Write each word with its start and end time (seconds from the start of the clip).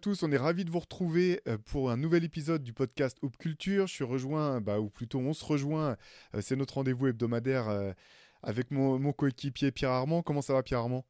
À 0.00 0.02
tous, 0.02 0.22
on 0.22 0.32
est 0.32 0.38
ravis 0.38 0.64
de 0.64 0.70
vous 0.70 0.78
retrouver 0.78 1.42
euh, 1.46 1.58
pour 1.58 1.90
un 1.90 1.98
nouvel 1.98 2.24
épisode 2.24 2.62
du 2.62 2.72
podcast 2.72 3.18
Hoop 3.20 3.36
Culture. 3.36 3.86
Je 3.86 3.92
suis 3.92 4.04
rejoint, 4.04 4.62
bah, 4.62 4.80
ou 4.80 4.88
plutôt 4.88 5.18
on 5.18 5.34
se 5.34 5.44
rejoint, 5.44 5.98
euh, 6.34 6.40
c'est 6.40 6.56
notre 6.56 6.76
rendez-vous 6.76 7.08
hebdomadaire 7.08 7.68
euh, 7.68 7.92
avec 8.42 8.70
mon, 8.70 9.12
coéquipier 9.12 9.72
Pierre 9.72 9.90
Armand. 9.90 10.22
Comment 10.22 10.40
ça 10.40 10.54
va 10.54 10.62
Pierre 10.62 10.78
Armand? 10.78 11.04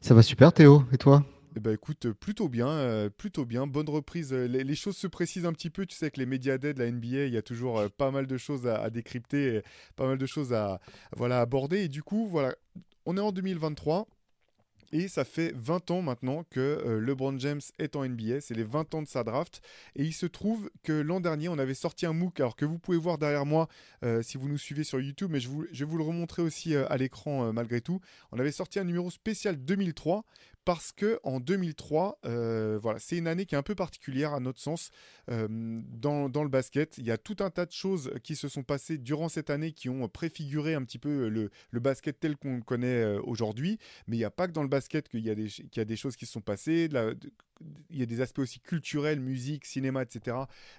Ça 0.00 0.12
va 0.12 0.24
super 0.24 0.52
Théo, 0.52 0.82
et 0.90 0.98
toi? 0.98 1.24
Eh 1.54 1.60
ben, 1.60 1.72
écoute, 1.72 2.10
plutôt 2.14 2.48
bien, 2.48 3.08
plutôt 3.16 3.44
bien. 3.44 3.68
Bonne 3.68 3.88
reprise. 3.88 4.32
Les, 4.32 4.74
choses 4.74 4.96
se 4.96 5.06
précisent 5.06 5.46
un 5.46 5.52
petit 5.52 5.70
peu. 5.70 5.86
Tu 5.86 5.94
sais 5.94 6.10
que 6.10 6.18
les 6.18 6.26
médias 6.26 6.58
d'aide, 6.58 6.78
la 6.78 6.90
NBA, 6.90 7.26
il 7.26 7.32
y 7.32 7.36
a 7.36 7.42
toujours 7.42 7.88
pas 7.96 8.10
mal 8.10 8.26
de 8.26 8.36
choses 8.38 8.66
à, 8.66 8.90
décrypter, 8.90 9.62
pas 9.94 10.08
mal 10.08 10.18
de 10.18 10.26
choses 10.26 10.52
à, 10.52 10.80
voilà, 11.16 11.40
aborder. 11.40 11.82
Et 11.82 11.88
du 11.88 12.02
coup, 12.02 12.26
voilà, 12.26 12.56
on 13.06 13.16
est 13.16 13.20
en 13.20 13.30
2023. 13.30 14.08
Et 14.92 15.08
ça 15.08 15.24
fait 15.24 15.52
20 15.56 15.90
ans 15.90 16.02
maintenant 16.02 16.44
que 16.50 16.60
euh, 16.60 17.00
LeBron 17.00 17.38
James 17.38 17.62
est 17.78 17.96
en 17.96 18.06
NBA. 18.06 18.42
C'est 18.42 18.54
les 18.54 18.62
20 18.62 18.94
ans 18.94 19.02
de 19.02 19.08
sa 19.08 19.24
draft. 19.24 19.62
Et 19.96 20.04
il 20.04 20.12
se 20.12 20.26
trouve 20.26 20.70
que 20.82 20.92
l'an 20.92 21.20
dernier, 21.20 21.48
on 21.48 21.58
avait 21.58 21.72
sorti 21.72 22.04
un 22.04 22.12
MOOC, 22.12 22.40
alors 22.40 22.56
que 22.56 22.66
vous 22.66 22.78
pouvez 22.78 22.98
voir 22.98 23.16
derrière 23.16 23.46
moi 23.46 23.68
euh, 24.04 24.22
si 24.22 24.36
vous 24.36 24.48
nous 24.48 24.58
suivez 24.58 24.84
sur 24.84 25.00
YouTube, 25.00 25.30
mais 25.32 25.40
je, 25.40 25.48
vais 25.48 25.84
vous 25.84 25.96
le 25.96 26.04
remontrer 26.04 26.42
aussi 26.42 26.74
euh, 26.74 26.84
à 26.90 26.98
l'écran 26.98 27.52
malgré 27.54 27.80
tout. 27.80 28.00
On 28.32 28.38
avait 28.38 28.52
sorti 28.52 28.78
un 28.78 28.84
numéro 28.84 29.10
spécial 29.10 29.56
2003 29.56 30.24
parce 30.64 30.92
que 30.92 31.18
en 31.24 31.40
2003, 31.40 32.20
euh, 32.24 32.78
voilà, 32.80 32.98
c'est 32.98 33.16
une 33.16 33.26
année 33.26 33.46
qui 33.46 33.54
est 33.54 33.58
un 33.58 33.62
peu 33.62 33.74
particulière 33.74 34.32
à 34.32 34.40
notre 34.40 34.60
sens 34.60 34.90
euh, 35.30 35.48
dans, 35.50 36.28
le 36.42 36.48
basket. 36.48 36.98
Il 36.98 37.06
y 37.06 37.10
a 37.10 37.18
tout 37.18 37.36
un 37.40 37.50
tas 37.50 37.66
de 37.66 37.72
choses 37.72 38.12
qui 38.22 38.36
se 38.36 38.48
sont 38.48 38.62
passées 38.62 38.98
durant 38.98 39.28
cette 39.28 39.50
année 39.50 39.72
qui 39.72 39.88
ont 39.88 40.08
préfiguré 40.08 40.74
un 40.74 40.84
petit 40.84 40.98
peu 40.98 41.28
le, 41.28 41.50
basket 41.80 42.20
tel 42.20 42.36
qu'on 42.36 42.56
le 42.56 42.62
connaît 42.62 43.02
euh, 43.02 43.20
aujourd'hui. 43.24 43.78
Mais 44.06 44.16
il 44.16 44.20
n'y 44.20 44.24
a 44.24 44.30
pas 44.30 44.46
que 44.46 44.52
dans 44.52 44.62
le 44.62 44.68
basket 44.68 45.08
qu'il 45.08 45.26
y, 45.26 45.30
a 45.30 45.34
des, 45.34 45.48
y 45.76 45.80
a 45.80 45.84
des 45.84 45.96
choses 45.96 46.16
qui 46.16 46.26
se 46.26 46.32
sont 46.32 46.40
passées. 46.40 46.88
Il 47.90 47.98
y 47.98 48.02
a 48.02 48.06
des 48.06 48.20
aspects 48.20 48.40
aussi 48.40 48.60
culturels, 48.60 49.20
musique, 49.20 49.64
cinéma, 49.64 50.02
etc. 50.02 50.36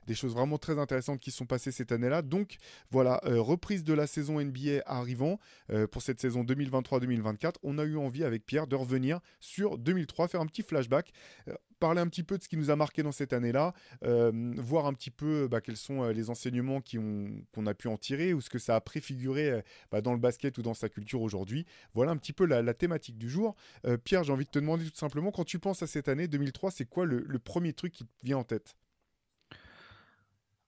Des 0.08 0.16
choses 0.16 0.34
vraiment 0.34 0.58
très 0.58 0.80
intéressantes 0.80 1.20
qui 1.20 1.32
sont 1.32 1.46
passées 1.46 1.72
cette 1.72 1.92
année-là. 1.92 2.22
Donc 2.22 2.58
voilà, 2.92 3.22
euh, 3.26 3.42
reprise 3.42 3.84
de 3.84 3.94
la 3.94 4.08
saison 4.08 4.42
NBA 4.42 4.82
arrivant 4.86 5.40
euh, 5.72 5.88
pour 5.88 6.02
cette 6.02 6.20
saison 6.20 6.44
2023-2024. 6.44 7.56
On 7.64 7.78
a 7.78 7.84
eu 7.84 7.98
envie 7.98 8.24
avec 8.24 8.46
Pierre 8.46 8.68
de 8.68 8.76
revenir 8.76 9.20
sur 9.40 9.78
2003, 9.78 10.28
faire 10.28 10.42
un 10.42 10.48
petit 10.48 10.64
flashback. 10.64 11.12
Euh, 11.48 11.54
parler 11.84 12.00
un 12.00 12.08
petit 12.08 12.24
peu 12.24 12.38
de 12.38 12.44
ce 12.44 12.48
qui 12.48 12.56
nous 12.56 12.70
a 12.70 12.78
marqué 12.78 13.04
dans 13.04 13.12
cette 13.12 13.34
année-là, 13.34 13.74
euh, 14.06 14.32
voir 14.56 14.86
un 14.86 14.94
petit 14.94 15.12
peu 15.12 15.50
bah, 15.52 15.60
quels 15.60 15.76
sont 15.76 16.02
euh, 16.02 16.14
les 16.14 16.30
enseignements 16.30 16.80
qu'on 16.80 17.66
a 17.66 17.74
pu 17.74 17.90
en 17.90 17.98
tirer 17.98 18.34
ou 18.34 18.40
ce 18.40 18.50
que 18.50 18.58
ça 18.58 18.78
a 18.78 18.80
préfiguré 18.80 19.50
euh, 19.50 19.62
bah, 19.92 20.00
dans 20.00 20.14
le 20.14 20.18
basket 20.18 20.58
ou 20.58 20.62
dans 20.62 20.74
sa 20.74 20.88
culture 20.88 21.22
aujourd'hui. 21.22 21.66
Voilà 21.94 22.14
un 22.14 22.16
petit 22.16 22.32
peu 22.32 22.46
la, 22.46 22.74
thématique 22.74 23.18
du 23.18 23.30
jour. 23.30 23.58
Pierre, 24.06 24.24
j'ai 24.24 24.32
envie 24.32 24.46
de 24.46 24.50
te 24.50 24.60
demander 24.60 24.86
tout 24.86 24.96
simplement, 24.96 25.32
quand 25.32 25.44
tu 25.44 25.60
penses 25.60 25.84
à 25.84 25.88
cette 25.88 26.08
année 26.08 26.30
2003, 26.30 26.72
c'est 26.72 26.86
quoi 26.86 27.06
le, 27.06 27.38
premier 27.38 27.74
truc 27.74 27.92
qui 27.92 28.06
te 28.06 28.10
vient 28.24 28.38
en 28.38 28.46
tête? 28.46 28.78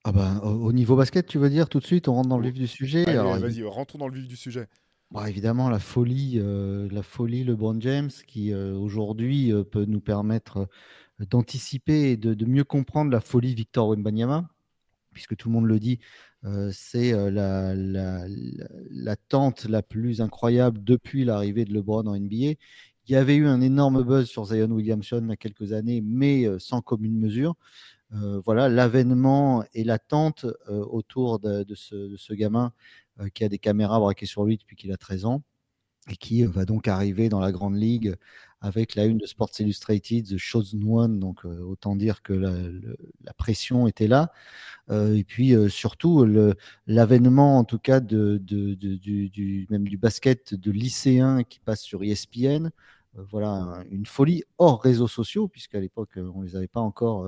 Ah 0.04 0.12
ben, 0.12 0.40
au 0.40 0.74
niveau 0.74 0.98
basket, 0.98 1.26
tu 1.26 1.38
veux 1.38 1.50
dire 1.50 1.70
tout 1.70 1.80
de 1.80 1.86
suite, 1.86 2.10
on 2.10 2.16
rentre 2.16 2.28
dans 2.28 2.38
le 2.38 2.50
vif 2.50 2.56
du 2.56 2.68
sujet. 2.68 3.06
Vas-y, 3.06 3.64
rentrons 3.64 4.00
dans 4.00 4.10
le 4.10 4.16
vif 4.16 4.28
du 4.28 4.36
sujet. 4.36 4.68
Bah, 5.12 5.30
évidemment, 5.30 5.70
la 5.70 5.80
folie, 5.80 6.42
la 6.92 7.04
folie 7.04 7.46
LeBron 7.46 7.80
James, 7.80 8.12
qui 8.28 8.54
aujourd'hui 8.54 9.54
peut 9.72 9.86
nous 9.86 10.02
permettre 10.02 10.68
d'anticiper 11.20 12.12
et 12.12 12.18
de, 12.18 12.46
mieux 12.46 12.64
comprendre 12.64 13.12
la 13.12 13.22
folie 13.22 13.56
Victor 13.56 13.90
Wembanyama, 13.90 14.50
puisque 15.14 15.36
tout 15.36 15.50
le 15.50 15.53
monde 15.53 15.66
le 15.66 15.80
dit, 15.80 16.00
euh, 16.46 16.70
c'est 16.72 17.14
euh, 17.14 17.31
la, 17.31 17.74
la, 18.92 19.16
tente 19.16 19.66
la 19.66 19.81
plus 19.81 20.22
incroyable 20.22 20.84
depuis 20.84 21.25
l'arrivée 21.25 21.66
de 21.66 21.74
LeBron 21.74 22.06
en 22.06 22.16
NBA. 22.16 22.54
Il 23.08 23.12
y 23.12 23.16
avait 23.16 23.36
eu 23.36 23.48
un 23.48 23.62
énorme 23.62 24.04
buzz 24.04 24.28
sur 24.28 24.46
Zion 24.46 24.70
Williamson 24.72 25.22
il 25.24 25.30
y 25.30 25.31
a 25.34 25.38
quelques 25.38 25.74
années, 25.74 26.02
mais 26.02 26.46
euh, 26.46 26.59
sans 26.59 26.81
commune 26.81 27.18
mesure. 27.18 27.56
voilà, 28.46 28.70
l'avènement 28.70 29.66
et 29.74 29.84
l'attente 29.84 30.46
autour 30.70 31.40
de, 31.40 31.66
ce, 31.75 32.34
gamin 32.34 32.72
qui 33.34 33.44
a 33.44 33.50
des 33.50 33.59
caméras 33.59 34.00
braquées 34.00 34.25
sur 34.25 34.46
lui 34.46 34.58
depuis 34.58 34.75
qu'il 34.75 34.92
a 34.94 34.98
13 34.98 35.25
ans 35.25 35.42
et 36.09 36.16
qui 36.16 36.44
va 36.44 36.66
donc 36.66 36.88
arriver 36.88 37.30
dans 37.30 37.40
la 37.40 37.52
grande 37.52 37.75
ligue 37.75 38.16
avec 38.66 38.96
la 38.96 39.06
une 39.06 39.20
de 39.20 39.28
Sports 39.28 39.52
Illustrated, 39.59 40.26
The 40.26 40.38
Chosen 40.38 40.84
One, 40.90 41.20
donc 41.20 41.46
euh, 41.46 41.59
autant 41.62 41.96
dire 41.96 42.24
que 42.24 42.34
la, 42.34 43.34
pression 43.38 43.86
était 43.86 44.08
là. 44.08 44.31
Euh, 44.90 45.16
et 45.16 45.24
puis 45.24 45.56
euh, 45.56 45.70
surtout 45.70 46.26
l'avènement, 46.88 47.59
en 47.59 47.64
tout 47.64 47.78
cas, 47.78 48.00
même 48.02 49.88
du 49.88 49.98
basket 49.98 50.56
de 50.56 50.72
lycéens 50.72 51.44
qui 51.44 51.59
passe 51.59 51.81
sur 51.81 52.04
ESPN. 52.04 52.70
voilà, 53.31 53.84
une 53.92 54.06
folie 54.08 54.44
hors 54.58 54.81
réseaux 54.81 55.08
sociaux, 55.08 55.48
puisqu'à 55.48 55.80
l'époque, 55.80 56.18
on 56.18 56.42
les 56.42 56.56
avait 56.56 56.68
pas 56.68 56.81
encore, 56.81 57.25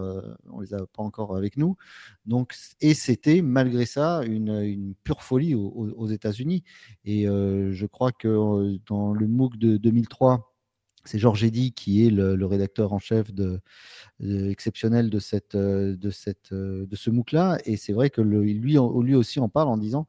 les 0.59 0.74
avait 0.74 0.88
pas 0.88 1.03
encore 1.03 1.38
avec 1.38 1.56
nous. 1.56 1.78
Donc, 2.26 2.56
et 2.81 2.96
c'était 2.96 3.42
malgré 3.44 3.86
ça 3.86 4.22
une, 4.26 4.96
pure 5.03 5.22
folie 5.22 5.53
aux, 5.56 5.94
aux 5.96 6.08
États-Unis. 6.08 6.64
Et 7.06 7.26
je 7.26 7.86
crois 7.86 8.12
que 8.12 8.78
dans 8.88 9.14
le 9.14 9.28
MOOC 9.28 9.58
de 9.58 9.78
2003, 9.78 10.56
c'est 11.07 11.19
Georges 11.19 11.44
Eddy 11.44 11.72
qui 11.72 12.06
est 12.06 12.09
le, 12.09 12.45
rédacteur 12.45 12.94
en 12.94 13.00
chef 13.00 13.34
de, 13.34 13.59
exceptionnel 14.22 15.09
de, 15.09 15.19
cette, 15.19 15.56
de, 15.56 16.09
cette, 16.09 16.53
de 16.53 16.95
ce 16.95 17.09
MOOC-là. 17.09 17.59
Et 17.66 17.78
c'est 17.78 17.94
vrai 17.94 18.09
que 18.09 18.22
lui, 18.22 18.78
aussi 19.16 19.40
en 19.40 19.50
parle 19.50 19.69
en 19.69 19.78
disant 19.78 20.07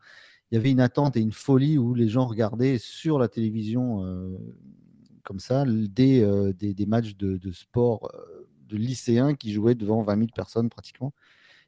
il 0.51 0.55
y 0.55 0.59
avait 0.59 0.71
une 0.71 0.81
attente 0.81 1.17
et 1.17 1.21
une 1.21 1.33
folie 1.33 1.79
où 1.79 1.95
les 1.95 2.09
gens 2.09 2.27
regardaient 2.27 2.79
sur 2.79 3.19
la 3.19 3.29
télévision 3.29 4.05
euh, 4.05 4.39
comme 5.23 5.41
ça 5.41 5.65
des, 5.67 6.23
euh, 6.23 6.53
des, 6.55 6.87
matchs 6.87 7.17
de, 7.17 7.53
sport 7.53 8.11
euh, 8.15 8.49
de 8.69 8.77
lycéens 8.77 9.35
qui 9.35 9.53
jouaient 9.53 9.75
devant 9.75 10.03
20 10.03 10.17
000 10.17 10.29
personnes 10.35 10.71
pratiquement. 10.71 11.13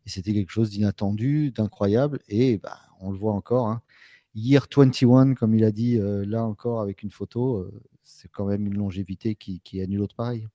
Et 0.07 0.11
c'était 0.11 0.33
quelque 0.33 0.51
chose 0.51 0.71
d'inattendu, 0.71 1.51
d'incroyable. 1.51 2.21
Et 2.29 2.57
bah, 2.57 2.79
on 3.01 3.11
le 3.11 3.19
voit 3.19 3.35
encore. 3.35 3.69
Hein. 3.69 3.83
Year 4.35 4.67
21, 4.75 5.35
comme 5.35 5.55
il 5.55 5.65
a 5.65 5.73
dit 5.73 5.99
là 6.01 6.45
encore 6.45 6.81
avec 6.81 7.03
une 7.03 7.11
photo, 7.11 7.69
c'est 8.21 8.29
quand 8.31 8.45
même 8.45 8.67
une 8.67 8.77
longévité 8.77 9.35
qui, 9.35 9.61
qui 9.61 9.81
annule 9.81 10.03
autre 10.03 10.15
pareil. 10.15 10.47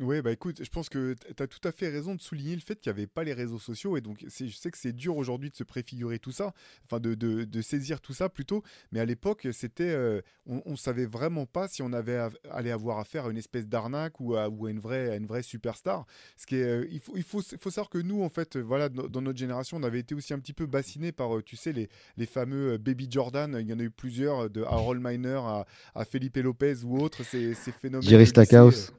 Oui, 0.00 0.22
bah 0.22 0.30
écoute, 0.30 0.62
je 0.62 0.70
pense 0.70 0.88
que 0.88 1.14
tu 1.36 1.42
as 1.42 1.46
tout 1.48 1.66
à 1.66 1.72
fait 1.72 1.88
raison 1.88 2.14
de 2.14 2.20
souligner 2.20 2.54
le 2.54 2.60
fait 2.60 2.80
qu'il 2.80 2.92
n'y 2.92 2.98
avait 2.98 3.08
pas 3.08 3.24
les 3.24 3.32
réseaux 3.32 3.58
sociaux. 3.58 3.96
Et 3.96 4.00
donc, 4.00 4.24
je 4.28 4.46
sais 4.46 4.70
que 4.70 4.78
c'est 4.78 4.92
dur 4.92 5.16
aujourd'hui 5.16 5.50
de 5.50 5.56
se 5.56 5.64
préfigurer 5.64 6.20
tout 6.20 6.30
ça, 6.30 6.52
enfin 6.84 7.00
de, 7.00 7.14
de, 7.14 7.44
de, 7.44 7.62
saisir 7.62 8.00
tout 8.00 8.12
ça 8.12 8.28
plutôt. 8.28 8.62
Mais 8.92 9.00
à 9.00 9.04
l'époque, 9.04 9.48
c'était, 9.52 9.90
euh, 9.90 10.20
on 10.46 10.62
ne 10.70 10.76
savait 10.76 11.06
vraiment 11.06 11.46
pas 11.46 11.66
si 11.66 11.82
on 11.82 11.92
avait 11.92 12.28
allé 12.50 12.70
avoir 12.70 13.00
affaire 13.00 13.26
à 13.26 13.30
une 13.30 13.36
espèce 13.36 13.66
d'arnaque 13.66 14.20
ou, 14.20 14.36
à, 14.36 14.48
ou 14.48 14.66
à, 14.66 14.70
une 14.70 14.78
vraie, 14.78 15.10
à 15.10 15.16
une 15.16 15.26
vraie 15.26 15.42
superstar. 15.42 16.06
Ce 16.36 16.46
qui 16.46 16.56
est, 16.56 16.62
euh, 16.62 16.86
il, 16.90 17.00
faut, 17.00 17.16
il 17.16 17.24
faut, 17.24 17.42
faut, 17.42 17.70
savoir 17.70 17.90
que 17.90 17.98
nous, 17.98 18.22
en 18.22 18.28
fait, 18.28 18.56
voilà, 18.56 18.88
dans 18.88 19.20
notre 19.20 19.38
génération, 19.38 19.78
on 19.78 19.82
avait 19.82 20.00
été 20.00 20.14
aussi 20.14 20.32
un 20.32 20.38
petit 20.38 20.52
peu 20.52 20.66
bassiné 20.66 21.10
par, 21.10 21.36
euh, 21.36 21.42
tu 21.42 21.56
sais, 21.56 21.72
les, 21.72 21.88
les 22.16 22.26
fameux 22.26 22.78
Baby 22.78 23.08
Jordan. 23.10 23.56
Il 23.60 23.66
y 23.66 23.72
en 23.72 23.80
a 23.80 23.82
eu 23.82 23.90
plusieurs, 23.90 24.48
de 24.48 24.62
Harold 24.62 25.02
Miner 25.02 25.40
à, 25.44 25.66
à 25.96 26.04
Felipe 26.04 26.36
Lopez 26.36 26.84
ou 26.84 26.98
autres. 27.00 27.24
Ces, 27.24 27.54
ces 27.54 27.72
phénomènes. 27.72 28.08
Jerry 28.08 28.26
Stackhouse. 28.26 28.92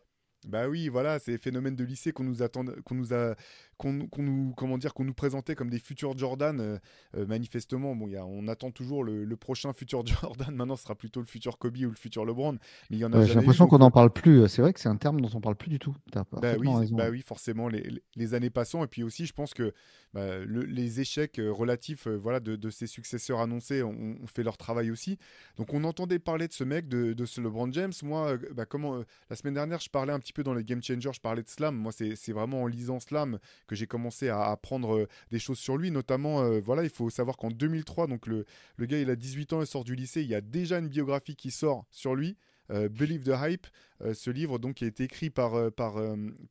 Bah 0.48 0.70
oui, 0.70 0.88
voilà, 0.88 1.20
c'est 1.20 1.38
phénomènes 1.38 1.76
de 1.76 1.84
lycée 1.84 2.14
qu'on 2.14 2.24
nous 2.24 2.42
attend, 2.42 2.64
qu'on 2.86 2.96
nous 2.96 3.14
a 3.14 3.36
qu'on 3.80 3.94
nous 3.94 4.54
comment 4.58 4.78
dire 4.78 4.94
qu'on 4.94 5.06
nous 5.06 5.14
présentait 5.14 5.56
comme 5.56 5.70
des 5.70 5.80
futurs 5.80 6.18
Jordan 6.18 6.60
euh, 6.60 6.78
euh, 7.16 7.26
manifestement 7.26 7.96
bon 7.96 8.10
y 8.10 8.18
a, 8.18 8.26
on 8.26 8.48
attend 8.50 8.72
toujours 8.72 9.06
le, 9.06 9.26
prochain 9.38 9.72
futur 9.72 10.06
Jordan. 10.06 10.54
Maintenant 10.54 10.76
ce 10.76 10.84
sera 10.84 10.96
plutôt 10.96 11.22
le 11.22 11.26
futur 11.26 11.58
Kobe 11.58 11.78
ou 11.78 11.90
le 11.90 11.96
futur 11.96 12.26
LeBron 12.26 12.58
mais 12.90 12.98
il 12.98 13.00
y 13.00 13.06
en 13.06 13.14
a 13.14 13.24
j'ai 13.26 13.36
l'impression 13.36 13.68
qu'on 13.68 13.78
n'en 13.78 13.90
parle 13.90 14.12
plus. 14.12 14.48
C'est 14.50 14.62
vrai 14.62 14.74
que 14.74 14.82
c'est 14.82 14.90
un 14.90 14.98
terme 14.98 15.22
dont 15.22 15.30
on 15.34 15.40
parle 15.40 15.56
plus 15.56 15.70
du 15.70 15.80
tout. 15.80 15.96
Bah 16.14 16.26
oui, 16.60 16.68
bah 16.92 17.10
oui 17.10 17.22
forcément 17.22 17.70
les, 17.70 18.02
les, 18.16 18.34
années 18.34 18.50
passant 18.50 18.84
et 18.84 18.88
puis 18.88 19.02
aussi 19.02 19.26
je 19.26 19.34
pense 19.34 19.54
que 19.54 19.74
bah, 20.14 20.40
les 20.46 21.00
échecs 21.00 21.40
euh, 21.40 21.52
relatifs 21.52 22.08
voilà 22.08 22.40
de, 22.42 22.56
de, 22.58 22.70
ses 22.70 22.88
successeurs 22.88 23.40
annoncés 23.40 23.82
ont, 23.82 24.18
fait 24.28 24.44
leur 24.44 24.58
travail 24.58 24.92
aussi. 24.92 25.18
Donc 25.56 25.74
on 25.74 25.86
entendait 25.86 26.20
parler 26.20 26.50
de 26.50 26.54
ce 26.54 26.66
mec 26.66 26.90
de, 26.90 27.14
de 27.14 27.26
ce 27.26 27.40
LeBron 27.40 27.72
James. 27.72 27.94
Moi 28.04 28.38
bah, 28.52 28.66
comment 28.66 29.04
la 29.30 29.36
semaine 29.38 29.54
dernière 29.54 29.80
je 29.80 29.90
parlais 29.90 30.12
un 30.12 30.20
petit 30.20 30.34
peu 30.34 30.44
dans 30.44 30.54
les 30.54 30.66
Game 30.66 30.84
Changers 30.84 31.12
je 31.14 31.22
parlais 31.22 31.44
de 31.44 31.50
Slam. 31.50 31.76
Moi 31.76 31.94
c'est 31.94 32.34
vraiment 32.34 32.64
en 32.64 32.68
lisant 32.68 33.00
Slam 33.00 33.40
que 33.70 33.76
j'ai 33.76 33.88
commencé 33.88 34.30
à 34.30 34.46
apprendre 34.46 34.98
euh, 34.98 35.08
des 35.32 35.40
choses 35.40 35.60
sur 35.60 35.78
lui. 35.78 35.92
Notamment, 35.92 36.42
euh, 36.42 36.60
voilà, 36.60 36.84
il 36.84 36.90
faut 36.90 37.10
savoir 37.10 37.38
qu'en 37.38 37.52
2003, 37.52 38.08
donc 38.08 38.26
le, 38.26 38.46
le 38.78 38.86
gars, 38.88 39.00
il 39.00 39.10
a 39.10 39.16
18 39.16 39.54
ans, 39.54 39.62
il 39.62 39.68
sort 39.68 39.84
du 39.84 39.96
lycée, 39.96 40.22
il 40.22 40.28
y 40.28 40.36
a 40.36 40.42
déjà 40.42 40.80
une 40.80 40.90
biographie 40.90 41.36
qui 41.36 41.52
sort 41.52 41.86
sur 41.92 42.16
lui. 42.16 42.36
Euh, 42.72 42.90
Believe 42.90 43.24
the 43.24 43.34
Hype, 43.36 43.68
ce 44.14 44.30
livre 44.30 44.60
donc 44.60 44.76
qui 44.76 44.84
a 44.84 44.88
été 44.88 45.04
écrit 45.04 45.30
par, 45.30 45.72
par, 45.72 45.96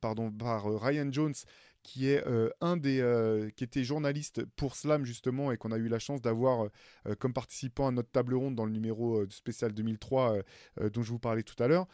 pardon, 0.00 0.31
par 0.32 0.65
Ryan 0.81 1.09
Jones, 1.12 1.35
qui 1.82 2.09
est 2.09 2.23
un 2.61 2.76
des 2.76 3.50
qui 3.56 3.65
était 3.65 3.85
journaliste 3.85 4.44
pour 4.56 4.75
Slam 4.75 5.05
justement 5.05 5.53
et 5.53 5.56
qu'on 5.56 5.73
a 5.73 5.79
eu 5.79 5.88
la 5.88 6.00
chance 6.00 6.20
d'avoir 6.20 6.69
comme 7.20 7.32
participant 7.32 7.87
à 7.87 7.91
notre 7.91 8.11
table 8.11 8.35
ronde 8.35 8.55
dans 8.56 8.67
le 8.67 8.73
numéro 8.73 9.25
spécial 9.31 9.73
2003 9.73 10.38
dont 10.93 11.03
je 11.03 11.11
vous 11.11 11.20
parlais 11.20 11.44
tout 11.44 11.61
à 11.62 11.69
l'heure. 11.69 11.87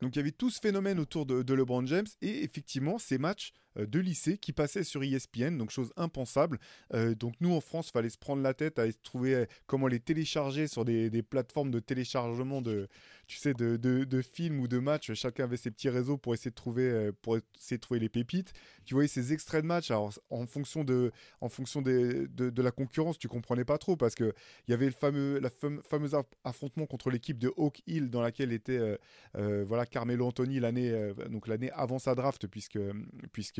Donc 0.00 0.14
il 0.14 0.18
y 0.18 0.20
avait 0.20 0.32
tout 0.32 0.50
ce 0.50 0.60
phénomène 0.60 0.98
autour 0.98 1.26
de, 1.26 1.54
LeBron 1.54 1.86
James 1.86 2.06
et 2.20 2.44
effectivement 2.44 2.98
ces 2.98 3.18
matchs 3.18 3.52
de 3.76 3.98
lycée 3.98 4.38
qui 4.38 4.52
passaient 4.52 4.84
sur 4.84 5.02
ESPN, 5.02 5.56
donc 5.58 5.70
chose 5.70 5.92
impensable. 5.96 6.58
donc 6.92 7.34
nous 7.40 7.52
en 7.52 7.60
France, 7.60 7.90
fallait 7.90 8.10
se 8.10 8.18
prendre 8.18 8.42
la 8.42 8.54
tête 8.54 8.78
à 8.78 8.90
trouver 9.02 9.46
comment 9.66 9.86
les 9.86 10.00
télécharger 10.00 10.66
sur 10.66 10.84
des, 10.84 11.10
des 11.10 11.22
plateformes 11.22 11.70
de 11.70 11.80
téléchargement 11.80 12.62
de, 12.62 12.88
tu 13.26 13.38
sais, 13.38 13.54
de, 13.54 13.76
de, 13.76 14.22
films 14.22 14.60
ou 14.60 14.68
de 14.68 14.78
matchs. 14.78 15.12
Chacun 15.14 15.44
avait 15.44 15.56
ses 15.56 15.70
petits 15.70 15.88
réseaux 15.88 16.16
pour 16.16 16.34
essayer 16.34 16.50
de 16.50 16.56
trouver, 16.56 16.84
euh, 16.84 17.12
pour 17.22 17.36
essayer 17.36 17.76
de 17.76 17.80
trouver 17.80 18.00
les 18.00 18.08
pépites. 18.08 18.52
Tu 18.84 18.94
voyais 18.94 19.08
ces 19.08 19.32
extraits 19.32 19.62
de 19.62 19.66
matchs. 19.66 19.90
Alors, 19.90 20.12
en 20.30 20.46
fonction 20.46 20.84
de, 20.84 21.10
en 21.40 21.48
fonction 21.48 21.82
des, 21.82 22.28
de, 22.28 22.62
la 22.62 22.70
concurrence, 22.70 23.18
tu 23.18 23.28
comprenais 23.28 23.64
pas 23.64 23.78
trop 23.78 23.96
parce 23.96 24.14
que 24.14 24.32
il 24.66 24.70
y 24.70 24.74
avait 24.74 24.86
le 24.86 24.92
fameux, 24.92 25.40
la 25.40 25.50
fameuse 25.50 26.16
affrontement 26.44 26.86
contre 26.86 27.10
l'équipe 27.10 27.38
de 27.38 27.52
Hawk 27.56 27.82
Hill 27.86 28.10
dans 28.10 28.22
laquelle 28.22 28.52
était, 28.52 28.78
euh, 28.78 28.96
euh, 29.36 29.64
voilà, 29.66 29.86
Carmelo 29.86 30.26
Anthony 30.26 30.60
l'année, 30.60 31.12
donc 31.30 31.48
l'année 31.48 31.70
avant 31.72 31.98
sa 31.98 32.14
draft 32.14 32.46
puisque, 32.46 32.78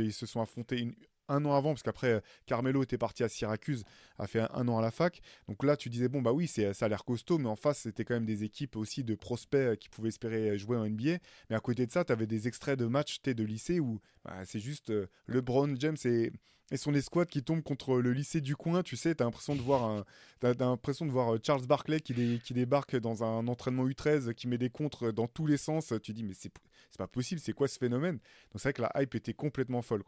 puisqu'ils 0.06 0.26
se 0.26 0.26
sont 0.26 0.40
affrontés 0.40 0.88
un 1.28 1.44
an 1.44 1.54
avant, 1.54 1.70
parce 1.70 1.82
qu'après, 1.82 2.12
euh, 2.12 2.20
Carmelo 2.46 2.84
était 2.84 2.98
parti 2.98 3.24
à 3.24 3.28
Syracuse, 3.28 3.84
a 4.18 4.28
fait 4.28 4.40
un, 4.40 4.68
an 4.68 4.78
à 4.78 4.82
la 4.82 4.92
fac. 4.92 5.20
Donc 5.48 5.64
là, 5.64 5.76
tu 5.76 5.90
disais, 5.90 6.08
bon, 6.08 6.22
bah 6.22 6.32
oui, 6.32 6.46
ça 6.46 6.70
a 6.80 6.88
l'air 6.88 7.04
costaud, 7.04 7.38
mais 7.38 7.48
en 7.48 7.56
face, 7.56 7.80
c'était 7.80 8.04
quand 8.04 8.14
même 8.14 8.26
des 8.26 8.44
équipes 8.44 8.76
aussi 8.76 9.02
de 9.02 9.14
prospects 9.16 9.58
euh, 9.58 9.74
qui 9.74 9.88
pouvaient 9.88 10.08
espérer 10.10 10.56
jouer 10.56 10.76
en 10.76 10.86
NBA. 10.86 11.18
Mais 11.50 11.56
à 11.56 11.60
côté 11.60 11.84
de 11.84 11.90
ça, 11.90 12.04
tu 12.04 12.12
avais 12.12 12.26
des 12.28 12.46
extraits 12.46 12.78
de 12.78 12.86
matchs 12.86 13.20
de 13.22 13.42
lycée 13.42 13.80
où 13.80 14.00
bah, 14.24 14.44
c'est 14.44 14.60
juste 14.60 14.90
euh, 14.90 15.08
LeBron 15.26 15.74
James 15.78 15.96
et, 16.04 16.30
et 16.70 16.76
son 16.76 16.94
escouade 16.94 17.28
qui 17.28 17.42
tombe 17.42 17.62
contre 17.62 17.98
le 17.98 18.12
lycée 18.12 18.40
du 18.40 18.56
coin. 18.56 18.82
Tu 18.82 18.96
sais, 18.96 19.14
tu 19.14 19.22
as 19.22 19.26
l'impression 19.26 19.54
de 19.54 19.60
voir, 19.60 20.04
l'impression 20.42 21.06
de 21.06 21.10
voir 21.10 21.36
Charles 21.42 21.66
Barkley 21.66 22.00
qui, 22.00 22.54
débarque 22.54 22.96
dans 22.96 23.22
un 23.22 23.46
entraînement 23.48 23.86
U13, 23.86 24.34
qui 24.34 24.48
met 24.48 24.58
des 24.58 24.70
contres 24.70 25.12
dans 25.12 25.28
tous 25.28 25.46
les 25.46 25.56
sens. 25.56 25.92
Tu 26.02 26.12
dis, 26.12 26.24
mais 26.24 26.34
c'est 26.34 26.52
pas 26.98 27.06
possible, 27.06 27.40
c'est 27.40 27.52
quoi 27.52 27.68
ce 27.68 27.78
phénomène? 27.78 28.14
Donc 28.16 28.60
c'est 28.60 28.64
vrai 28.64 28.72
que 28.72 28.82
la 28.82 28.92
hype 28.96 29.14
était 29.14 29.34
complètement 29.34 29.82
folle. 29.82 30.02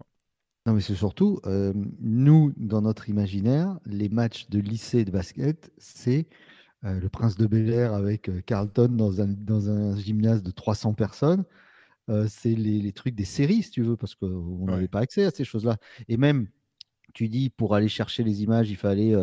Non, 0.67 0.75
mais 0.75 0.81
c'est 0.81 0.97
surtout, 0.97 1.41
euh, 1.47 1.73
nous, 1.99 2.53
dans 2.59 2.83
notre 2.83 3.09
imaginaire, 3.09 3.79
les 3.87 4.11
matchs 4.11 4.51
de 4.51 4.59
lycée 4.59 5.05
de 5.05 5.11
basket, 5.11 5.73
c'est 5.79 6.27
euh, 6.85 7.01
le 7.01 7.09
Prince 7.09 7.37
de 7.37 7.47
Bel 7.47 7.71
Air 7.71 7.95
avec 7.95 8.29
euh, 8.29 8.43
Carlton 8.45 8.89
dans 8.89 9.21
un, 9.23 9.29
dans 9.29 9.71
un 9.71 9.97
gymnase 9.97 10.43
de 10.43 10.51
300 10.51 10.93
personnes. 10.93 11.45
C'est 12.29 12.55
les, 12.55 12.93
trucs 12.93 13.15
des 13.15 13.25
séries, 13.25 13.63
si 13.63 13.71
tu 13.71 13.83
veux, 13.83 13.97
parce 13.97 14.15
qu'on 14.15 14.67
n'avait 14.67 14.89
pas 14.89 15.01
accès 15.01 15.25
à 15.25 15.31
ces 15.31 15.45
choses-là. 15.45 15.77
Et 16.09 16.17
même, 16.17 16.49
tu 17.15 17.29
dis, 17.29 17.51
pour 17.51 17.75
aller 17.75 17.89
chercher 17.89 18.25
les 18.25 18.43
images, 18.43 18.71
il 18.71 18.77
fallait. 18.77 19.15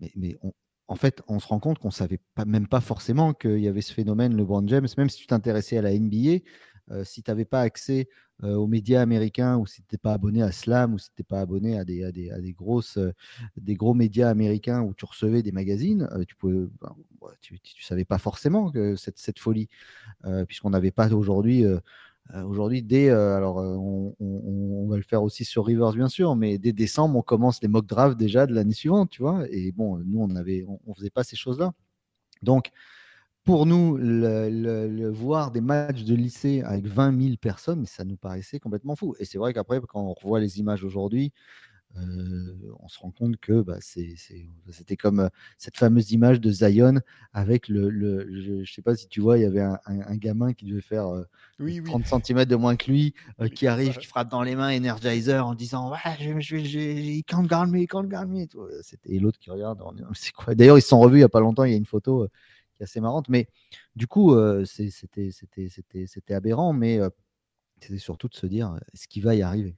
mais, 0.00 0.12
mais 0.16 0.38
en 0.92 0.94
fait, 0.94 1.22
on 1.26 1.38
se 1.40 1.46
rend 1.46 1.58
compte 1.58 1.78
qu'on 1.78 1.88
ne 1.88 1.92
savait 1.92 2.20
pas, 2.34 2.44
même 2.44 2.68
pas 2.68 2.82
forcément 2.82 3.32
qu'il 3.32 3.60
y 3.60 3.68
avait 3.68 3.80
ce 3.80 3.94
phénomène, 3.94 4.36
LeBron 4.36 4.66
James, 4.68 4.86
même 4.98 5.08
si 5.08 5.18
tu 5.18 5.26
t'intéressais 5.26 5.78
à 5.78 5.82
la 5.82 5.92
NBA. 5.92 6.40
Si 7.04 7.22
tu 7.22 7.30
n'avais 7.30 7.44
pas 7.44 7.60
accès 7.60 8.08
euh, 8.44 8.56
aux 8.56 8.66
médias 8.66 9.00
américains 9.00 9.56
ou 9.56 9.66
si 9.66 9.76
tu 9.76 9.82
n'étais 9.82 9.98
pas 9.98 10.12
abonné 10.12 10.42
à 10.42 10.50
Slam 10.50 10.94
ou 10.94 10.98
si 10.98 11.06
tu 11.06 11.12
n'étais 11.12 11.28
pas 11.28 11.40
abonné 11.40 11.78
à 11.78 11.84
des, 11.84 12.02
à 12.02 12.10
des, 12.10 12.28
à 12.32 12.40
des 12.40 12.52
grosses, 12.52 12.96
euh, 12.96 13.12
des 13.56 13.76
gros 13.76 13.94
médias 13.94 14.28
américains 14.28 14.82
où 14.82 14.94
tu 14.94 15.04
recevais 15.04 15.44
des 15.44 15.52
magazines, 15.52 16.08
euh, 16.12 16.24
tu 16.24 16.34
pouvais, 16.34 16.66
ben, 16.80 16.92
tu, 17.40 17.60
savais 17.84 18.04
pas 18.04 18.18
forcément 18.18 18.72
que 18.72 18.96
cette, 18.96 19.18
cette 19.18 19.38
folie, 19.38 19.68
puisqu'on 20.48 20.70
n'avait 20.70 20.90
pas 20.90 21.12
aujourd'hui. 21.12 21.64
Aujourd'hui, 22.34 22.82
dès 22.82 23.10
alors 23.10 23.56
on, 23.56 24.14
on, 24.20 24.88
va 24.88 24.96
le 24.96 25.02
faire 25.02 25.22
aussi 25.22 25.44
sur 25.44 25.66
Rivers 25.66 25.92
bien 25.92 26.08
sûr, 26.08 26.34
mais 26.36 26.58
dès 26.58 26.72
décembre 26.72 27.16
on 27.16 27.22
commence 27.22 27.62
les 27.62 27.68
mock 27.68 27.86
drafts 27.86 28.16
déjà 28.16 28.46
de 28.46 28.54
l'année 28.54 28.74
suivante, 28.74 29.10
tu 29.10 29.22
vois. 29.22 29.44
Et 29.50 29.72
bon, 29.72 29.98
nous 29.98 30.20
on 30.20 30.30
on, 30.30 30.80
on 30.86 30.94
faisait 30.94 31.10
pas 31.10 31.24
ces 31.24 31.36
choses-là. 31.36 31.72
Donc 32.42 32.70
pour 33.44 33.66
nous, 33.66 33.96
le, 33.96 35.10
voir 35.10 35.50
des 35.50 35.60
matchs 35.60 36.04
de 36.04 36.14
lycée 36.14 36.62
avec 36.62 36.86
20 36.86 37.20
000 37.20 37.36
personnes, 37.36 37.86
ça 37.86 38.04
nous 38.04 38.16
paraissait 38.16 38.60
complètement 38.60 38.96
fou. 38.96 39.14
Et 39.18 39.24
c'est 39.24 39.38
vrai 39.38 39.52
qu'après, 39.52 39.80
quand 39.80 40.00
on 40.00 40.14
revoit 40.14 40.40
les 40.40 40.60
images 40.60 40.84
aujourd'hui, 40.84 41.32
euh, 41.98 42.54
on 42.80 42.88
se 42.88 42.98
rend 42.98 43.10
compte 43.10 43.36
que 43.36 43.60
bah, 43.60 43.76
c'était 43.80 44.96
comme 44.96 45.20
euh, 45.20 45.28
cette 45.58 45.76
fameuse 45.76 46.10
image 46.12 46.40
de 46.40 46.50
Zion 46.50 47.00
avec 47.34 47.68
le. 47.68 47.90
je 48.40 48.52
ne 48.52 48.64
sais 48.64 48.80
pas 48.80 48.96
si 48.96 49.08
tu 49.08 49.20
vois, 49.20 49.38
il 49.38 49.42
y 49.42 49.44
avait 49.44 49.60
un, 49.60 50.16
gamin 50.16 50.54
qui 50.54 50.64
devait 50.66 50.80
faire 50.80 51.04
30 51.58 51.60
euh, 51.60 52.18
cm 52.24 52.44
de 52.46 52.56
moins 52.56 52.76
que 52.76 52.90
lui, 52.90 53.14
qui 53.54 53.66
arrive, 53.66 53.96
qui 53.98 54.06
frappe 54.06 54.30
dans 54.30 54.42
les 54.42 54.56
mains 54.56 54.74
Energizer 54.74 55.46
en 55.46 55.54
disant 55.54 55.90
ouais, 55.90 55.98
je, 56.18 56.40
je, 56.40 56.64
je, 56.64 57.22
can't 57.22 57.46
guard 57.46 57.66
me, 57.66 57.84
can't 57.86 58.04
guard 58.04 58.26
me. 58.26 58.46
C'était 58.82 59.18
l'autre 59.18 59.38
qui 59.38 59.50
regarde. 59.50 59.82
C'est 60.14 60.32
quoi? 60.32 60.54
D'ailleurs, 60.54 60.78
ils 60.78 60.82
se 60.82 60.88
sont 60.88 61.00
revus 61.00 61.16
il 61.16 61.20
n'y 61.20 61.24
a 61.24 61.28
pas 61.28 61.40
longtemps. 61.40 61.64
Il 61.64 61.72
y 61.72 61.74
a 61.74 61.78
une 61.78 61.84
photo 61.84 62.26
assez 62.82 63.00
marrante. 63.00 63.28
Mais 63.28 63.48
du 63.96 64.06
coup, 64.06 64.34
c'était 64.64 65.30
aberrant, 66.34 66.72
mais 66.72 67.00
c'était 67.80 67.98
surtout 67.98 68.28
de 68.28 68.34
se 68.36 68.46
dire 68.46 68.76
ce 68.94 69.08
qui 69.08 69.20
va 69.20 69.34
y 69.36 69.42
arriver? 69.42 69.76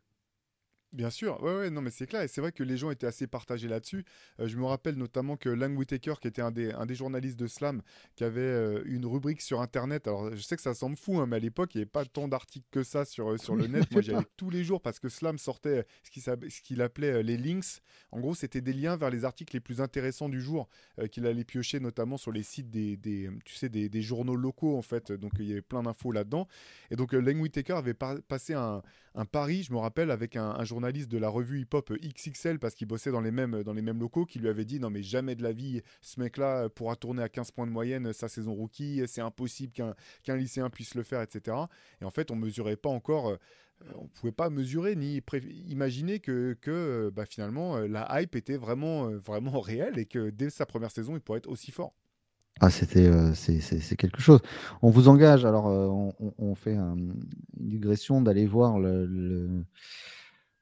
Bien 0.94 1.10
sûr, 1.10 1.42
ouais, 1.42 1.56
ouais, 1.56 1.70
non, 1.70 1.82
mais 1.82 1.90
c'est 1.90 2.06
clair. 2.06 2.22
Et 2.22 2.28
c'est 2.28 2.40
vrai 2.40 2.52
que 2.52 2.62
les 2.62 2.76
gens 2.76 2.88
étaient 2.88 3.08
assez 3.08 3.26
partagés 3.26 3.66
là-dessus. 3.66 4.04
Euh, 4.38 4.46
je 4.46 4.56
me 4.56 4.64
rappelle 4.64 4.94
notamment 4.94 5.36
que 5.36 5.48
Lang 5.48 5.76
Whitaker, 5.76 6.14
qui 6.22 6.28
était 6.28 6.40
un 6.40 6.52
des, 6.52 6.70
un 6.70 6.86
des 6.86 6.94
journalistes 6.94 7.36
de 7.36 7.48
Slam, 7.48 7.82
qui 8.14 8.22
avait 8.22 8.40
euh, 8.40 8.80
une 8.86 9.04
rubrique 9.04 9.40
sur 9.40 9.60
Internet. 9.60 10.06
Alors, 10.06 10.32
je 10.36 10.40
sais 10.40 10.54
que 10.54 10.62
ça 10.62 10.72
semble 10.72 10.96
fou, 10.96 11.18
hein, 11.18 11.26
mais 11.26 11.34
à 11.34 11.40
l'époque, 11.40 11.74
il 11.74 11.78
n'y 11.78 11.82
avait 11.82 11.90
pas 11.90 12.04
tant 12.04 12.28
d'articles 12.28 12.68
que 12.70 12.84
ça 12.84 13.04
sur, 13.04 13.32
euh, 13.32 13.38
sur 13.38 13.56
le 13.56 13.66
net. 13.66 13.90
Moi, 13.90 14.02
j'y 14.02 14.12
allais 14.12 14.24
tous 14.36 14.50
les 14.50 14.62
jours 14.62 14.80
parce 14.80 15.00
que 15.00 15.08
Slam 15.08 15.36
sortait 15.36 15.84
ce 16.04 16.60
qu'il 16.62 16.80
appelait 16.80 17.24
les 17.24 17.38
links. 17.38 17.80
En 18.12 18.20
gros, 18.20 18.36
c'était 18.36 18.60
des 18.60 18.72
liens 18.72 18.96
vers 18.96 19.10
les 19.10 19.24
articles 19.24 19.56
les 19.56 19.60
plus 19.60 19.80
intéressants 19.80 20.28
du 20.28 20.40
jour 20.40 20.68
qu'il 21.10 21.26
allait 21.26 21.42
piocher, 21.42 21.80
notamment 21.80 22.18
sur 22.18 22.30
les 22.30 22.44
sites 22.44 22.70
des, 22.70 22.96
des 22.96 23.28
tu 23.44 23.56
sais, 23.56 23.68
des, 23.68 23.88
des, 23.88 24.02
journaux 24.02 24.36
locaux, 24.36 24.78
en 24.78 24.82
fait. 24.82 25.10
Donc, 25.10 25.32
il 25.40 25.48
y 25.48 25.52
avait 25.52 25.60
plein 25.60 25.82
d'infos 25.82 26.12
là-dedans. 26.12 26.46
Et 26.92 26.94
donc, 26.94 27.14
Lang 27.14 27.40
Whitaker 27.40 27.72
avait 27.72 27.94
passé 27.94 28.54
un, 28.54 28.80
un 29.16 29.24
pari, 29.24 29.64
je 29.64 29.72
me 29.72 29.78
rappelle, 29.78 30.12
avec 30.12 30.36
un, 30.36 30.50
un 30.50 30.64
journaliste 30.64 30.83
de 30.92 31.18
la 31.18 31.28
revue 31.28 31.60
hip-hop 31.60 31.92
XXL, 31.92 32.58
parce 32.58 32.74
qu'il 32.74 32.86
bossait 32.86 33.10
dans 33.10 33.20
les, 33.20 33.30
mêmes, 33.30 33.62
dans 33.62 33.72
les 33.72 33.82
mêmes 33.82 34.00
locaux, 34.00 34.26
qui 34.26 34.38
lui 34.38 34.48
avait 34.48 34.64
dit 34.64 34.80
Non, 34.80 34.90
mais 34.90 35.02
jamais 35.02 35.34
de 35.34 35.42
la 35.42 35.52
vie, 35.52 35.82
ce 36.00 36.20
mec-là 36.20 36.68
pourra 36.68 36.96
tourner 36.96 37.22
à 37.22 37.28
15 37.28 37.50
points 37.50 37.66
de 37.66 37.72
moyenne 37.72 38.12
sa 38.12 38.28
saison 38.28 38.54
rookie, 38.54 39.02
c'est 39.06 39.20
impossible 39.20 39.72
qu'un 39.72 40.36
lycéen 40.36 40.70
puisse 40.70 40.94
le 40.94 41.02
faire, 41.02 41.22
etc. 41.22 41.56
Et 42.00 42.04
en 42.04 42.10
fait, 42.10 42.30
on 42.30 42.36
mesurait 42.36 42.76
pas 42.76 42.90
encore. 42.90 43.36
Euh, 43.82 43.92
on 43.96 44.06
pouvait 44.06 44.32
pas 44.32 44.50
mesurer 44.50 44.94
ni 44.94 45.20
imaginer 45.68 46.20
que, 46.20 46.56
que 46.60 47.10
bah, 47.14 47.26
finalement 47.26 47.76
euh, 47.76 47.88
la 47.88 48.20
hype 48.20 48.36
était 48.36 48.56
vraiment, 48.56 49.08
euh, 49.08 49.18
vraiment 49.18 49.60
réelle 49.60 49.98
et 49.98 50.06
que 50.06 50.30
dès 50.30 50.50
sa 50.50 50.66
première 50.66 50.90
saison, 50.90 51.14
il 51.14 51.20
pourrait 51.20 51.38
être 51.38 51.50
aussi 51.50 51.72
fort. 51.72 51.94
Ah, 52.60 52.70
c'était, 52.70 53.10
c'est 53.34 53.96
quelque 53.96 54.20
chose. 54.20 54.38
On 54.80 54.88
vous 54.88 55.08
engage, 55.08 55.44
alors 55.44 55.66
on, 55.66 56.54
fait 56.54 56.76
une 56.76 57.12
digression 57.56 58.22
d'aller 58.22 58.46
voir 58.46 58.78
le, 58.78 59.64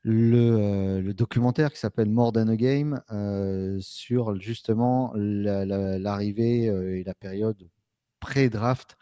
le, 0.05 1.13
documentaire 1.13 1.73
qui 1.73 1.79
s'appelle 1.79 2.11
More 2.11 2.33
Than 2.33 2.49
a 2.49 2.57
Game 2.57 3.01
euh, 3.13 3.79
sur 3.81 4.41
justement 4.41 5.13
l'arrivée 5.15 6.69
euh, 6.69 6.99
et 6.99 7.05
la 7.05 7.15
période 7.15 7.69
pré-draft 8.21 8.97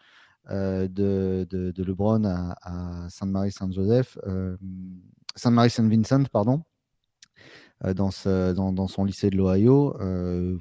euh, 0.49 0.87
de, 0.87 1.73
LeBron 1.77 2.23
à, 2.25 3.07
Sainte-Marie-Saint-Joseph, 3.09 4.17
Sainte-Marie-Saint-Vincent, 5.35 6.23
pardon, 6.31 6.63
dans, 7.83 8.11
son 8.11 9.05
lycée 9.05 9.29
de 9.31 9.37
l'Ohio. 9.37 9.95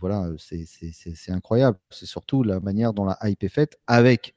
voilà, 0.01 0.31
c'est 0.39 1.33
incroyable. 1.33 1.79
C'est 1.91 2.07
surtout 2.07 2.43
la 2.43 2.61
manière 2.61 2.95
dont 2.95 3.05
la 3.05 3.19
hype 3.25 3.43
est 3.45 3.49
faite 3.49 3.79
avec, 3.87 4.35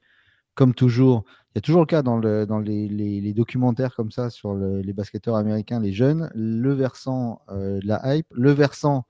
comme 0.54 0.74
toujours, 0.74 1.24
il 1.54 1.56
y 1.56 1.58
a 1.58 1.60
toujours 1.60 1.80
le 1.80 1.86
cas 1.86 2.02
dans, 2.02 2.18
le, 2.18 2.46
dans 2.46 2.58
les, 2.58 3.32
documentaires 3.32 3.94
comme 3.94 4.10
ça 4.10 4.30
sur 4.30 4.54
les 4.54 4.92
basketteurs 4.92 5.36
américains, 5.36 5.80
les 5.80 5.92
jeunes, 5.92 6.30
le 6.34 6.72
versant 6.72 7.42
euh, 7.50 7.80
de 7.80 7.86
la 7.86 8.16
hype, 8.16 8.26
le 8.32 8.52
versant, 8.52 9.06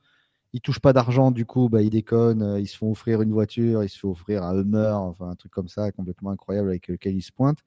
ils 0.52 0.60
touchent 0.60 0.80
pas 0.80 0.92
d'argent, 0.92 1.30
du 1.30 1.46
coup, 1.46 1.68
bah, 1.68 1.82
ils 1.82 1.90
déconnent, 1.90 2.42
euh, 2.42 2.60
ils 2.60 2.68
se 2.68 2.76
font 2.76 2.90
offrir 2.90 3.22
une 3.22 3.32
voiture, 3.32 3.82
ils 3.82 3.88
se 3.88 3.98
font 3.98 4.10
offrir 4.10 4.44
un 4.44 4.54
Hummer, 4.54 4.92
enfin 4.94 5.30
un 5.30 5.34
truc 5.34 5.52
comme 5.52 5.68
ça, 5.68 5.90
complètement 5.92 6.30
incroyable 6.30 6.68
avec 6.68 6.88
lequel 6.88 7.16
ils 7.16 7.22
se 7.22 7.32
pointent. 7.32 7.64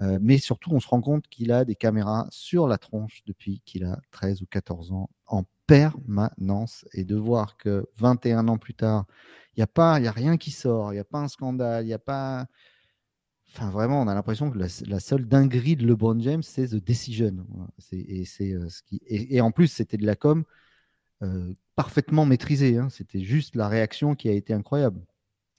Euh, 0.00 0.18
mais 0.20 0.38
surtout, 0.38 0.70
on 0.72 0.80
se 0.80 0.88
rend 0.88 1.00
compte 1.00 1.28
qu'il 1.28 1.52
a 1.52 1.64
des 1.64 1.76
caméras 1.76 2.26
sur 2.30 2.66
la 2.66 2.78
tronche 2.78 3.22
depuis 3.26 3.62
qu'il 3.64 3.84
a 3.84 4.00
13 4.10 4.42
ou 4.42 4.46
14 4.46 4.92
ans 4.92 5.10
en 5.26 5.44
permanence. 5.66 6.84
Et 6.94 7.04
de 7.04 7.14
voir 7.14 7.56
que 7.56 7.86
21 7.96 8.48
ans 8.48 8.58
plus 8.58 8.74
tard, 8.74 9.06
il 9.56 9.60
n'y 9.60 9.64
a, 9.64 9.68
pas, 9.68 9.94
a 9.94 10.10
rien 10.10 10.36
qui 10.36 10.50
sort, 10.50 10.92
il 10.92 10.96
n'y 10.96 11.00
a 11.00 11.04
pas 11.04 11.20
un 11.20 11.28
scandale, 11.28 11.84
il 11.84 11.88
n'y 11.88 11.92
a 11.92 11.98
pas 11.98 12.46
Enfin, 13.56 13.70
vraiment, 13.70 14.02
on 14.02 14.08
a 14.08 14.14
l'impression 14.14 14.50
que 14.50 14.58
la, 14.58 14.68
seule 14.68 15.26
dinguerie 15.26 15.76
de 15.76 15.86
LeBron 15.86 16.18
James, 16.18 16.42
c'est 16.42 16.68
The 16.68 16.84
Decision. 16.84 17.46
Et, 17.92 18.24
euh, 18.40 18.68
ce 18.68 18.82
qui, 18.82 19.00
et, 19.06 19.40
en 19.40 19.52
plus, 19.52 19.68
c'était 19.68 19.96
de 19.96 20.04
la 20.04 20.16
com 20.16 20.42
euh, 21.22 21.54
parfaitement 21.76 22.26
maîtrisée. 22.26 22.78
Hein. 22.78 22.88
C'était 22.90 23.20
juste 23.20 23.54
la 23.54 23.68
réaction 23.68 24.16
qui 24.16 24.28
a 24.28 24.32
été 24.32 24.54
incroyable. 24.54 25.00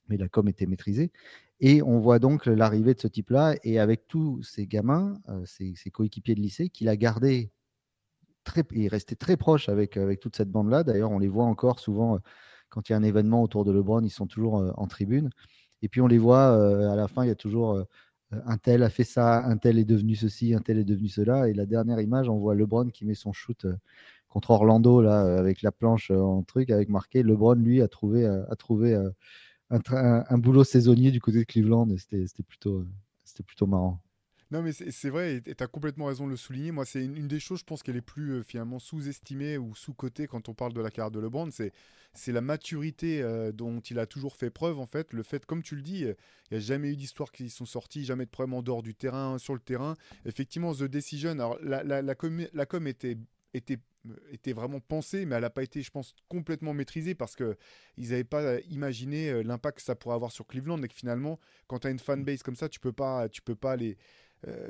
Mais 0.09 0.17
la 0.17 0.27
com 0.27 0.45
était 0.49 0.65
maîtrisée. 0.65 1.13
Et 1.61 1.81
on 1.83 1.99
voit 1.99 2.19
donc 2.19 2.47
l'arrivée 2.47 2.95
de 2.95 2.99
ce 2.99 3.07
type-là. 3.07 3.55
Et 3.63 3.79
avec 3.79 4.09
tous 4.09 4.43
ces 4.43 4.67
gamins, 4.67 5.17
euh, 5.29 5.45
ces, 5.45 5.73
coéquipiers 5.89 6.35
de 6.35 6.41
lycée, 6.41 6.67
qu'il 6.67 6.89
a 6.89 6.97
gardé 6.97 7.53
très, 8.43 8.63
il 8.71 8.83
est 8.83 8.89
resté 8.89 9.15
très 9.15 9.37
proche 9.37 9.69
avec, 9.69 9.95
avec 9.95 10.19
toute 10.19 10.35
cette 10.35 10.51
bande-là. 10.51 10.83
D'ailleurs, 10.83 11.11
on 11.11 11.19
les 11.19 11.29
voit 11.29 11.45
encore 11.45 11.79
souvent 11.79 12.19
quand 12.67 12.89
il 12.89 12.91
y 12.91 12.95
a 12.95 12.97
un 12.97 13.03
événement 13.03 13.41
autour 13.41 13.63
de 13.63 13.71
LeBron, 13.71 14.01
ils 14.03 14.09
sont 14.09 14.27
toujours 14.27 14.73
en 14.75 14.87
tribune. 14.87 15.29
Et 15.85 15.87
puis 15.87 16.01
on 16.01 16.07
les 16.07 16.17
voit 16.17 16.57
euh, 16.57 16.89
à 16.91 16.95
la 16.95 17.07
fin, 17.07 17.23
il 17.23 17.27
y 17.27 17.31
a 17.31 17.35
toujours 17.35 17.73
euh, 17.73 17.83
un 18.31 18.57
tel 18.57 18.81
a 18.81 18.89
fait 18.89 19.03
ça, 19.03 19.45
un 19.45 19.57
tel 19.57 19.77
est 19.77 19.85
devenu 19.85 20.15
ceci, 20.15 20.55
un 20.55 20.59
tel 20.59 20.79
est 20.79 20.83
devenu 20.83 21.07
cela. 21.09 21.47
Et 21.47 21.53
la 21.53 21.67
dernière 21.67 21.99
image, 22.01 22.27
on 22.27 22.39
voit 22.39 22.55
LeBron 22.55 22.87
qui 22.89 23.05
met 23.05 23.13
son 23.13 23.33
shoot 23.33 23.67
contre 24.27 24.49
Orlando 24.49 25.01
là 25.01 25.37
avec 25.37 25.61
la 25.61 25.71
planche 25.71 26.11
en 26.11 26.43
truc 26.43 26.71
avec 26.71 26.89
marqué 26.89 27.23
LeBron 27.23 27.53
lui 27.55 27.81
a 27.81 27.87
trouvé 27.87 28.25
a 28.25 28.55
trouvé 28.57 28.99
un, 29.69 30.37
boulot 30.37 30.63
saisonnier 30.65 31.11
du 31.11 31.21
côté 31.21 31.39
de 31.39 31.43
Cleveland 31.43 31.87
et 31.91 31.97
c'était 31.97 32.43
plutôt 32.43 32.83
c'était 33.23 33.43
plutôt 33.43 33.67
marrant. 33.67 34.01
Non, 34.51 34.61
mais 34.61 34.71
c'est 34.73 35.09
vrai, 35.09 35.37
et 35.37 35.55
tu 35.55 35.63
as 35.63 35.67
complètement 35.67 36.05
raison 36.05 36.25
de 36.25 36.31
le 36.31 36.37
souligner. 36.37 36.71
Moi, 36.71 36.85
c'est 36.85 37.03
une, 37.03 37.27
des 37.27 37.39
choses, 37.39 37.59
je 37.59 37.63
pense, 37.63 37.81
qu'elle 37.81 37.95
est 37.95 38.01
plus 38.01 38.31
euh, 38.31 38.43
finalement 38.43 38.77
sous-estimée 38.77 39.57
ou 39.57 39.73
sous-cotée 39.75 40.27
quand 40.27 40.49
on 40.49 40.53
parle 40.53 40.73
de 40.73 40.81
la 40.81 40.91
carrière 40.91 41.11
de 41.11 41.19
LeBron. 41.19 41.49
C'est 41.51 42.31
la 42.31 42.41
maturité 42.41 43.21
euh, 43.21 43.51
dont 43.51 43.79
il 43.79 43.97
a 43.97 44.05
toujours 44.05 44.35
fait 44.35 44.51
preuve, 44.51 44.79
en 44.79 44.85
fait. 44.85 45.13
Le 45.13 45.23
fait, 45.23 45.45
comme 45.45 45.63
tu 45.63 45.75
le 45.75 45.81
dis, 45.81 46.01
il 46.01 46.15
n'y 46.51 46.57
a 46.57 46.59
jamais 46.59 46.89
eu 46.91 46.95
d'histoires 46.95 47.31
qui 47.31 47.49
sont 47.49 47.65
sorties, 47.65 48.05
jamais 48.05 48.25
de 48.25 48.29
problème 48.29 48.53
en 48.53 48.61
dehors 48.61 48.83
du 48.83 48.93
terrain, 48.93 49.39
sur 49.39 49.53
le 49.55 49.59
terrain. 49.59 49.95
Effectivement, 50.25 50.73
The 50.73 50.83
Decision, 50.83 51.31
alors 51.31 51.57
la, 51.63 51.83
la, 51.83 52.01
la, 52.01 52.15
com, 52.15 52.87
était, 52.87 53.17
était 53.53 53.79
était 54.31 54.53
vraiment 54.53 54.79
pensée, 54.79 55.25
mais 55.25 55.35
elle 55.35 55.41
n'a 55.41 55.49
pas 55.49 55.63
été, 55.63 55.81
je 55.81 55.91
pense, 55.91 56.13
complètement 56.29 56.73
maîtrisée 56.73 57.15
parce 57.15 57.35
qu'ils 57.35 57.55
n'avaient 57.97 58.23
pas 58.23 58.59
imaginé 58.69 59.29
euh, 59.29 59.41
l'impact 59.41 59.77
que 59.77 59.83
ça 59.83 59.95
pourrait 59.95 60.15
avoir 60.15 60.31
sur 60.31 60.45
Cleveland 60.45 60.81
et 60.83 60.87
que 60.87 60.93
finalement, 60.93 61.39
quand 61.67 61.79
tu 61.79 61.87
as 61.87 61.89
une 61.89 61.99
fanbase 61.99 62.43
comme 62.43 62.55
ça, 62.55 62.69
tu 62.69 62.79
peux 62.79 62.91
pas, 62.91 63.29
tu 63.29 63.41
peux 63.41 63.55
pas 63.55 63.75
les, 63.75 63.91
euh, 63.91 63.95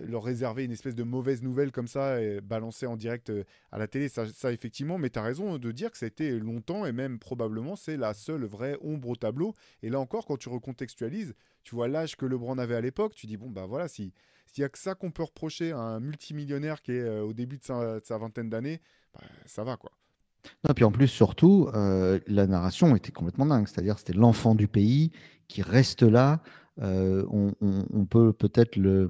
leur 0.08 0.24
réserver 0.24 0.64
une 0.64 0.72
espèce 0.72 0.96
de 0.96 1.04
mauvaise 1.04 1.42
nouvelle 1.42 1.72
comme 1.72 1.88
ça 1.88 2.22
et 2.22 2.40
balancer 2.42 2.86
en 2.86 2.96
direct 2.96 3.30
euh, 3.30 3.44
à 3.72 3.78
la 3.78 3.88
télé. 3.88 4.10
Ça, 4.10 4.52
effectivement, 4.52 4.98
mais 4.98 5.10
tu 5.10 5.20
as 5.20 5.24
raison 5.24 5.58
de 5.58 5.72
dire 5.72 5.92
que 5.92 5.98
ça 5.98 6.06
a 6.06 6.08
été 6.08 6.40
longtemps 6.40 6.86
et 6.86 6.92
même 6.92 7.20
probablement 7.20 7.76
c'est 7.76 7.98
la 7.98 8.14
seule 8.14 8.46
vraie 8.46 8.78
ombre 8.82 9.10
au 9.10 9.16
tableau. 9.16 9.54
Et 9.84 9.90
là 9.90 10.00
encore, 10.00 10.26
quand 10.26 10.38
tu 10.38 10.50
recontextualises, 10.50 11.36
tu 11.64 11.76
vois 11.76 11.88
l'âge 11.88 12.16
que 12.16 12.26
LeBron 12.26 12.58
avait 12.58 12.76
à 12.76 12.82
l'époque, 12.82 13.16
tu 13.16 13.28
dis 13.28 13.38
bon, 13.38 13.50
bah 13.50 13.66
voilà, 13.66 13.88
si. 13.88 14.14
S'il 14.48 14.62
n'y 14.62 14.66
a 14.68 14.70
que 14.70 14.78
ça 14.78 14.96
qu'on 14.96 15.12
peut 15.12 15.24
reprocher 15.24 15.74
à 15.74 15.80
un 15.80 16.00
multimillionnaire 16.00 16.82
qui 16.82 16.94
est 16.94 17.02
euh, 17.02 17.24
au 17.24 17.34
début 17.34 17.58
de 17.58 17.64
sa, 17.64 18.18
vingtaine 18.18 18.50
d'années, 18.50 18.80
bah, 19.14 19.22
ça 19.46 19.66
va 19.66 19.76
quoi. 19.76 19.92
Non, 20.64 20.74
puis 20.74 20.86
en 20.86 20.92
plus, 20.92 21.08
surtout, 21.08 21.68
la 21.74 22.48
narration 22.48 22.96
était 22.96 23.12
complètement 23.12 23.48
dingue. 23.48 23.68
C'est-à-dire, 23.68 23.98
c'était 23.98 24.14
l'enfant 24.14 24.54
du 24.54 24.68
pays 24.68 25.12
qui 25.48 25.64
reste 25.64 26.04
là. 26.04 26.42
on, 26.78 28.06
peut 28.08 28.32
peut-être 28.32 28.76
le, 28.76 29.10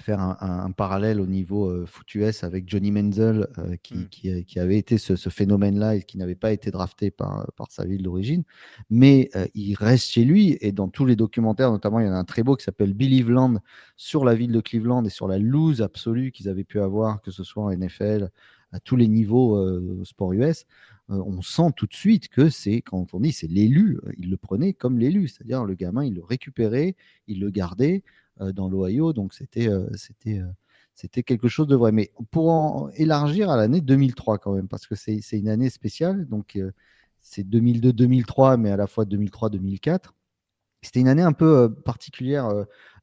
faire 0.00 0.20
un, 0.20 0.70
parallèle 0.72 1.20
au 1.20 1.26
niveau 1.26 1.68
euh, 1.68 1.86
foot 1.86 2.14
US 2.14 2.44
avec 2.44 2.68
Johnny 2.68 2.90
Menzel, 2.90 3.48
euh, 3.58 3.76
qui, 3.82 4.08
qui, 4.08 4.30
euh, 4.30 4.42
qui, 4.42 4.58
avait 4.58 4.76
été 4.76 4.98
ce, 4.98 5.14
phénomène-là 5.28 5.96
et 5.96 6.02
qui 6.02 6.18
n'avait 6.18 6.34
pas 6.34 6.52
été 6.52 6.70
drafté 6.70 7.10
par, 7.10 7.50
par 7.56 7.70
sa 7.70 7.84
ville 7.84 8.02
d'origine. 8.02 8.44
Mais 8.90 9.30
il 9.54 9.74
reste 9.74 10.10
chez 10.10 10.24
lui 10.24 10.56
et 10.60 10.72
dans 10.72 10.88
tous 10.88 11.06
les 11.06 11.16
documentaires, 11.16 11.70
notamment, 11.70 12.00
il 12.00 12.06
y 12.06 12.08
en 12.08 12.12
a 12.12 12.16
un 12.16 12.24
très 12.24 12.42
beau 12.42 12.56
qui 12.56 12.64
s'appelle 12.64 12.94
Believeland 12.94 13.60
sur 13.96 14.24
la 14.24 14.34
ville 14.34 14.52
de 14.52 14.60
Cleveland 14.60 15.04
et 15.04 15.10
sur 15.10 15.28
la 15.28 15.38
loose 15.38 15.82
absolue 15.82 16.32
qu'ils 16.32 16.48
avaient 16.48 16.64
pu 16.64 16.80
avoir, 16.80 17.22
que 17.22 17.30
ce 17.30 17.44
soit 17.44 17.64
en 17.64 17.70
NFL, 17.70 18.30
à 18.72 18.80
tous 18.80 18.96
les 18.96 19.08
niveaux 19.08 19.56
au 19.56 20.04
sport 20.04 20.32
US. 20.32 20.66
on 21.08 21.42
sent 21.42 21.70
tout 21.76 21.86
de 21.86 21.94
suite 21.94 22.28
que 22.28 22.48
c'est, 22.48 22.82
quand 22.82 23.14
on 23.14 23.20
dit 23.20 23.32
c'est 23.32 23.46
l'élu, 23.46 24.00
il 24.18 24.30
le 24.30 24.36
prenait 24.36 24.72
comme 24.72 24.98
l'élu, 24.98 25.28
c'est-à-dire 25.28 25.64
le 25.64 25.74
gamin, 25.74 26.04
il 26.04 26.14
le 26.14 26.24
récupérait, 26.24 26.96
il 27.28 27.40
le 27.40 27.50
gardait. 27.50 28.02
Euh, 28.40 28.52
dans 28.52 28.68
l'Ohio. 28.68 29.12
Donc 29.12 29.32
c'était 29.32 29.68
euh, 29.68 29.88
euh, 30.26 30.46
c'était 30.94 31.22
quelque 31.22 31.46
chose 31.46 31.68
de 31.68 31.76
vrai. 31.76 31.92
Mais 31.92 32.10
pour 32.32 32.50
en 32.50 32.88
élargir 32.96 33.48
à 33.48 33.56
l'année 33.56 33.80
2003 33.80 34.38
quand 34.38 34.52
même, 34.54 34.66
parce 34.66 34.88
que 34.88 34.96
c'est 34.96 35.20
une 35.32 35.48
année 35.48 35.70
spéciale. 35.70 36.26
Donc 36.26 36.58
c'est 37.20 37.44
2002-2003, 37.48 38.56
mais 38.56 38.70
à 38.70 38.76
la 38.76 38.86
fois 38.88 39.04
2003-2004. 39.04 40.10
C'était 40.82 41.00
une 41.00 41.08
année 41.08 41.22
un 41.22 41.32
peu 41.32 41.72
particulière 41.72 42.50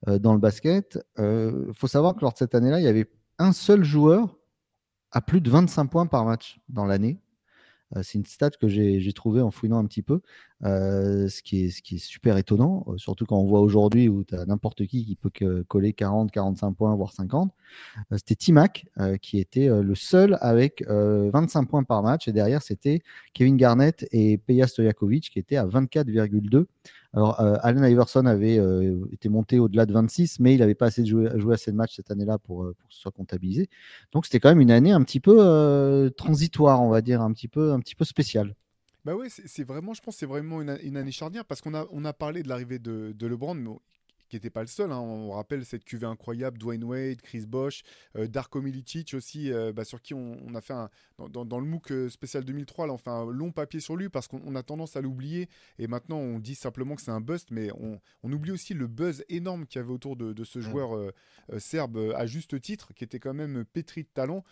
dans 0.06 0.34
le 0.34 0.40
basket. 0.40 1.00
Il 1.18 1.72
faut 1.74 1.88
savoir 1.88 2.16
que 2.16 2.22
lors 2.22 2.34
de 2.34 2.38
cette 2.38 2.54
année-là, 2.54 2.80
il 2.80 2.84
y 2.84 2.88
avait 2.88 3.10
un 3.40 3.54
seul 3.54 3.84
joueur 3.84 4.38
à 5.12 5.22
plus 5.22 5.42
de 5.42 5.50
25 5.50 5.86
points 5.86 6.06
par 6.06 6.26
match 6.26 6.60
dans 6.70 6.86
l'année. 6.86 7.20
Euh, 7.96 8.02
c'est 8.04 8.18
une 8.18 8.26
stat 8.26 8.52
que 8.52 8.68
j'ai 8.68 9.14
trouvée 9.14 9.42
en 9.42 9.52
fouinant 9.52 9.78
un 9.78 9.86
petit 9.86 10.02
peu, 10.02 10.22
euh, 10.64 11.28
ce, 11.28 11.42
qui 11.42 11.66
est, 11.66 11.98
super 11.98 12.38
étonnant, 12.38 12.86
euh, 12.88 12.98
surtout 12.98 13.26
quand 13.26 13.38
on 13.38 13.46
voit 13.46 13.62
aujourd'hui 13.62 14.10
où 14.10 14.24
tu 14.24 14.36
as 14.36 14.46
n'importe 14.46 14.86
qui 14.86 15.06
qui 15.06 15.16
peut 15.16 15.32
coller 15.68 15.94
40, 15.94 16.32
45 16.32 16.74
points, 16.74 16.96
voire 16.96 17.12
50. 17.14 17.52
c'était 18.12 18.36
Timac 18.36 18.86
qui 19.22 19.40
était 19.40 19.68
le 19.68 19.96
seul 19.96 20.38
avec 20.42 20.84
25 20.88 21.66
points 21.66 21.84
par 21.84 22.04
match, 22.04 22.28
et 22.28 22.34
derrière 22.34 22.62
c'était 22.62 23.02
Kevin 23.34 23.58
Garnett 23.58 24.08
et 24.12 24.38
Peja 24.38 24.68
Stojakovic 24.68 25.30
qui 25.32 25.40
étaient 25.40 25.58
à 25.58 25.66
24,2. 25.66 26.66
Alors, 27.14 27.42
euh, 27.42 27.58
Allen 27.62 27.84
Iverson 27.84 28.26
avait 28.26 28.58
euh, 28.58 29.06
été 29.12 29.28
monté 29.28 29.60
au-delà 29.60 29.86
de 29.86 29.92
26, 29.92 30.40
mais 30.40 30.54
il 30.54 30.60
n'avait 30.60 30.76
pas 30.76 30.86
assez 30.86 31.02
de 31.02 31.08
jouer, 31.08 31.30
jouer 31.36 31.56
assez 31.56 31.72
de 31.72 31.76
matchs 31.76 31.96
cette 31.98 32.10
année-là 32.10 32.38
pour, 32.38 32.64
euh, 32.64 32.74
pour, 32.80 32.88
que 32.88 32.94
ce 32.94 33.02
soit 33.02 33.12
comptabilisé. 33.12 33.70
Donc, 34.14 34.26
c'était 34.26 34.40
quand 34.40 34.50
même 34.50 34.62
une 34.62 34.72
année 34.72 34.92
un 34.92 35.04
petit 35.04 35.20
peu 35.20 36.12
transitoire, 36.16 36.82
on 36.82 36.90
va 36.90 37.02
dire, 37.02 37.22
un 37.22 37.34
petit 37.34 37.50
peu, 37.50 37.74
un 37.74 37.80
petit 37.80 37.96
peu 37.96 38.06
spéciale. 38.06 38.56
Bah 39.04 39.16
oui, 39.16 39.28
c'est 39.30 39.64
vraiment, 39.64 39.94
je 39.94 40.02
pense, 40.02 40.18
c'est 40.18 40.28
vraiment 40.28 40.62
une, 40.62 40.70
année 40.70 41.12
charnière 41.12 41.44
parce 41.46 41.60
qu'on 41.60 41.74
a, 41.74 41.88
on 41.92 42.06
a 42.06 42.14
parlé 42.14 42.44
de 42.44 42.50
l'arrivée 42.50 42.78
de, 42.78 43.14
de, 43.18 43.28
LeBron, 43.28 43.56
mais 43.56 43.72
qui 44.32 44.38
n'était 44.38 44.50
pas 44.50 44.62
le 44.62 44.68
seul. 44.68 44.94
Hein. 44.94 45.00
On 45.00 45.32
rappelle 45.32 45.66
cette 45.66 45.84
cuvée 45.84 46.08
incroyable, 46.08 46.58
Dwayne 46.58 46.86
Wade, 46.86 47.22
Chris 47.22 47.46
Bosch, 47.46 47.84
euh, 48.16 48.28
Darko 48.28 48.62
Milicic 48.62 49.14
aussi, 49.14 49.52
euh, 49.52 49.74
bah, 49.74 49.84
sur 49.84 50.02
qui 50.02 50.14
on, 50.14 50.56
a 50.56 50.62
fait 50.62 50.74
un, 50.74 50.90
dans, 51.30 51.60
le 51.60 51.66
MOOC 51.66 51.92
euh, 51.92 52.10
spécial 52.10 52.46
2003, 52.46 52.88
là, 52.88 52.94
on 52.94 52.98
fait 52.98 53.10
un 53.10 53.26
long 53.26 53.52
papier 53.52 53.82
sur 53.82 53.98
lui 53.98 54.08
parce 54.08 54.30
qu'on 54.30 54.56
a 54.56 54.64
tendance 54.64 54.96
à 54.96 55.02
l'oublier. 55.02 55.50
Et 55.80 55.88
maintenant, 55.88 56.18
on 56.18 56.40
dit 56.40 56.56
simplement 56.56 56.96
que 56.96 57.02
c'est 57.02 57.12
un 57.12 57.20
bust, 57.20 57.52
mais 57.52 57.70
on, 57.74 58.00
oublie 58.32 58.52
aussi 58.52 58.74
le 58.74 58.88
buzz 58.88 59.26
énorme 59.28 59.66
qu'il 59.66 59.82
y 59.82 59.84
avait 59.84 59.92
autour 59.92 60.16
de, 60.16 60.44
ce 60.46 60.62
joueur 60.62 61.12
serbe 61.58 62.14
à 62.16 62.26
juste 62.26 62.62
titre, 62.62 62.94
qui 62.94 63.04
était 63.04 63.20
quand 63.20 63.34
même 63.34 63.66
pétri 63.66 64.04
de 64.04 64.08
talent. 64.08 64.46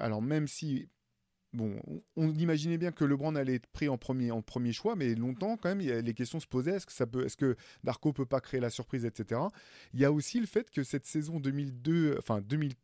alors 0.00 0.22
même 0.22 0.48
si 0.48 0.88
on 2.16 2.34
imaginait 2.34 2.78
bien 2.78 2.92
que 2.92 3.04
LeBron 3.04 3.34
allait 3.34 3.54
être 3.54 3.66
pris 3.66 3.88
en 3.88 3.96
premier, 3.96 4.72
choix, 4.72 4.96
mais 4.96 5.14
longtemps 5.14 5.56
quand 5.56 5.74
même, 5.74 5.80
les 5.80 6.14
questions 6.14 6.40
se 6.40 6.46
posaient 6.46 6.76
est-ce 6.76 6.86
que 6.86 6.92
ça 6.92 7.06
peut, 7.06 7.26
Darko 7.84 8.12
peut 8.12 8.26
pas 8.26 8.40
créer 8.40 8.60
la 8.60 8.70
surprise, 8.70 9.04
etc. 9.04 9.40
Il 9.92 10.00
y 10.00 10.04
a 10.04 10.12
aussi 10.12 10.40
le 10.40 10.46
fait 10.46 10.70
que 10.70 10.82
cette 10.82 11.06
saison 11.06 11.40
2002, 11.40 12.16
enfin 12.18 12.40
2000, 12.40 12.74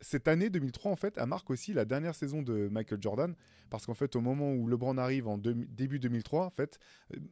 cette 0.00 0.28
année 0.28 0.50
2003 0.50 0.92
en 0.92 0.96
fait, 0.96 1.14
elle 1.18 1.26
marque 1.26 1.50
aussi 1.50 1.72
la 1.72 1.84
dernière 1.84 2.14
saison 2.14 2.42
de 2.42 2.68
Michael 2.68 3.02
Jordan 3.02 3.34
parce 3.70 3.86
qu'en 3.86 3.94
fait 3.94 4.14
au 4.14 4.20
moment 4.20 4.52
où 4.52 4.68
LeBron 4.68 4.98
arrive 4.98 5.26
en 5.26 5.36
début 5.36 5.98
2003 5.98 6.46
en 6.46 6.50
fait, 6.50 6.78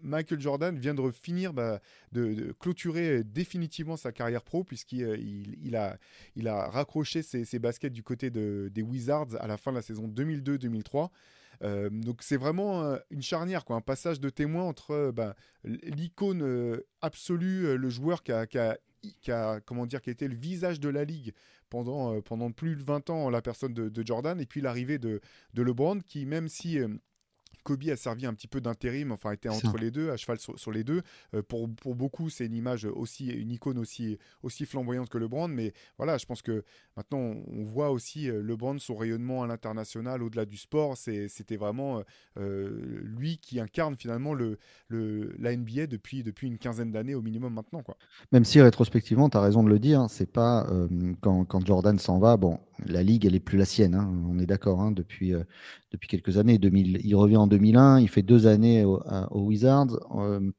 Michael 0.02 0.40
Jordan 0.40 0.76
vient 0.76 0.94
de 0.94 1.10
finir 1.10 1.52
bah, 1.52 1.80
de, 2.10 2.52
clôturer 2.58 3.22
définitivement 3.22 3.96
sa 3.96 4.12
carrière 4.12 4.42
pro 4.42 4.64
puisqu'il 4.64 5.04
euh, 5.04 5.16
il, 5.16 5.76
a, 5.76 5.98
il 6.34 6.48
a 6.48 6.68
raccroché 6.68 7.22
ses, 7.22 7.58
baskets 7.58 7.92
du 7.92 8.02
côté 8.02 8.30
de, 8.30 8.70
des 8.74 8.82
Wizards 8.82 9.36
à 9.38 9.46
la 9.46 9.56
fin 9.56 9.70
de 9.70 9.76
la 9.76 9.82
saison 9.82 10.08
2002-2003. 10.08 11.10
Euh, 11.62 11.90
donc 11.90 12.22
c'est 12.22 12.36
vraiment 12.36 12.82
euh, 12.82 12.98
une 13.10 13.22
charnière, 13.22 13.64
quoi, 13.64 13.76
un 13.76 13.80
passage 13.80 14.18
de 14.18 14.30
témoin 14.30 14.64
entre 14.64 15.12
bah, 15.14 15.36
l'icône 15.62 16.80
absolue, 17.02 17.76
le 17.76 17.88
joueur 17.88 18.24
qui 18.24 18.32
a, 18.32 18.46
qui 18.46 18.58
a 18.58 18.78
qui 19.20 19.30
a, 19.30 19.60
comment 19.60 19.86
dire, 19.86 20.00
qui 20.00 20.10
le 20.28 20.34
visage 20.34 20.80
de 20.80 20.88
la 20.88 21.04
ligue 21.04 21.32
pendant, 21.70 22.14
euh, 22.14 22.50
plus 22.50 22.76
de 22.76 22.82
20 22.84 23.10
ans, 23.10 23.30
la 23.30 23.42
personne 23.42 23.74
de, 23.74 24.06
Jordan, 24.06 24.40
et 24.40 24.46
puis 24.46 24.60
l'arrivée 24.60 24.98
de, 24.98 25.20
de 25.54 25.62
LeBron, 25.62 26.00
qui 26.00 26.26
même 26.26 26.48
si 26.48 26.78
euh, 26.78 26.88
Kobe 27.62 27.88
a 27.90 27.96
servi 27.96 28.26
un 28.26 28.34
petit 28.34 28.48
peu 28.48 28.60
d'intérim, 28.60 29.12
enfin 29.12 29.32
était 29.32 29.48
entre 29.48 29.76
les 29.76 29.90
deux, 29.90 30.10
à 30.10 30.16
cheval 30.16 30.38
sur, 30.38 30.72
les 30.72 30.84
deux. 30.84 31.02
Euh, 31.34 31.42
pour, 31.42 31.68
pour, 31.74 31.94
beaucoup, 31.94 32.30
c'est 32.30 32.46
une 32.46 32.54
image 32.54 32.84
aussi, 32.84 33.28
une 33.28 33.50
icône 33.50 33.78
aussi, 33.78 34.18
aussi 34.42 34.66
flamboyante 34.66 35.08
que 35.08 35.18
LeBron. 35.18 35.48
Mais 35.48 35.72
voilà, 35.96 36.18
je 36.18 36.26
pense 36.26 36.42
que 36.42 36.64
maintenant, 36.96 37.18
on 37.18 37.64
voit 37.64 37.90
aussi 37.90 38.30
euh, 38.30 38.42
LeBron, 38.42 38.78
son 38.78 38.96
rayonnement 38.96 39.42
à 39.42 39.46
l'international, 39.46 40.22
au-delà 40.22 40.44
du 40.44 40.56
sport. 40.56 40.96
C'était 40.96 41.56
vraiment 41.56 42.02
euh, 42.38 43.00
lui 43.04 43.38
qui 43.38 43.60
incarne 43.60 43.96
finalement 43.96 44.34
le, 44.34 44.58
le, 44.88 45.34
la 45.38 45.56
NBA 45.56 45.86
depuis, 45.86 46.22
depuis 46.22 46.48
une 46.48 46.58
quinzaine 46.58 46.90
d'années 46.90 47.14
au 47.14 47.22
minimum 47.22 47.54
maintenant. 47.54 47.82
Quoi. 47.82 47.96
Même 48.32 48.44
si 48.44 48.60
rétrospectivement, 48.60 49.28
tu 49.28 49.36
as 49.36 49.40
raison 49.40 49.62
de 49.62 49.68
le 49.68 49.78
dire, 49.78 50.06
c'est 50.08 50.30
pas 50.30 50.66
quand, 51.20 51.44
quand, 51.44 51.66
Jordan 51.66 51.98
s'en 51.98 52.18
va, 52.18 52.36
bon, 52.36 52.58
la 52.86 53.02
ligue, 53.02 53.26
elle 53.26 53.34
est 53.34 53.40
plus 53.40 53.58
la 53.58 53.64
sienne, 53.64 53.94
hein, 53.94 54.12
on 54.28 54.38
est 54.38 54.46
d'accord, 54.46 54.80
hein, 54.80 54.92
depuis, 54.92 55.32
depuis 55.90 56.08
quelques 56.08 56.38
années. 56.38 56.58
2000, 56.58 57.00
il 57.04 57.14
revient 57.14 57.36
en 57.36 57.46
2001, 57.46 58.00
il 58.00 58.08
fait 58.08 58.22
deux 58.22 58.46
années 58.46 58.84
aux 58.84 59.40
Wizards. 59.40 59.98
Euh, 60.16 60.52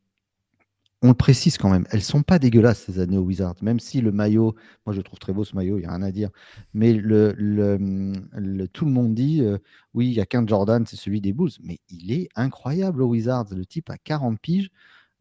on 1.03 1.09
le 1.09 1.13
précise 1.15 1.57
quand 1.57 1.69
même, 1.69 1.85
elles 1.91 2.01
sont 2.01 2.23
pas 2.23 2.39
dégueulasses 2.39 2.83
ces 2.85 2.99
années 2.99 3.17
aux 3.17 3.23
Wizards, 3.23 3.55
même 3.61 3.79
si 3.81 3.99
le 3.99 4.13
maillot, 4.13 4.55
moi 4.85 4.95
je 4.95 5.01
trouve 5.01 5.19
très 5.19 5.33
beau 5.33 5.43
ce 5.43 5.53
maillot, 5.53 5.77
il 5.77 5.81
n'y 5.81 5.85
a 5.85 5.89
rien 5.91 6.01
à 6.01 6.11
dire. 6.11 6.29
Mais 6.73 6.93
tout 6.93 8.85
le 8.85 8.91
monde 8.91 9.13
dit, 9.13 9.41
euh, 9.41 9.57
oui, 9.93 10.07
il 10.07 10.13
y 10.13 10.21
a 10.21 10.25
qu'un 10.25 10.47
Jordan, 10.47 10.85
c'est 10.87 10.95
celui 10.95 11.19
des 11.19 11.33
Bulls, 11.33 11.51
mais 11.61 11.79
il 11.89 12.13
est 12.13 12.29
incroyable 12.35 13.01
aux 13.01 13.07
Wizards. 13.07 13.47
Le 13.51 13.65
type 13.65 13.89
a 13.89 13.97
40 13.97 14.39
piges. 14.39 14.71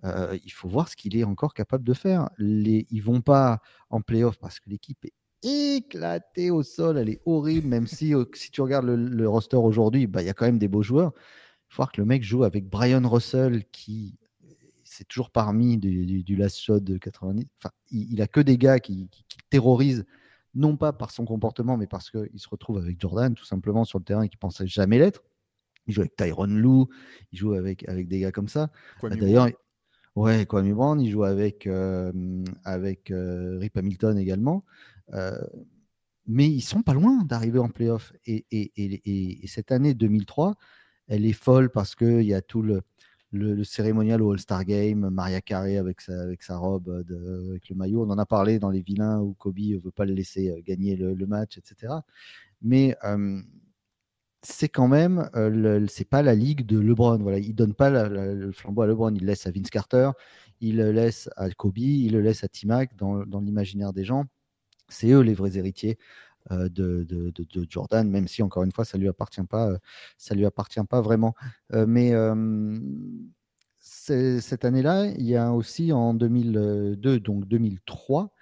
Euh, 0.04 0.38
il 0.44 0.52
faut 0.52 0.68
voir 0.68 0.88
ce 0.88 0.94
qu'il 0.96 1.16
est 1.16 1.24
encore 1.24 1.52
capable 1.52 1.84
de 1.84 1.94
faire. 1.94 2.30
Les, 2.38 2.86
ils 2.90 3.02
vont 3.02 3.20
pas 3.20 3.60
en 3.90 4.00
playoff 4.00 4.38
parce 4.38 4.60
que 4.60 4.70
l'équipe 4.70 5.04
est 5.04 5.12
éclatée 5.42 6.50
au 6.50 6.62
sol, 6.62 6.98
elle 6.98 7.08
est 7.08 7.20
horrible, 7.26 7.68
même 7.68 7.86
si, 7.86 8.14
si 8.34 8.50
tu 8.50 8.60
regardes 8.60 8.86
le, 8.86 9.28
roster 9.28 9.56
aujourd'hui, 9.56 10.06
bah, 10.06 10.22
il 10.22 10.26
y 10.26 10.30
a 10.30 10.34
quand 10.34 10.46
même 10.46 10.58
des 10.58 10.68
beaux 10.68 10.82
joueurs. 10.82 11.12
Il 11.16 11.74
faut 11.74 11.82
voir 11.82 11.92
que 11.92 12.00
le 12.00 12.06
mec 12.06 12.22
joue 12.22 12.44
avec 12.44 12.68
Brian 12.68 13.08
Russell 13.08 13.64
qui 13.72 14.16
c'est 14.92 15.08
toujours 15.08 15.30
parmi 15.30 15.78
du, 15.78 16.22
du, 16.22 16.36
last 16.36 16.60
shot 16.60 16.80
de 16.80 16.98
90. 16.98 17.46
Enfin, 17.58 17.70
il, 17.90 18.12
il, 18.12 18.20
a 18.20 18.26
que 18.26 18.40
des 18.40 18.58
gars 18.58 18.78
qui, 18.78 19.08
qui, 19.08 19.24
terrorisent, 19.48 20.04
non 20.54 20.76
pas 20.76 20.92
par 20.92 21.10
son 21.10 21.24
comportement, 21.24 21.78
mais 21.78 21.86
parce 21.86 22.10
qu'il 22.10 22.38
se 22.38 22.48
retrouve 22.48 22.76
avec 22.76 23.00
Jordan, 23.00 23.34
tout 23.34 23.44
simplement, 23.44 23.84
sur 23.84 23.98
le 23.98 24.04
terrain 24.04 24.22
et 24.22 24.28
qu'il 24.28 24.38
pensait 24.38 24.66
jamais 24.66 24.98
l'être. 24.98 25.22
Il 25.86 25.94
joue 25.94 26.02
avec 26.02 26.14
Tyron 26.14 26.46
Lou, 26.46 26.88
il 27.32 27.38
joue 27.38 27.54
avec, 27.54 27.88
avec 27.88 28.06
des 28.06 28.20
gars 28.20 28.32
comme 28.32 28.48
ça. 28.48 28.70
D'ailleurs, 29.02 29.48
ouais, 30.14 30.46
Kwame 30.46 30.72
Brown, 30.74 31.00
il 31.00 31.10
joue 31.10 31.24
avec, 31.24 31.66
euh, 31.66 32.12
avec 32.64 33.10
euh, 33.10 33.58
Rip 33.58 33.76
Hamilton 33.76 34.18
également. 34.18 34.64
Euh, 35.12 35.36
mais 36.26 36.48
ils 36.48 36.62
sont 36.62 36.82
pas 36.82 36.94
loin 36.94 37.24
d'arriver 37.24 37.58
en 37.58 37.68
playoff. 37.68 38.12
Et, 38.26 38.46
et, 38.50 38.72
et, 38.76 39.44
et, 39.44 39.46
cette 39.46 39.72
année 39.72 39.94
2003, 39.94 40.56
elle 41.08 41.26
est 41.26 41.32
folle 41.32 41.70
parce 41.70 41.94
qu'il 41.94 42.22
y 42.22 42.34
a 42.34 42.42
tout 42.42 42.62
le, 42.62 42.82
cérémonial 43.64 44.22
au 44.22 44.32
All-Star 44.32 44.64
Game, 44.64 45.08
Maria 45.10 45.40
Carey 45.40 45.76
avec 45.78 46.00
sa, 46.00 46.56
robe, 46.56 46.88
avec 46.90 47.68
le 47.68 47.74
maillot. 47.74 48.04
On 48.04 48.10
en 48.10 48.18
a 48.18 48.26
parlé 48.26 48.58
dans 48.58 48.70
Les 48.70 48.82
Vilains 48.82 49.20
où 49.20 49.34
Kobe 49.34 49.58
ne 49.58 49.78
veut 49.78 49.90
pas 49.90 50.04
le 50.04 50.14
laisser 50.14 50.50
euh, 50.50 50.60
gagner 50.64 50.96
le, 50.96 51.26
match, 51.26 51.58
etc. 51.58 51.94
Mais 52.60 52.96
euh, 53.04 53.40
c'est 54.42 54.68
quand 54.68 54.88
même, 54.88 55.28
euh, 55.34 55.86
c'est 55.88 56.08
pas 56.08 56.22
la 56.22 56.34
ligue 56.34 56.66
de 56.66 56.78
LeBron. 56.78 57.18
Voilà, 57.18 57.38
il 57.38 57.54
donne 57.54 57.74
pas 57.74 57.90
le 57.90 58.52
flambeau 58.52 58.82
à 58.82 58.86
LeBron, 58.86 59.14
il 59.14 59.24
laisse 59.24 59.46
à 59.46 59.50
Vince 59.50 59.70
Carter, 59.70 60.10
il 60.60 60.76
le 60.76 60.92
laisse 60.92 61.28
à 61.36 61.50
Kobe, 61.50 61.78
il 61.78 62.12
le 62.12 62.20
laisse 62.20 62.44
à 62.44 62.48
T-Mac 62.48 62.96
dans 62.96 63.40
l'imaginaire 63.40 63.92
des 63.92 64.04
gens. 64.04 64.26
C'est 64.92 65.10
eux 65.10 65.20
les 65.20 65.34
vrais 65.34 65.56
héritiers. 65.56 65.98
Euh, 66.50 66.68
de, 66.68 67.32
Jordan, 67.68 68.08
même 68.08 68.26
si 68.26 68.42
encore 68.42 68.64
une 68.64 68.72
fois 68.72 68.84
ça 68.84 68.98
lui 68.98 69.08
appartient 69.08 69.42
pas, 69.44 69.70
euh, 69.70 69.78
ça 70.16 70.34
lui 70.34 70.44
appartient 70.44 70.82
pas 70.88 71.00
vraiment. 71.00 71.34
Euh, 71.72 71.86
mais 71.86 72.12
cette 73.78 74.64
année-là, 74.64 75.06
il 75.06 75.26
y 75.26 75.36
a 75.36 75.52
aussi 75.52 75.92
en 75.92 76.14
2002, 76.14 77.20
donc 77.20 77.46
2003, 77.46 78.32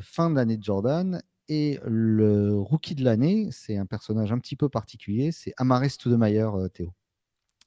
fin 0.00 0.30
d'année 0.30 0.56
de 0.56 0.62
Jordan, 0.62 1.22
et 1.48 1.78
le 1.84 2.56
rookie 2.56 2.94
de 2.94 3.04
l'année, 3.04 3.48
c'est 3.50 3.76
un 3.76 3.86
personnage 3.86 4.32
un 4.32 4.38
petit 4.38 4.56
peu 4.56 4.68
particulier, 4.68 5.32
c'est 5.32 5.52
Amaris 5.56 5.90
Stoudemire, 5.90 6.68
Théo. 6.72 6.92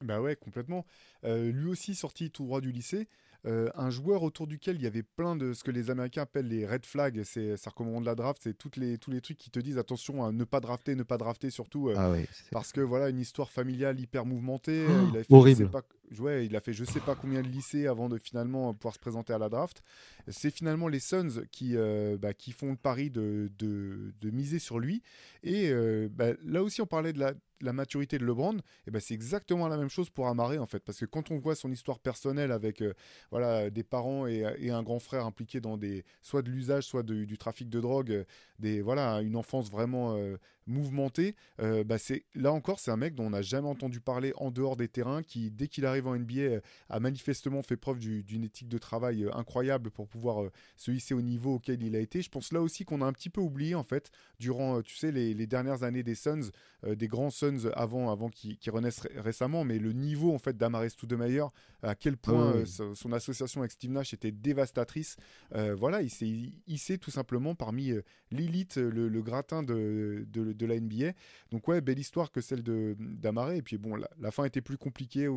Bah 0.01 0.21
ouais, 0.21 0.35
complètement. 0.35 0.85
lui 1.23 1.67
aussi 1.67 1.95
sorti 1.95 2.31
tout 2.31 2.45
droit 2.45 2.61
du 2.61 2.71
lycée. 2.71 3.07
Euh, 3.45 3.69
un 3.75 3.91
joueur 3.91 4.23
autour 4.23 4.47
duquel 4.47 4.77
il 4.77 4.81
y 4.81 4.87
avait 4.87 5.03
plein 5.03 5.35
de 5.35 5.53
ce 5.53 5.63
que 5.63 5.69
les 5.69 5.91
Américains 5.91 6.23
appellent 6.23 6.47
les 6.47 6.65
red 6.65 6.85
flags, 6.85 7.21
c'est 7.23 7.57
ça 7.57 7.69
recommande 7.69 8.03
la 8.03 8.15
draft, 8.15 8.41
c'est 8.43 8.57
toutes 8.57 8.75
les, 8.75 8.97
tous 8.97 9.11
les 9.11 9.21
trucs 9.21 9.37
qui 9.37 9.51
te 9.51 9.59
disent 9.59 9.77
attention 9.77 10.23
à 10.23 10.31
ne 10.31 10.43
pas 10.45 10.59
drafter, 10.59 10.95
ne 10.95 11.03
pas 11.03 11.17
drafter 11.17 11.51
surtout, 11.51 11.89
euh, 11.89 11.95
ah 11.95 12.13
parce 12.51 12.71
que 12.71 12.81
voilà 12.81 13.09
une 13.09 13.19
histoire 13.19 13.51
familiale 13.51 13.99
hyper 13.99 14.25
mouvementée. 14.25 14.85
Euh, 14.89 15.03
il 15.13 15.23
fait, 15.23 15.33
horrible. 15.33 15.69
Pas, 15.69 15.83
ouais, 16.19 16.45
il 16.45 16.55
a 16.55 16.59
fait 16.59 16.73
je 16.73 16.83
sais 16.83 16.99
pas 16.99 17.15
combien 17.15 17.41
de 17.41 17.47
lycées 17.47 17.87
avant 17.87 18.09
de 18.09 18.17
finalement 18.17 18.73
pouvoir 18.73 18.93
se 18.93 18.99
présenter 18.99 19.33
à 19.33 19.37
la 19.37 19.49
draft. 19.49 19.81
C'est 20.27 20.51
finalement 20.51 20.87
les 20.87 20.99
Suns 20.99 21.43
qui, 21.51 21.75
bah, 22.19 22.33
qui 22.33 22.51
font 22.51 22.71
le 22.71 22.77
pari 22.77 23.09
de, 23.09 23.51
de, 23.57 24.29
miser 24.31 24.59
sur 24.59 24.79
lui. 24.79 25.01
Et 25.43 25.71
bah, 26.09 26.33
là 26.43 26.63
aussi 26.63 26.81
on 26.81 26.85
parlait 26.87 27.13
de 27.13 27.19
la 27.61 27.73
maturité 27.73 28.17
de 28.17 28.25
LeBron, 28.25 28.57
et 28.87 28.91
ben 28.91 28.99
c'est 28.99 29.13
exactement 29.13 29.67
la 29.67 29.77
même 29.77 29.89
chose 29.89 30.09
pour 30.09 30.27
Amaré 30.27 30.57
en 30.57 30.65
fait, 30.65 30.79
parce 30.79 30.99
que 30.99 31.05
quand 31.05 31.31
on 31.31 31.39
voit 31.39 31.55
son 31.55 31.71
histoire 31.71 31.99
personnelle 31.99 32.51
avec 32.51 32.81
euh, 32.81 32.93
voilà 33.31 33.69
des 33.69 33.83
parents 33.83 34.27
et, 34.27 34.43
un 34.69 34.83
grand 34.83 34.99
frère 34.99 35.25
impliqué 35.25 35.61
dans 35.61 35.77
des 35.77 36.03
soit 36.21 36.41
de 36.41 36.49
l'usage, 36.49 36.85
soit 36.85 37.03
du 37.03 37.37
trafic 37.37 37.69
de 37.69 37.79
drogue, 37.79 38.11
euh, 38.11 38.23
des 38.59 38.81
voilà 38.81 39.21
une 39.21 39.35
enfance 39.35 39.71
vraiment 39.71 40.15
euh, 40.15 40.37
mouvementé, 40.67 41.35
euh, 41.59 41.83
bah 41.83 41.97
c'est 41.97 42.25
là 42.33 42.51
encore 42.51 42.79
c'est 42.79 42.91
un 42.91 42.97
mec 42.97 43.13
dont 43.13 43.25
on 43.25 43.29
n'a 43.31 43.41
jamais 43.41 43.67
entendu 43.67 43.99
parler 43.99 44.33
en 44.37 44.51
dehors 44.51 44.75
des 44.75 44.87
terrains, 44.87 45.21
qui 45.21 45.51
dès 45.51 45.67
qu'il 45.67 45.85
arrive 45.85 46.07
en 46.07 46.17
NBA 46.17 46.39
euh, 46.39 46.59
a 46.89 46.99
manifestement 46.99 47.61
fait 47.61 47.77
preuve 47.77 47.99
d'une 47.99 48.43
éthique 48.43 48.67
de 48.67 48.77
travail 48.77 49.25
euh, 49.25 49.35
incroyable 49.35 49.91
pour 49.91 50.07
pouvoir 50.07 50.49
se 50.75 50.91
hisser 50.91 51.13
au 51.13 51.21
niveau 51.21 51.55
auquel 51.55 51.83
il 51.83 51.95
a 51.95 51.99
été. 51.99 52.21
Je 52.21 52.29
pense 52.29 52.51
là 52.51 52.61
aussi 52.61 52.83
qu'on 52.83 53.01
a 53.01 53.05
un 53.05 53.13
petit 53.13 53.29
peu 53.29 53.41
oublié 53.41 53.75
en 53.75 53.83
fait 53.83 54.09
durant 54.39 54.81
tu 54.81 54.95
sais 54.95 55.11
les, 55.11 55.35
dernières 55.45 55.83
années 55.83 56.03
des 56.03 56.15
Suns, 56.15 56.49
des 56.87 57.07
grands 57.07 57.29
Suns 57.29 57.69
avant 57.75 58.11
avant 58.11 58.29
qui, 58.29 58.57
renaissent 58.67 59.07
récemment, 59.15 59.63
mais 59.63 59.77
le 59.77 59.93
niveau 59.93 60.33
en 60.33 60.39
fait 60.39 60.57
d'Amares 60.57 60.89
Stoudemire, 60.89 61.51
à 61.83 61.93
quel 61.93 62.17
point 62.17 62.65
son, 62.65 63.11
association 63.11 63.61
avec 63.61 63.71
Steve 63.71 63.91
Nash 63.91 64.13
était 64.13 64.31
dévastatrice. 64.31 65.17
voilà, 65.51 66.01
il 66.01 66.09
s'est 66.09 66.31
hissé 66.67 66.97
tout 66.97 67.11
simplement 67.11 67.53
parmi 67.53 67.93
l'élite, 68.31 68.77
le, 68.77 69.21
gratin 69.21 69.61
de, 69.63 70.25
de 70.27 70.54
de 70.55 70.65
la 70.65 70.79
NBA. 70.79 71.13
Donc 71.51 71.67
ouais, 71.67 71.81
belle 71.81 71.99
histoire 71.99 72.31
que 72.31 72.41
celle 72.41 72.63
de 72.63 72.95
d'Amaré. 72.99 73.57
Et 73.57 73.61
puis 73.61 73.77
bon, 73.77 73.95
la, 73.95 74.31
fin 74.31 74.45
était 74.45 74.61
plus 74.61 74.77
compliquée 74.77 75.27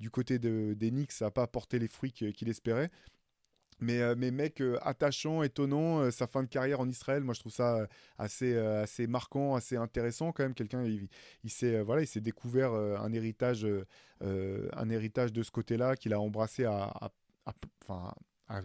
du 0.00 0.10
côté 0.10 0.38
de, 0.38 0.74
des 0.74 0.90
Knicks, 0.90 1.12
ça 1.12 1.26
n'a 1.26 1.30
pas 1.30 1.42
apporté 1.42 1.78
les 1.78 1.88
fruits 1.88 2.12
qu'il 2.12 2.48
espérait. 2.48 2.90
Mais, 3.80 4.00
euh, 4.00 4.14
mais 4.16 4.30
mec 4.30 4.60
euh, 4.60 4.78
attachant, 4.82 5.42
étonnant, 5.42 6.00
euh, 6.00 6.10
sa 6.10 6.26
fin 6.26 6.42
de 6.42 6.48
carrière 6.48 6.80
en 6.80 6.88
Israël, 6.88 7.22
moi 7.24 7.34
je 7.34 7.40
trouve 7.40 7.52
ça 7.52 7.86
assez, 8.18 8.56
assez 8.56 9.06
marquant, 9.06 9.54
assez 9.54 9.76
intéressant 9.76 10.32
quand 10.32 10.44
même. 10.44 10.54
Quelqu'un, 10.54 10.84
il, 10.84 11.50
s'est 11.50 11.80
voilà, 11.82 12.02
il 12.02 12.06
s'est 12.06 12.20
découvert 12.20 12.72
un 12.72 13.12
héritage, 13.12 13.66
un 14.20 14.90
héritage 14.90 15.32
de 15.32 15.42
ce 15.42 15.50
côté-là 15.50 15.96
qu'il 15.96 16.12
a 16.12 16.20
embrassé 16.20 16.66
enfin, 16.66 18.14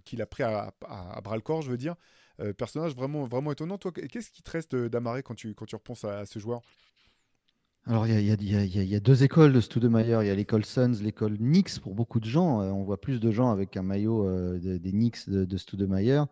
qu'il 0.05 0.21
a 0.21 0.25
pris 0.25 0.43
à, 0.43 0.73
à, 0.87 1.21
bras 1.21 1.35
le 1.35 1.41
corps, 1.41 1.61
je 1.61 1.71
veux 1.71 1.77
dire. 1.77 1.95
Euh, 2.39 2.53
personnage 2.53 2.95
vraiment, 2.95 3.25
vraiment 3.25 3.51
étonnant. 3.51 3.77
Toi, 3.77 3.91
qu'est-ce 3.91 4.31
qui 4.31 4.41
te 4.41 4.51
reste 4.51 4.75
d'Amaré 4.75 5.23
quand 5.23 5.35
tu, 5.35 5.53
quand 5.53 5.65
tu 5.65 5.75
repenses 5.75 6.05
à, 6.05 6.25
ce 6.25 6.39
joueur? 6.39 6.61
Alors, 7.85 8.05
il 8.07 8.19
y, 8.19 8.87
y, 8.89 8.95
a 8.95 8.99
deux 8.99 9.23
écoles 9.23 9.51
de 9.51 9.61
Studemeyer. 9.61 10.19
Il 10.21 10.27
y 10.27 10.29
a 10.29 10.35
l'école 10.35 10.63
Suns, 10.63 11.01
l'école 11.01 11.37
Knicks 11.37 11.79
pour 11.79 11.95
beaucoup 11.95 12.19
de 12.19 12.25
gens. 12.25 12.61
Euh, 12.61 12.69
on 12.71 12.83
voit 12.83 13.01
plus 13.01 13.19
de 13.19 13.31
gens 13.31 13.49
avec 13.51 13.77
un 13.77 13.83
maillot 13.83 14.27
euh, 14.27 14.59
des 14.59 14.91
Knicks 14.91 15.29
de, 15.29 15.45
de 15.45 15.57
Studemeyer. 15.57 16.23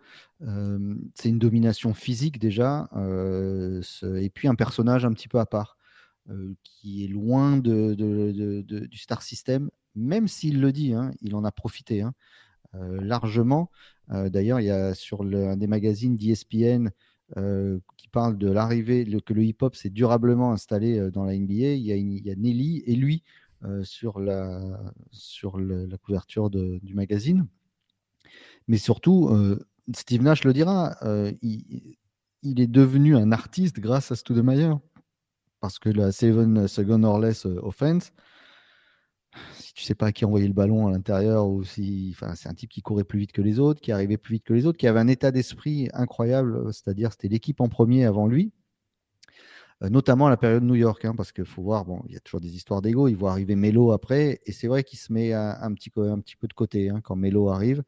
c'est 1.16 1.30
une 1.30 1.40
domination 1.40 1.94
physique 1.94 2.40
déjà. 2.40 2.90
et 2.94 4.30
puis 4.30 4.48
un 4.48 4.56
personnage 4.56 5.04
un 5.06 5.14
petit 5.14 5.28
peu 5.28 5.40
à 5.40 5.46
part, 5.46 5.78
qui 6.64 7.06
est 7.06 7.08
loin 7.08 7.58
de, 7.58 7.96
du 8.62 8.98
star 8.98 9.22
system, 9.22 9.70
même 9.96 10.28
s'il 10.28 10.62
le 10.62 10.72
dit, 10.72 10.94
hein, 10.94 11.12
il 11.22 11.34
en 11.34 11.44
a 11.44 11.52
profité. 11.52 12.02
Hein. 12.02 12.14
Euh, 12.76 13.00
largement. 13.02 13.72
Euh, 14.12 14.30
d'ailleurs, 14.30 14.60
il 14.60 14.66
y 14.66 14.72
a 14.72 14.94
sur 14.94 15.22
un 15.22 15.58
des 15.58 15.68
magazines 15.68 16.16
d'ESPN 16.16 16.90
euh, 17.36 17.80
qui 17.98 18.08
parle 18.08 18.38
de 18.38 18.50
l'arrivée, 18.50 19.06
que 19.26 19.34
le 19.34 19.44
hip-hop 19.44 19.76
s'est 19.76 19.90
durablement 19.90 20.52
installé 20.52 21.12
dans 21.12 21.26
la 21.26 21.36
NBA. 21.38 21.74
Il 21.74 21.86
y 21.86 22.30
a, 22.32 22.36
Nelly 22.36 22.84
et 22.86 22.96
lui 22.96 23.24
sur, 23.84 24.20
la, 24.20 24.62
sur 25.12 25.58
la 25.60 25.98
couverture 25.98 26.50
du 26.50 26.94
magazine. 26.94 27.48
Mais 28.68 28.78
surtout, 28.78 29.30
Steve 29.94 30.22
Nash 30.22 30.44
le 30.44 30.54
dira, 30.54 30.96
il, 31.42 31.98
il, 32.44 32.62
est 32.62 32.68
devenu 32.68 33.16
un 33.16 33.32
artiste 33.32 33.80
grâce 33.80 34.12
à 34.12 34.16
Stoudemire. 34.16 34.80
Parce 35.60 35.80
que 35.80 35.90
la 35.90 36.12
Seven 36.12 36.68
Second 36.68 37.04
or 37.04 37.20
Less 37.20 37.46
Offense, 37.46 38.14
tu 39.78 39.84
sais 39.84 39.94
pas 39.94 40.12
qui 40.12 40.26
envoyer 40.26 40.48
le 40.48 40.56
ballon 40.56 40.88
à 40.88 40.92
l'intérieur 40.92 41.48
ou 41.48 41.64
si, 41.64 42.10
enfin, 42.16 42.34
c'est 42.34 42.50
un 42.50 42.54
type 42.56 42.72
qui 42.72 42.82
courait 42.82 43.04
plus 43.04 43.20
vite 43.20 43.32
que 43.32 43.44
les 43.44 43.60
autres, 43.60 43.80
qui 43.80 43.92
arrivait 43.92 44.18
plus 44.18 44.34
vite 44.34 44.44
que 44.44 44.56
les 44.56 44.66
autres, 44.66 44.80
qui 44.80 44.88
avait 44.88 45.00
un 45.00 45.08
état 45.08 45.30
d'esprit 45.32 45.88
incroyable, 45.94 46.56
euh, 46.56 46.72
c'est-à-dire 46.72 47.12
c'était 47.12 47.28
l'équipe 47.28 47.62
en 47.62 47.70
premier 47.70 48.04
avant 48.06 48.26
lui, 48.26 48.52
euh, 49.84 49.90
notamment 49.90 50.26
à 50.26 50.30
la 50.32 50.38
période 50.38 50.64
New 50.64 50.74
York, 50.74 51.06
hein, 51.06 51.14
parce 51.16 51.32
qu'il 51.32 51.46
faut 51.46 51.62
voir, 51.62 51.86
bon, 51.86 52.02
il 52.08 52.14
y 52.16 52.18
a 52.18 52.20
toujours 52.20 52.42
des 52.42 52.56
histoires 52.56 52.82
d'ego, 52.82 53.08
il 53.08 53.16
voit 53.16 53.30
arriver 53.30 53.56
Melo 53.56 53.92
après, 53.92 54.40
et 54.48 54.52
c'est 54.52 54.66
vrai 54.66 54.84
qu'il 54.84 54.98
se 54.98 55.14
met 55.14 55.34
un, 55.34 55.72
petit, 55.76 55.92
un 55.96 56.20
petit 56.22 56.38
peu 56.38 56.48
de 56.48 56.54
côté 56.54 56.90
hein, 56.90 57.00
quand 57.04 57.16
Melo 57.16 57.50
arrive, 57.50 57.84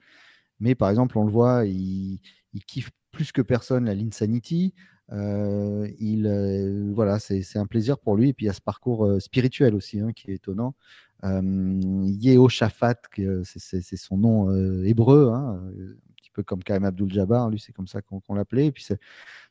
mais 0.60 0.76
par 0.76 0.92
exemple, 0.92 1.18
on 1.18 1.24
le 1.24 1.32
voit, 1.32 1.66
il, 1.66 2.20
kiffe 2.68 2.92
plus 3.12 3.32
que 3.32 3.42
personne 3.42 3.86
la 3.86 3.96
Linsanity. 3.96 4.76
Euh, 5.12 6.92
voilà, 6.94 7.18
c'est 7.18 7.58
un 7.58 7.66
plaisir 7.66 7.98
pour 7.98 8.16
lui. 8.16 8.30
Et 8.30 8.34
puis 8.34 8.46
il 8.46 8.48
y 8.48 8.52
a 8.52 8.54
ce 8.54 8.62
parcours 8.62 9.20
spirituel 9.20 9.74
aussi 9.74 10.00
hein, 10.02 10.12
qui 10.12 10.30
est 10.30 10.36
étonnant. 10.36 10.76
Euh, 11.24 12.48
Shafat, 12.50 13.02
c'est 13.44 13.98
son 13.98 14.18
nom 14.18 14.50
euh, 14.50 14.84
hébreu, 14.86 15.32
hein, 15.34 15.62
euh, 15.78 15.98
un 16.10 16.14
petit 16.16 16.32
peu 16.32 16.44
comme 16.44 16.64
Karim 16.64 16.86
Abdul-Jabbar, 16.86 17.50
lui 17.50 17.60
c'est 17.60 17.74
comme 17.74 17.88
ça 17.88 18.02
qu'on 18.02 18.34
l'appelait. 18.34 18.68
Et 18.68 18.72
puis 18.72 18.86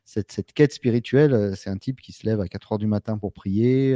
cette, 0.03 0.53
quête 0.53 0.73
spirituelle, 0.73 1.33
euh, 1.33 1.55
c'est 1.55 1.69
un 1.69 1.77
type 1.77 2.01
qui 2.01 2.11
se 2.11 2.25
lève 2.25 2.41
à 2.41 2.47
4 2.47 2.73
heures 2.73 2.77
du 2.79 2.87
matin 2.87 3.17
pour 3.17 3.33
prier 3.33 3.95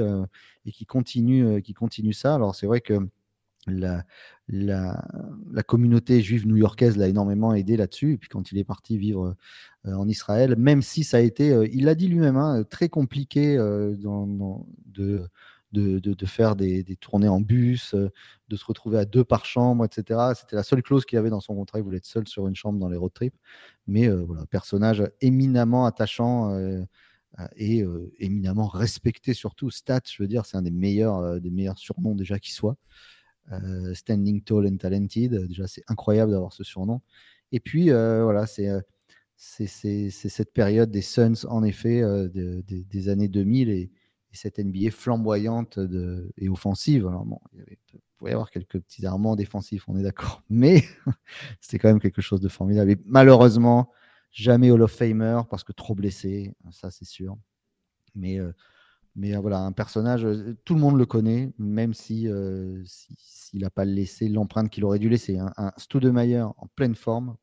et 0.65 0.71
qui 0.71 0.86
continue, 0.86 1.62
qui 1.62 1.73
continue 1.73 2.13
ça. 2.13 2.36
Alors 2.36 2.55
c'est 2.55 2.67
vrai 2.67 2.81
que 2.81 2.99
la, 3.67 4.03
communauté 5.65 6.21
juive 6.21 6.45
new-yorkaise 6.45 6.97
l'a 6.97 7.07
énormément 7.07 7.53
aidé 7.53 7.77
là-dessus. 7.77 8.13
Et 8.13 8.17
puis 8.17 8.29
quand 8.29 8.51
il 8.51 8.57
est 8.59 8.63
parti 8.63 8.97
vivre 8.97 9.36
en 9.86 10.07
Israël, 10.07 10.55
même 10.57 10.81
si 10.81 11.03
ça 11.03 11.17
a 11.17 11.21
été, 11.21 11.57
il 11.71 11.86
l'a 11.86 11.95
dit 11.95 12.07
lui-même, 12.07 12.38
hein, 12.38 12.63
très 12.69 12.89
compliqué 12.89 13.57
dans, 13.57 14.67
de 14.86 15.27
de, 15.73 16.25
faire 16.25 16.55
des, 16.55 16.83
tournées 16.99 17.27
en 17.27 17.41
bus, 17.41 17.93
euh, 17.93 18.09
de 18.49 18.55
se 18.55 18.65
retrouver 18.65 18.99
à 18.99 19.05
deux 19.05 19.23
par 19.23 19.45
chambre, 19.45 19.86
etc. 19.86 20.19
C'était 20.36 20.55
la 20.55 20.63
seule 20.63 20.83
clause 20.83 21.05
qu'il 21.05 21.17
avait 21.17 21.29
dans 21.29 21.39
son 21.39 21.55
contrat. 21.55 21.79
Il 21.79 21.83
voulait 21.83 21.97
être 21.97 22.05
seul 22.05 22.27
sur 22.27 22.47
une 22.47 22.55
chambre 22.55 22.79
dans 22.79 22.89
les 22.89 22.97
road 22.97 23.13
trips. 23.13 23.36
Mais 23.88 24.07
euh, 24.07 24.23
voilà, 24.23 24.45
personnage 24.45 25.03
éminemment 25.21 25.86
attachant 25.86 26.51
euh, 26.53 26.83
et 27.55 27.83
éminemment 28.19 28.67
respecté 28.67 29.33
surtout. 29.33 29.71
Stats, 29.71 30.01
je 30.05 30.21
veux 30.21 30.27
dire, 30.27 30.45
c'est 30.45 30.55
un 30.55 30.62
des 30.62 30.69
meilleurs, 30.69 31.41
des 31.41 31.49
meilleurs 31.49 31.79
surnoms 31.79 32.13
déjà 32.13 32.38
qui 32.38 32.53
soit. 32.53 32.77
Standing 33.95 34.43
Tall 34.43 34.67
and 34.67 34.77
Talented. 34.77 35.47
Déjà, 35.47 35.65
c'est 35.65 35.83
incroyable 35.88 36.31
d'avoir 36.31 36.53
ce 36.53 36.63
surnom. 36.63 37.01
Et 37.51 37.59
puis, 37.59 37.89
voilà, 37.89 38.45
c'est 38.45 38.69
c'est 39.36 39.65
cette 40.12 40.53
période 40.53 40.91
des 40.91 41.01
Suns, 41.01 41.47
en 41.49 41.63
effet, 41.63 42.03
des 42.29 43.09
années 43.09 43.27
2000 43.27 43.69
et, 43.71 43.91
cette 44.37 44.59
NBA 44.59 44.91
flamboyante 44.91 45.79
et 46.37 46.49
offensive. 46.49 47.09
Il, 47.93 47.99
pouvait 48.17 48.31
y 48.31 48.33
avoir 48.33 48.51
quelques 48.51 48.79
petits 48.79 49.05
armements 49.05 49.35
défensifs, 49.35 49.87
on 49.87 49.97
est 49.97 50.03
d'accord, 50.03 50.43
mais 50.49 50.83
c'était 51.61 51.79
quand 51.79 51.89
même 51.89 51.99
quelque 51.99 52.21
chose 52.21 52.41
de 52.41 52.49
formidable. 52.49 52.91
Et 52.91 52.97
malheureusement, 53.05 53.91
jamais 54.31 54.71
Hall 54.71 54.81
of 54.81 54.91
Famer 54.91 55.41
parce 55.49 55.63
que 55.63 55.71
trop 55.71 55.95
blessé, 55.95 56.53
ça 56.71 56.91
c'est 56.91 57.05
sûr. 57.05 57.37
Mais, 58.15 58.39
euh, 58.39 58.51
euh, 59.23 59.39
voilà, 59.39 59.59
un 59.59 59.71
personnage, 59.71 60.25
euh, 60.25 60.57
tout 60.65 60.73
le 60.73 60.81
monde 60.81 60.97
le 60.97 61.05
connaît, 61.05 61.51
même 61.57 61.93
si 61.93 62.27
s'il 62.85 63.61
n'a 63.61 63.69
pas 63.69 63.85
laissé 63.85 64.27
l'empreinte 64.27 64.69
qu'il 64.69 64.83
aurait 64.85 64.99
dû 64.99 65.09
laisser. 65.09 65.37
Hein. 65.37 65.53
Un 65.57 65.71
Studemeyer 65.77 66.41
en 66.41 66.67
pleine 66.75 66.95
forme. 66.95 67.35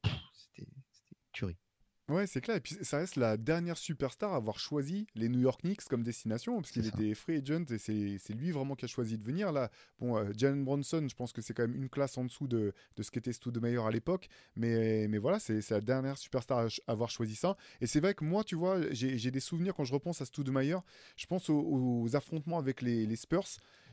Ouais, 2.10 2.26
c'est 2.26 2.40
clair. 2.40 2.56
Et 2.56 2.60
puis 2.60 2.76
ça 2.82 2.98
reste 2.98 3.14
la 3.14 3.36
dernière 3.36 3.78
superstar 3.78 4.32
à 4.32 4.36
avoir 4.36 4.58
choisi 4.58 5.06
les 5.14 5.28
New 5.28 5.38
York 5.38 5.60
Knicks 5.62 5.84
comme 5.84 6.02
destination, 6.02 6.56
parce 6.60 6.72
qu'il 6.72 6.84
était 6.84 7.14
free 7.14 7.36
agent 7.36 7.64
et 7.70 7.78
c'est 8.18 8.32
lui 8.34 8.50
vraiment 8.50 8.74
qui 8.74 8.84
a 8.84 8.88
choisi 8.88 9.16
de 9.16 9.22
venir. 9.22 9.52
Là, 9.52 9.70
bon, 10.00 10.16
euh, 10.16 10.32
Jalen 10.36 10.64
Bronson, 10.64 11.06
je 11.08 11.14
pense 11.14 11.32
que 11.32 11.40
c'est 11.40 11.54
quand 11.54 11.62
même 11.62 11.76
une 11.76 11.88
classe 11.88 12.18
en 12.18 12.24
dessous 12.24 12.48
de, 12.48 12.74
de 12.96 13.02
ce 13.02 13.12
qu'était 13.12 13.30
Meilleur 13.60 13.86
à 13.86 13.90
l'époque. 13.92 14.28
Mais, 14.56 15.06
mais 15.08 15.18
voilà, 15.18 15.38
c'est 15.38 15.68
la 15.70 15.80
dernière 15.80 16.18
superstar 16.18 16.66
à 16.66 16.68
avoir 16.90 17.10
choisi 17.10 17.36
ça. 17.36 17.56
Et 17.80 17.86
c'est 17.86 18.00
vrai 18.00 18.14
que 18.14 18.24
moi, 18.24 18.42
tu 18.42 18.56
vois, 18.56 18.80
j'ai 18.90 19.30
des 19.30 19.40
souvenirs 19.40 19.74
quand 19.74 19.84
je 19.84 19.92
repense 19.92 20.20
à 20.20 20.24
Meilleur. 20.50 20.82
Je 21.16 21.26
pense 21.26 21.48
aux, 21.48 22.08
affrontements 22.16 22.58
avec 22.58 22.82
les, 22.82 23.06
les 23.06 23.16
Spurs 23.16 23.46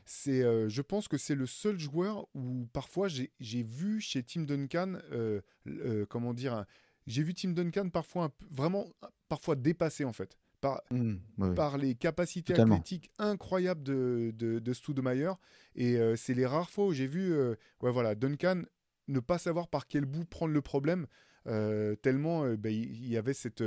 c'est, 0.08 0.42
euh, 0.42 0.70
je 0.70 0.80
pense 0.80 1.06
que 1.06 1.18
c'est 1.18 1.34
le 1.34 1.44
seul 1.44 1.78
joueur 1.78 2.26
où 2.34 2.66
parfois 2.72 3.08
j'ai 3.08 3.62
vu 3.62 4.00
chez 4.00 4.22
Tim 4.22 4.42
Duncan, 4.42 4.94
euh, 5.12 5.42
euh, 5.66 6.06
comment 6.08 6.32
dire, 6.32 6.64
j'ai 7.08 7.22
vu 7.22 7.34
Tim 7.34 7.50
Duncan 7.50 7.88
parfois 7.88 8.30
vraiment 8.50 8.86
parfois 9.28 9.56
dépassé 9.56 10.04
en 10.04 10.12
fait 10.12 10.36
par, 10.60 10.82
mmh, 10.90 11.54
par 11.54 11.78
les 11.78 11.94
capacités 11.94 12.54
athlétiques 12.54 13.10
incroyables 13.18 13.82
de, 13.82 14.32
de, 14.36 14.58
de 14.58 14.72
Studemeyer. 14.72 15.32
Et 15.74 15.96
euh, 15.96 16.16
c'est 16.16 16.34
les 16.34 16.46
rares 16.46 16.70
fois 16.70 16.86
où 16.86 16.92
j'ai 16.92 17.06
vu 17.06 17.32
euh, 17.32 17.54
ouais, 17.80 17.92
voilà, 17.92 18.14
Duncan 18.14 18.62
ne 19.08 19.20
pas 19.20 19.38
savoir 19.38 19.68
par 19.68 19.86
quel 19.86 20.04
bout 20.04 20.24
prendre 20.24 20.52
le 20.52 20.60
problème, 20.60 21.06
euh, 21.46 21.94
tellement 21.96 22.46
bah, 22.56 22.70
il 22.70 23.08
y, 23.08 23.16
avait 23.16 23.32
cette, 23.32 23.64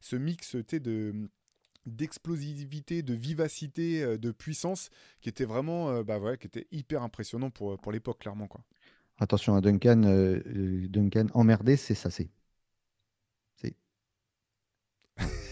ce 0.00 0.16
mix 0.16 0.56
de 0.56 1.28
d'explosivité, 1.86 3.02
de 3.02 3.12
vivacité, 3.12 4.16
de 4.16 4.30
puissance 4.30 4.88
qui 5.20 5.28
était 5.28 5.44
vraiment 5.44 6.02
bah, 6.02 6.18
ouais, 6.18 6.38
qui 6.38 6.46
était 6.46 6.66
hyper 6.70 7.02
impressionnant 7.02 7.50
pour, 7.50 7.76
pour 7.78 7.92
l'époque, 7.92 8.20
clairement. 8.20 8.46
Quoi. 8.46 8.62
Attention 9.18 9.54
à 9.54 9.60
Duncan, 9.60 10.00
Duncan 10.88 11.26
emmerdé, 11.34 11.76
c'est 11.76 11.94
ça, 11.94 12.10
c'est 12.10 12.30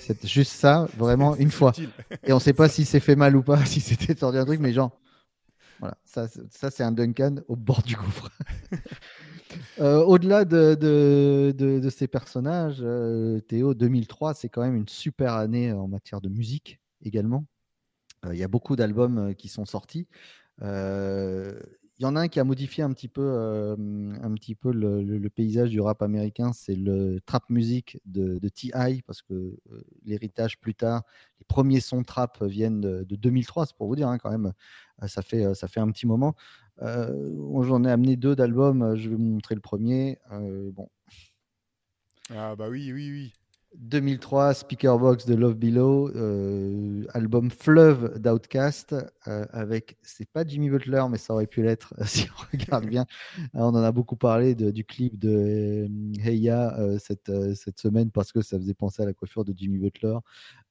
C'est 0.05 0.27
juste 0.27 0.53
ça, 0.53 0.89
vraiment 0.97 1.37
une 1.37 1.51
fois. 1.51 1.73
Et 2.25 2.33
on 2.33 2.37
ne 2.37 2.41
sait 2.41 2.53
pas 2.53 2.69
si 2.69 2.85
c'est 2.85 3.01
fait 3.01 3.15
mal 3.15 3.37
ou 3.37 3.43
pas, 3.43 3.65
si 3.67 3.81
c'était 3.81 4.15
tordu 4.15 4.39
un 4.39 4.45
truc, 4.45 4.61
mais 4.61 4.73
genre, 4.73 4.99
voilà, 5.79 5.97
ça, 6.05 6.27
ça 6.51 6.71
c'est 6.71 6.83
un 6.83 6.93
Duncan 6.93 7.37
au 7.49 7.57
bord 7.57 7.83
du 7.83 7.97
gouffre. 7.97 8.31
Euh, 9.81 10.03
au-delà 10.03 10.47
de, 10.47 10.75
de, 10.75 11.53
de, 11.55 11.91
ces 11.91 12.09
personnages, 12.09 12.79
euh, 12.81 13.39
Théo, 13.41 13.75
2003, 13.75 14.33
c'est 14.33 14.49
quand 14.49 14.63
même 14.63 14.77
une 14.77 14.89
super 14.89 15.35
année 15.35 15.73
en 15.73 15.89
matière 15.89 16.23
de 16.23 16.31
musique 16.31 16.81
également. 17.03 17.45
Euh, 18.25 18.35
il 18.35 18.41
y 18.41 18.45
a 18.45 18.49
beaucoup 18.49 18.77
d'albums 18.77 19.35
qui 19.35 19.49
sont 19.49 19.67
sortis. 19.67 20.09
Il 21.99 22.05
y 22.05 22.07
en 22.07 22.17
a 22.17 22.21
un 22.21 22.29
qui 22.29 22.41
a 22.41 22.45
modifié 22.45 22.83
un 22.83 22.93
petit 22.93 23.09
peu, 23.09 23.23
euh, 23.23 23.77
un 24.23 24.35
petit 24.35 24.55
peu 24.55 24.73
le, 24.73 25.29
paysage 25.29 25.71
du 25.71 25.81
rap 25.81 26.03
américain, 26.03 26.53
c'est 26.53 26.75
le 26.75 27.21
trap 27.27 27.49
music 27.51 27.99
de, 28.07 28.39
T.I. 28.49 29.03
parce 29.03 29.23
que 29.23 29.35
euh, 29.35 29.85
l'héritage 30.05 30.59
plus 30.59 30.75
tard, 30.75 31.03
les 31.39 31.45
premiers 31.45 31.81
sons 31.81 32.03
trap 32.03 32.43
viennent 32.43 32.81
de, 32.81 33.05
2003, 33.05 33.67
c'est 33.67 33.77
pour 33.77 33.89
vous 33.89 33.97
dire 33.97 34.09
hein, 34.09 34.19
quand 34.19 34.31
même, 34.31 34.53
euh, 35.03 35.07
ça 35.07 35.23
fait, 35.23 35.55
ça 35.55 35.69
fait 35.69 35.81
un 35.81 35.91
petit 35.91 36.07
moment. 36.07 36.35
J'en 36.81 37.85
ai 37.85 37.91
amené 37.91 38.17
deux 38.17 38.35
d'albums, 38.35 38.97
je 38.97 39.11
vais 39.11 39.17
vous 39.17 39.23
montrer 39.23 39.55
le 39.55 39.61
premier. 39.61 40.19
bon. 40.31 40.89
Ah 42.31 42.57
bah 42.57 42.69
oui, 42.71 42.93
oui, 42.93 43.11
oui. 43.11 43.33
2003, 43.79 44.55
Speaker 44.55 44.99
Box 44.99 45.27
de 45.27 45.35
Love 45.35 45.55
Below, 45.55 46.11
euh, 46.15 47.05
album 47.15 47.51
Fleuve 47.51 48.19
d'Outcast, 48.19 48.95
euh, 49.27 49.47
avec, 49.51 49.97
c'est 50.03 50.29
pas 50.29 50.45
Jimmy 50.47 50.69
Butler, 50.69 51.03
mais 51.11 51.19
ça 51.19 51.33
aurait 51.33 51.47
pu 51.47 51.63
l'être 51.63 51.95
si 52.05 52.27
on 52.31 52.57
regarde 52.57 52.87
bien. 52.87 53.07
on 53.55 53.65
en 53.65 53.83
a 53.83 53.93
beaucoup 53.93 54.17
parlé 54.17 54.55
du 54.55 54.85
clip 54.85 55.19
de 55.19 55.87
euh, 55.87 56.23
Heya 56.25 56.77
cette, 56.99 57.33
cette 57.55 57.81
semaine 57.81 58.11
parce 58.11 58.33
que 58.33 58.43
ça 58.43 58.59
faisait 58.59 58.75
penser 58.75 59.03
à 59.03 59.07
la 59.07 59.15
coiffure 59.15 59.45
de 59.45 59.55
Jimmy 59.57 59.79
Butler. 59.79 60.19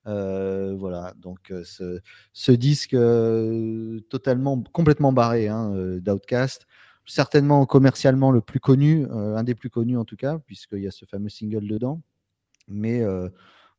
voilà, 0.06 1.14
donc 1.18 1.52
ce, 1.64 2.00
ce, 2.34 2.52
disque 2.52 2.96
totalement, 4.10 4.62
complètement 4.72 5.12
barré 5.12 5.48
hein, 5.48 5.72
d'Outcast 6.00 6.68
certainement 7.08 7.66
commercialement 7.66 8.32
le 8.32 8.42
plus 8.42 8.60
connu, 8.60 9.06
un 9.10 9.44
des 9.44 9.56
plus 9.56 9.70
connus 9.70 9.98
en 9.98 10.06
tout 10.06 10.16
cas, 10.16 10.38
puisqu'il 10.46 10.80
y 10.80 10.88
a 10.88 10.92
ce 10.92 11.04
fameux 11.04 11.30
single 11.30 11.68
dedans. 11.68 12.02
Mais 12.68 13.04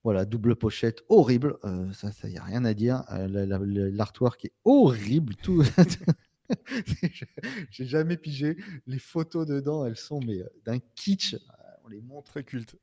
voilà, 0.05 0.25
double 0.25 0.57
pochette 0.57 1.03
horrible. 1.09 1.57
ça, 1.93 2.11
il 2.25 2.31
n'y 2.31 2.39
a 2.39 2.45
rien 2.45 2.65
à 2.65 2.75
dire. 2.75 3.05
L'artwork 3.09 4.45
est 4.45 4.53
horrible. 4.65 5.35
Tout. 5.37 5.63
J'ai 7.71 7.87
jamais 7.87 8.17
pigé. 8.17 8.57
Les 8.87 8.99
photos 8.99 9.47
dedans, 9.47 9.87
elles 9.87 9.97
sont 9.97 10.21
mais 10.21 10.43
d'un 10.65 10.79
kitsch. 10.97 11.37
On 11.85 11.89
les 11.89 12.01
montre. 12.01 12.33
Très 12.33 12.45
culte. 12.45 12.77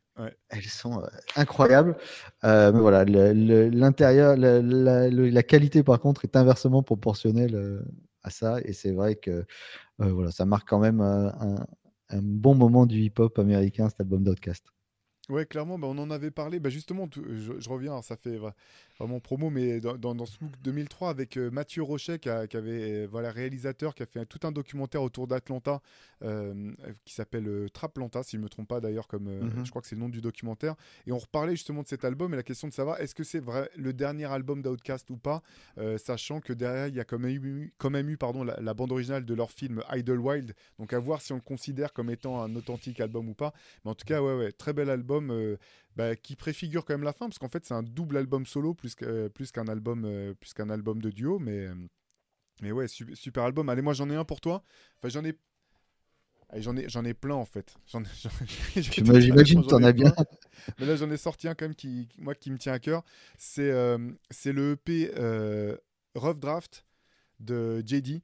Elles 0.50 0.64
sont 0.64 1.04
incroyables. 1.36 1.98
mais 2.44 2.72
voilà, 2.72 3.06
l'intérieur, 3.06 4.36
la, 4.38 5.44
qualité 5.44 5.84
par 5.84 6.00
contre 6.00 6.26
est 6.26 6.36
inversement 6.36 6.84
proportionnelle 6.84 7.84
à 8.24 8.30
ça. 8.30 8.60
Et 8.64 8.74
c'est 8.74 8.92
vrai 8.92 9.16
que 9.16 9.46
voilà, 9.98 10.32
ça 10.32 10.46
marque 10.46 10.70
quand 10.70 10.80
même 10.80 11.02
un, 11.02 11.66
un 12.10 12.22
bon 12.22 12.56
moment 12.56 12.86
du 12.86 13.00
hip-hop 13.00 13.38
américain, 13.40 13.90
cet 13.90 14.02
album 14.02 14.24
d'Outcast. 14.24 14.66
Ouais, 15.30 15.46
clairement, 15.46 15.78
bah, 15.78 15.88
on 15.88 15.98
en 16.00 16.10
avait 16.10 16.32
parlé. 16.32 16.60
Bah, 16.60 16.70
justement, 16.70 17.08
je, 17.14 17.70
reviens, 17.70 18.02
ça 18.02 18.16
fait 18.16 18.40
vraiment 18.98 19.20
promo, 19.20 19.52
mais 19.52 19.80
dans, 19.80 20.16
dans, 20.16 20.26
ce 20.26 20.38
MOOC 20.42 20.52
2003 20.64 21.10
avec 21.10 21.38
euh, 21.38 21.52
Mathieu 21.52 21.84
Rochet, 21.84 22.18
qui, 22.18 22.30
avait, 22.30 23.04
euh, 23.04 23.08
voilà, 23.10 23.32
réalisateur, 23.32 23.94
qui 23.94 24.02
a 24.02 24.08
fait 24.08 24.26
tout 24.26 24.40
un 24.48 24.52
documentaire 24.52 25.04
autour 25.04 25.28
d'Atlanta 25.28 25.82
euh, 26.24 26.74
qui 27.06 27.14
s'appelle 27.14 27.70
Traplanta, 27.72 28.24
si 28.24 28.32
je 28.32 28.38
ne 28.38 28.44
me 28.44 28.50
trompe 28.50 28.68
pas 28.68 28.82
d'ailleurs, 28.82 29.08
comme 29.08 29.30
mhm. 29.30 29.66
je 29.66 29.70
crois 29.70 29.84
que 29.84 29.88
c'est 29.88 29.96
le 29.96 30.02
nom 30.02 30.10
du 30.10 30.20
documentaire. 30.20 30.76
Et 31.06 31.12
on 31.12 31.20
reparlait 31.20 31.56
justement 31.56 31.84
de 31.84 31.88
cet 31.88 32.04
album 32.04 32.34
et 32.34 32.38
la 32.38 32.44
question 32.44 32.68
de 32.68 32.74
savoir 32.74 33.00
est-ce 33.00 33.14
que 33.14 33.24
c'est 33.24 33.40
vrai 33.40 33.70
le 33.78 33.94
dernier 33.94 34.26
album 34.26 34.64
d'Outcast 34.64 35.10
ou 35.12 35.18
pas, 35.18 35.42
sachant 35.98 36.42
que 36.42 36.54
derrière 36.54 36.88
il 36.88 36.96
y 36.96 37.00
a 37.00 37.06
quand 37.06 37.20
même 37.20 37.46
eu, 37.46 37.72
quand 37.78 37.90
même 37.90 38.10
eu 38.10 38.18
pardon, 38.18 38.44
la, 38.44 38.60
la, 38.60 38.74
bande 38.74 38.92
originale 38.92 39.26
de 39.26 39.34
leur 39.34 39.52
film 39.52 39.84
Idlewild. 39.92 40.54
Donc 40.80 40.94
à 40.94 41.00
voir 41.00 41.22
si 41.22 41.32
on 41.34 41.36
le 41.36 41.42
considère 41.42 41.94
comme 41.94 42.10
étant 42.10 42.42
un 42.42 42.56
authentique 42.56 43.00
album 43.00 43.30
ou 43.30 43.34
pas. 43.34 43.54
Mais 43.86 43.92
en 43.92 43.96
tout 43.96 44.06
cas, 44.06 44.22
ouais, 44.22 44.36
ouais, 44.36 44.52
très 44.52 44.74
bel 44.74 44.90
album 44.90 45.19
euh, 45.32 45.58
bah, 45.96 46.16
qui 46.16 46.36
préfigure 46.36 46.86
quand 46.86 46.94
même 46.94 47.04
la 47.04 47.14
fin, 47.14 47.28
parce 47.28 47.40
qu'en 47.40 47.50
fait 47.50 47.66
c'est 47.66 47.74
un 47.74 47.84
double 47.84 48.18
album 48.18 48.46
solo 48.46 48.74
plus 48.74 48.96
qu'un 48.96 49.68
album, 49.68 50.06
euh, 50.06 50.34
plus 50.34 50.54
qu'un 50.54 50.70
album 50.70 51.02
de 51.02 51.10
duo, 51.10 51.40
mais, 51.40 51.68
mais 52.62 52.72
ouais, 52.72 52.88
super, 52.88 53.44
album. 53.44 53.70
Allez, 53.70 53.82
moi 53.82 53.94
j'en 53.94 54.10
ai 54.10 54.16
un 54.16 54.26
pour 54.26 54.42
toi. 54.42 54.64
Enfin, 54.98 55.10
j'en 55.10 55.26
ai 55.26 55.38
J'en 56.56 56.76
ai, 56.76 56.90
j'en 56.90 57.06
ai 57.06 57.14
plein 57.14 57.36
en 57.36 57.46
fait. 57.46 57.76
J'imagine 58.76 59.62
que 59.62 59.68
tu 59.68 59.74
en 59.76 59.84
as 59.84 59.92
bien. 59.92 60.12
Mais 60.80 60.88
là, 60.88 60.96
j'en 60.96 61.12
ai 61.12 61.18
sorti 61.18 61.48
un 61.48 61.54
quand 61.54 61.66
même 61.66 61.76
qui, 61.76 62.10
moi, 62.18 62.34
qui 62.34 62.50
me 62.50 62.58
tient 62.58 62.74
à 62.74 62.80
cœur. 62.80 63.04
C'est 63.38 63.70
euh, 63.70 64.00
c'est 64.32 64.52
le 64.52 64.72
EP 64.72 65.12
Rough 66.16 66.40
Draft 66.40 66.88
de 67.40 67.84
JD. 67.86 68.24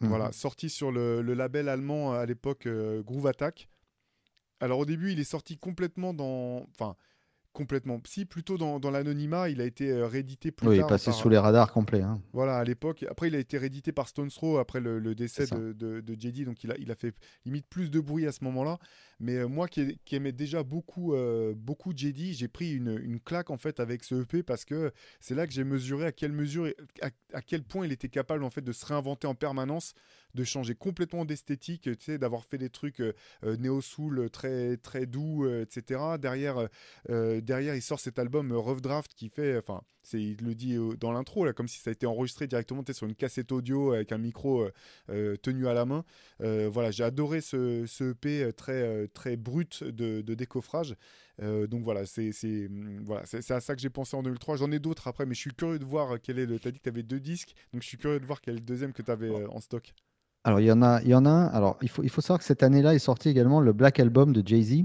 Mhm. 0.00 0.08
Voilà, 0.08 0.32
sorti 0.32 0.70
sur 0.70 0.90
le, 0.90 1.20
le, 1.20 1.34
label 1.34 1.68
allemand 1.68 2.14
à 2.14 2.24
l'époque 2.24 2.66
Groove 3.04 3.26
Attack. 3.26 3.68
Alors 4.60 4.78
au 4.78 4.84
début, 4.84 5.12
il 5.12 5.20
est 5.20 5.24
sorti 5.24 5.56
complètement 5.56 6.14
dans. 6.14 6.66
Enfin, 6.70 6.96
complètement. 7.58 8.00
Si, 8.04 8.24
plutôt 8.24 8.56
dans, 8.56 8.90
l'anonymat, 8.90 9.48
il 9.48 9.60
a 9.60 9.64
été 9.64 9.90
euh, 9.90 10.06
réédité 10.06 10.52
plus 10.52 10.68
oui, 10.68 10.76
tard. 10.76 10.86
il 10.86 10.88
est 10.88 10.94
passé 10.94 11.12
sous 11.12 11.28
les 11.28 11.38
radars 11.38 11.72
complets. 11.72 12.02
Hein. 12.02 12.20
Voilà, 12.32 12.56
à 12.56 12.64
l'époque. 12.64 13.04
Après, 13.10 13.28
il 13.28 13.34
a 13.34 13.38
été 13.38 13.58
réédité 13.58 13.90
par 13.90 14.06
Stones 14.06 14.30
Throw 14.30 14.58
après 14.58 14.80
le, 14.80 15.14
décès 15.16 15.46
de, 15.46 15.72
de, 15.72 16.14
JD, 16.14 16.44
donc 16.44 16.62
il 16.62 16.70
a, 16.70 16.76
il 16.78 16.90
a 16.92 16.94
fait 16.94 17.14
limite 17.44 17.66
plus 17.68 17.90
de 17.90 17.98
bruit 17.98 18.26
à 18.26 18.32
ce 18.32 18.44
moment-là. 18.44 18.78
Mais 19.20 19.36
euh, 19.36 19.48
moi 19.48 19.66
qui, 19.66 19.98
aimais 20.12 20.32
déjà 20.32 20.62
beaucoup, 20.62 21.14
euh, 21.14 21.52
beaucoup 21.56 21.92
JD, 21.92 22.32
j'ai 22.32 22.46
pris 22.46 22.72
une, 22.72 23.18
claque 23.20 23.50
en 23.50 23.56
fait 23.56 23.80
avec 23.80 24.04
ce 24.04 24.22
EP 24.22 24.44
parce 24.44 24.64
que 24.64 24.92
c'est 25.18 25.34
là 25.34 25.46
que 25.46 25.52
j'ai 25.52 25.64
mesuré 25.64 26.06
à 26.06 26.12
quelle 26.12 26.32
mesure, 26.32 26.68
à, 27.02 27.42
quel 27.42 27.64
point 27.64 27.84
il 27.84 27.90
était 27.90 28.08
capable 28.08 28.44
en 28.44 28.50
fait 28.50 28.60
de 28.60 28.72
se 28.72 28.86
réinventer 28.86 29.26
en 29.26 29.34
permanence 29.34 29.94
de 30.34 30.44
changer 30.44 30.74
complètement 30.74 31.24
d'esthétique, 31.24 31.82
tu 31.82 31.96
sais, 31.98 32.18
d'avoir 32.18 32.44
fait 32.44 32.58
des 32.58 32.70
trucs 32.70 33.02
néo-soul 33.42 34.30
très, 34.30 34.76
très 34.76 35.06
doux, 35.06 35.48
etc. 35.48 36.00
Derrière, 36.20 36.68
derrière, 37.08 37.74
il 37.74 37.82
sort 37.82 38.00
cet 38.00 38.18
album 38.18 38.52
Rough 38.52 38.80
Draft 38.80 39.12
qui 39.14 39.28
fait, 39.28 39.56
enfin, 39.58 39.82
il 40.12 40.36
le 40.42 40.54
dit 40.54 40.76
dans 40.98 41.12
l'intro, 41.12 41.44
là, 41.44 41.52
comme 41.52 41.68
si 41.68 41.78
ça 41.78 41.90
a 41.90 41.92
été 41.92 42.06
enregistré 42.06 42.46
directement 42.46 42.82
sur 42.92 43.06
une 43.06 43.14
cassette 43.14 43.52
audio 43.52 43.92
avec 43.92 44.12
un 44.12 44.18
micro 44.18 44.68
tenu 45.42 45.66
à 45.66 45.74
la 45.74 45.84
main. 45.84 46.04
voilà, 46.38 46.90
j'ai 46.90 47.04
adoré 47.04 47.40
ce, 47.40 47.86
ce 47.86 48.12
EP 48.12 48.52
très, 48.52 49.08
très 49.08 49.36
brut 49.36 49.84
de, 49.84 50.20
de 50.20 50.34
décoffrage. 50.34 50.96
donc 51.40 51.82
voilà, 51.82 52.06
c'est 52.06 52.32
mm, 52.42 53.04
voilà, 53.04 53.24
à 53.48 53.60
ça 53.60 53.74
que 53.74 53.80
j'ai 53.80 53.90
pensé 53.90 54.16
en 54.16 54.22
2003. 54.22 54.56
J'en 54.56 54.72
ai 54.72 54.78
d'autres 54.78 55.08
après, 55.08 55.26
mais 55.26 55.34
je 55.34 55.40
suis 55.40 55.54
curieux 55.54 55.78
de 55.78 55.84
voir 55.84 56.20
quel 56.22 56.38
est 56.38 56.46
le. 56.46 56.58
Tu 56.58 56.68
as 56.68 56.70
dit 56.70 56.78
que 56.78 56.84
tu 56.84 56.88
avais 56.88 57.02
deux 57.02 57.20
disques, 57.20 57.54
donc 57.72 57.82
je 57.82 57.88
suis 57.88 57.98
curieux 57.98 58.20
de 58.20 58.26
voir 58.26 58.40
quel 58.40 58.54
est 58.54 58.58
le 58.58 58.64
deuxième 58.64 58.92
que 58.92 59.02
tu 59.02 59.10
avais 59.10 59.30
oh. 59.30 59.50
en 59.50 59.60
stock. 59.60 59.92
Alors, 60.44 60.60
il 60.60 60.66
y 60.66 60.72
en 60.72 60.82
a, 60.82 61.02
il 61.02 61.08
y 61.08 61.14
en 61.14 61.26
a 61.26 61.30
un. 61.30 61.46
Alors, 61.48 61.78
il 61.82 61.88
faut, 61.88 62.02
il 62.02 62.10
faut 62.10 62.20
savoir 62.20 62.38
que 62.38 62.44
cette 62.44 62.62
année-là 62.62 62.94
est 62.94 63.00
sorti 63.00 63.28
également 63.28 63.60
le 63.60 63.72
Black 63.72 64.00
Album 64.00 64.32
de 64.32 64.46
Jay-Z, 64.46 64.84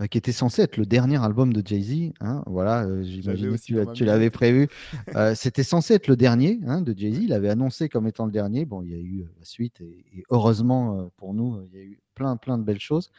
euh, 0.00 0.06
qui 0.06 0.16
était 0.16 0.32
censé 0.32 0.62
être 0.62 0.76
le 0.76 0.86
dernier 0.86 1.22
album 1.22 1.52
de 1.52 1.66
Jay-Z. 1.66 2.12
Hein, 2.20 2.44
voilà, 2.46 2.84
euh, 2.84 3.02
j'imagine 3.02 3.56
que 3.56 3.92
tu, 3.92 4.04
l'avais 4.04 4.30
prévu. 4.30 4.68
Euh, 5.16 5.34
c'était 5.34 5.64
censé 5.64 5.94
être 5.94 6.06
le 6.06 6.16
dernier 6.16 6.60
hein, 6.66 6.82
de 6.82 6.96
Jay-Z. 6.96 7.18
Il 7.22 7.32
avait 7.32 7.48
annoncé 7.48 7.88
comme 7.88 8.06
étant 8.06 8.26
le 8.26 8.32
dernier. 8.32 8.64
Bon, 8.64 8.82
il 8.82 8.90
y 8.90 8.94
a 8.94 8.98
eu 8.98 9.26
la 9.38 9.44
suite 9.44 9.80
et, 9.80 10.24
heureusement 10.30 11.10
pour 11.16 11.34
nous, 11.34 11.60
il 11.72 11.78
y 11.78 11.80
a 11.80 11.84
eu 11.84 12.00
plein, 12.14 12.36
plein 12.36 12.58
de 12.58 12.62
belles 12.64 12.80
choses. 12.80 13.10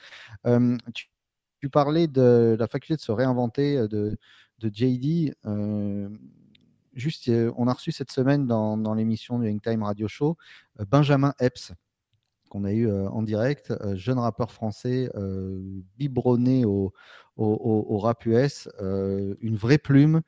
Tu, 0.93 1.69
parlais 1.69 2.07
de 2.07 2.55
la 2.57 2.67
faculté 2.67 2.95
de 2.95 3.01
se 3.01 3.11
réinventer 3.11 3.75
de, 3.89 4.17
de 4.59 4.71
JD 4.73 5.33
juste, 6.99 7.31
on 7.57 7.67
a 7.67 7.73
reçu 7.73 7.91
cette 7.91 8.12
semaine 8.12 8.45
dans, 8.45 8.93
l'émission 8.93 9.39
du 9.39 9.59
Time 9.59 9.83
Radio 9.83 10.07
Show 10.07 10.38
Benjamin 10.88 11.33
Epps, 11.39 11.73
qu'on 12.49 12.63
a 12.63 12.71
eu 12.71 12.91
en 12.91 13.21
direct, 13.21 13.73
jeune 13.95 14.19
rappeur 14.19 14.51
français, 14.51 15.09
biberonné 15.97 16.65
au, 16.65 16.93
rap 17.38 18.25
US, 18.25 18.69
une 18.79 19.55
vraie 19.55 19.77
plume, 19.77 20.21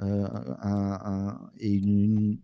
et 0.00 1.70
il 1.70 2.38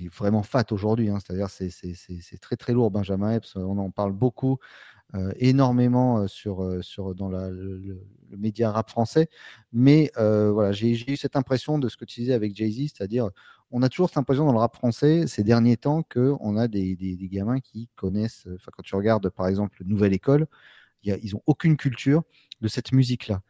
est 0.00 0.14
vraiment 0.14 0.42
fat 0.42 0.64
aujourd'hui, 0.70 1.10
hein, 1.10 1.18
c'est-à-dire 1.20 1.48
c'est 1.50 2.40
très 2.40 2.56
très 2.56 2.72
lourd 2.72 2.90
Benjamin 2.90 3.32
Epps, 3.32 3.56
on 3.56 3.78
en 3.78 3.90
parle 3.90 4.12
beaucoup, 4.12 4.58
énormément 5.36 6.28
sur, 6.28 6.84
sur, 6.84 7.14
dans 7.14 7.28
le, 7.28 8.06
média 8.36 8.70
rap 8.70 8.90
français. 8.90 9.28
Mais 9.72 10.10
voilà, 10.16 10.72
j'ai 10.72 10.90
eu 11.10 11.16
cette 11.16 11.36
impression 11.36 11.78
de 11.78 11.88
ce 11.88 11.96
que 11.96 12.04
tu 12.04 12.20
disais 12.20 12.34
avec 12.34 12.54
Jay-Z, 12.54 12.92
c'est-à-dire 12.94 13.30
on 13.70 13.82
a 13.82 13.88
toujours 13.88 14.08
cette 14.08 14.18
impression 14.18 14.46
dans 14.46 14.52
le 14.52 14.58
rap 14.58 14.74
français 14.74 15.26
ces 15.26 15.44
derniers 15.44 15.76
temps 15.76 16.02
qu'on 16.02 16.56
a 16.56 16.68
des, 16.68 16.96
des, 16.96 17.28
gamins 17.28 17.60
qui 17.60 17.88
connaissent, 17.96 18.46
enfin 18.54 18.70
quand 18.74 18.82
tu 18.82 18.94
regardes 18.96 19.28
par 19.30 19.46
exemple 19.46 19.82
Nouvelle 19.84 20.12
École, 20.12 20.46
ils 21.04 21.32
n'ont 21.32 21.42
aucune 21.46 21.76
culture 21.76 22.22
de 22.60 22.68
cette 22.68 22.92
musique-là. 22.92 23.42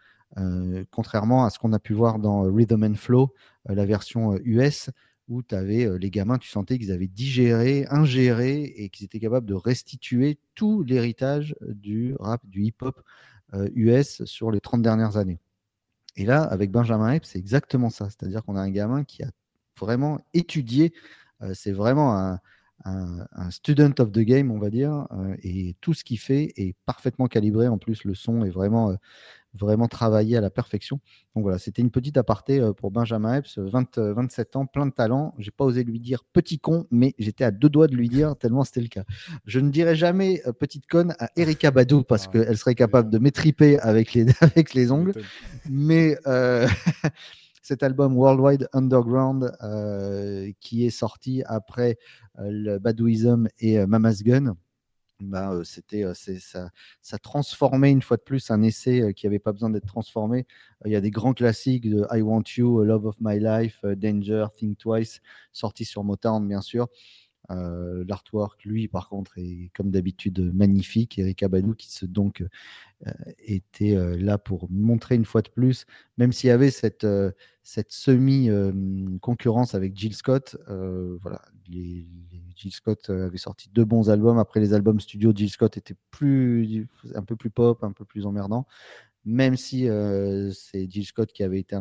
contrairement 0.90 1.44
à 1.44 1.50
ce 1.50 1.58
qu'on 1.58 1.72
a 1.72 1.78
pu 1.78 1.94
voir 1.94 2.18
dans 2.18 2.42
Rhythm 2.42 2.84
and 2.84 2.94
Flow, 2.94 3.34
la 3.66 3.84
version 3.84 4.38
US, 4.44 4.90
où 5.28 5.42
tu 5.42 5.54
avais 5.54 5.98
les 5.98 6.10
gamins, 6.10 6.38
tu 6.38 6.48
sentais 6.48 6.78
qu'ils 6.78 6.92
avaient 6.92 7.06
digéré, 7.06 7.86
ingéré 7.90 8.62
et 8.76 8.88
qu'ils 8.88 9.04
étaient 9.04 9.20
capables 9.20 9.46
de 9.46 9.54
restituer 9.54 10.38
tout 10.54 10.82
l'héritage 10.82 11.54
du 11.60 12.14
rap, 12.18 12.40
du 12.44 12.62
hip-hop 12.62 13.00
US 13.74 14.24
sur 14.24 14.50
les 14.50 14.60
30 14.60 14.82
dernières 14.82 15.16
années. 15.16 15.38
Et 16.16 16.24
là, 16.24 16.42
avec 16.42 16.70
Benjamin 16.70 17.12
Epps, 17.12 17.28
c'est 17.28 17.38
exactement 17.38 17.90
ça. 17.90 18.08
C'est-à-dire 18.10 18.42
qu'on 18.42 18.56
a 18.56 18.60
un 18.60 18.70
gamin 18.70 19.04
qui 19.04 19.22
a 19.22 19.30
vraiment 19.78 20.18
étudié, 20.34 20.92
c'est 21.52 21.72
vraiment 21.72 22.18
un, 22.18 22.40
un, 22.84 23.50
student 23.50 23.92
of 23.98 24.12
the 24.12 24.20
game, 24.20 24.50
on 24.50 24.58
va 24.58 24.70
dire, 24.70 25.06
et 25.42 25.76
tout 25.80 25.94
ce 25.94 26.04
qu'il 26.04 26.18
fait 26.18 26.52
est 26.56 26.76
parfaitement 26.86 27.26
calibré. 27.26 27.68
En 27.68 27.78
plus, 27.78 28.04
le 28.04 28.14
son 28.14 28.44
est 28.44 28.50
vraiment 28.50 28.94
vraiment 29.54 29.88
travaillé 29.88 30.36
à 30.36 30.40
la 30.40 30.50
perfection. 30.50 31.00
Donc 31.34 31.42
voilà, 31.42 31.58
c'était 31.58 31.82
une 31.82 31.90
petite 31.90 32.16
aparté 32.16 32.60
euh, 32.60 32.72
pour 32.72 32.90
Benjamin 32.90 33.36
Epps, 33.36 33.58
20, 33.58 33.98
27 33.98 34.56
ans, 34.56 34.66
plein 34.66 34.86
de 34.86 34.92
talent. 34.92 35.34
J'ai 35.38 35.50
pas 35.50 35.64
osé 35.64 35.84
lui 35.84 36.00
dire 36.00 36.24
petit 36.32 36.58
con, 36.58 36.86
mais 36.90 37.14
j'étais 37.18 37.44
à 37.44 37.50
deux 37.50 37.68
doigts 37.68 37.88
de 37.88 37.96
lui 37.96 38.08
dire 38.08 38.36
tellement 38.36 38.64
c'était 38.64 38.80
le 38.80 38.88
cas. 38.88 39.04
Je 39.44 39.60
ne 39.60 39.70
dirais 39.70 39.96
jamais 39.96 40.42
euh, 40.46 40.52
petite 40.52 40.86
conne 40.86 41.14
à 41.18 41.30
Erika 41.36 41.70
Badou 41.70 42.02
parce 42.02 42.26
ah, 42.28 42.32
qu'elle 42.32 42.56
serait 42.56 42.74
capable 42.74 43.10
de 43.10 43.18
m'étriper 43.18 43.78
avec 43.80 44.12
les, 44.14 44.26
avec 44.40 44.74
les 44.74 44.92
ongles. 44.92 45.14
Mais 45.68 46.16
euh, 46.26 46.68
cet 47.62 47.82
album 47.82 48.16
Worldwide 48.16 48.68
Underground 48.72 49.52
qui 50.60 50.86
est 50.86 50.90
sorti 50.90 51.42
après 51.46 51.98
le 52.38 52.78
Badouism 52.78 53.48
et 53.58 53.84
Mama's 53.86 54.22
Gun 54.22 54.56
bah, 55.20 55.52
c'était, 55.64 56.04
ça, 56.14 56.70
ça 57.02 57.18
transformait 57.18 57.90
une 57.90 58.02
fois 58.02 58.16
de 58.16 58.22
plus 58.22 58.52
un 58.52 58.62
essai 58.62 59.12
qui 59.14 59.26
n'avait 59.26 59.40
pas 59.40 59.52
besoin 59.52 59.68
d'être 59.68 59.86
transformé. 59.86 60.46
Il 60.84 60.92
y 60.92 60.96
a 60.96 61.00
des 61.00 61.10
grands 61.10 61.34
classiques 61.34 61.90
de 61.90 62.06
I 62.12 62.22
Want 62.22 62.44
You, 62.56 62.84
Love 62.84 63.06
of 63.06 63.16
My 63.20 63.40
Life, 63.40 63.80
Danger, 63.82 64.46
Think 64.56 64.78
Twice, 64.78 65.20
sortis 65.52 65.84
sur 65.84 66.04
Motown 66.04 66.46
bien 66.46 66.60
sûr. 66.60 66.86
L'artwork, 67.48 68.64
lui, 68.64 68.88
par 68.88 69.08
contre, 69.08 69.38
est 69.38 69.70
comme 69.74 69.90
d'habitude 69.90 70.52
magnifique. 70.54 71.18
Eric 71.18 71.42
Abadou 71.42 71.74
qui 71.74 71.90
se 71.90 72.04
donc 72.06 72.44
était 73.38 73.96
là 74.18 74.38
pour 74.38 74.68
montrer 74.70 75.14
une 75.14 75.24
fois 75.24 75.42
de 75.42 75.48
plus, 75.48 75.86
même 76.18 76.32
s'il 76.32 76.48
y 76.48 76.50
avait 76.50 76.70
cette, 76.70 77.06
cette 77.62 77.90
semi-concurrence 77.90 79.74
avec 79.74 79.96
Jill 79.96 80.14
Scott, 80.14 80.56
voilà, 80.66 81.42
Jill 81.70 82.72
Scott 82.72 83.08
avait 83.08 83.38
sorti 83.38 83.70
deux 83.72 83.84
bons 83.84 84.10
albums. 84.10 84.38
Après 84.38 84.60
les 84.60 84.74
albums 84.74 85.00
studio, 85.00 85.32
Jill 85.34 85.50
Scott 85.50 85.76
était 85.76 85.96
plus, 86.10 86.86
un 87.14 87.22
peu 87.22 87.36
plus 87.36 87.50
pop, 87.50 87.82
un 87.82 87.92
peu 87.92 88.04
plus 88.04 88.26
emmerdant. 88.26 88.66
Même 89.24 89.56
si 89.56 89.88
c'est 90.52 90.90
Jill 90.90 91.06
Scott 91.06 91.32
qui 91.32 91.42
avait 91.42 91.60
été 91.60 91.78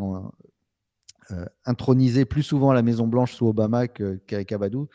intronisé 1.65 2.23
plus 2.23 2.43
souvent 2.43 2.69
à 2.69 2.73
la 2.73 2.83
Maison 2.83 3.05
Blanche 3.05 3.33
sous 3.33 3.47
Obama 3.47 3.87
qu'Eric 3.87 4.51
Abadou. 4.53 4.87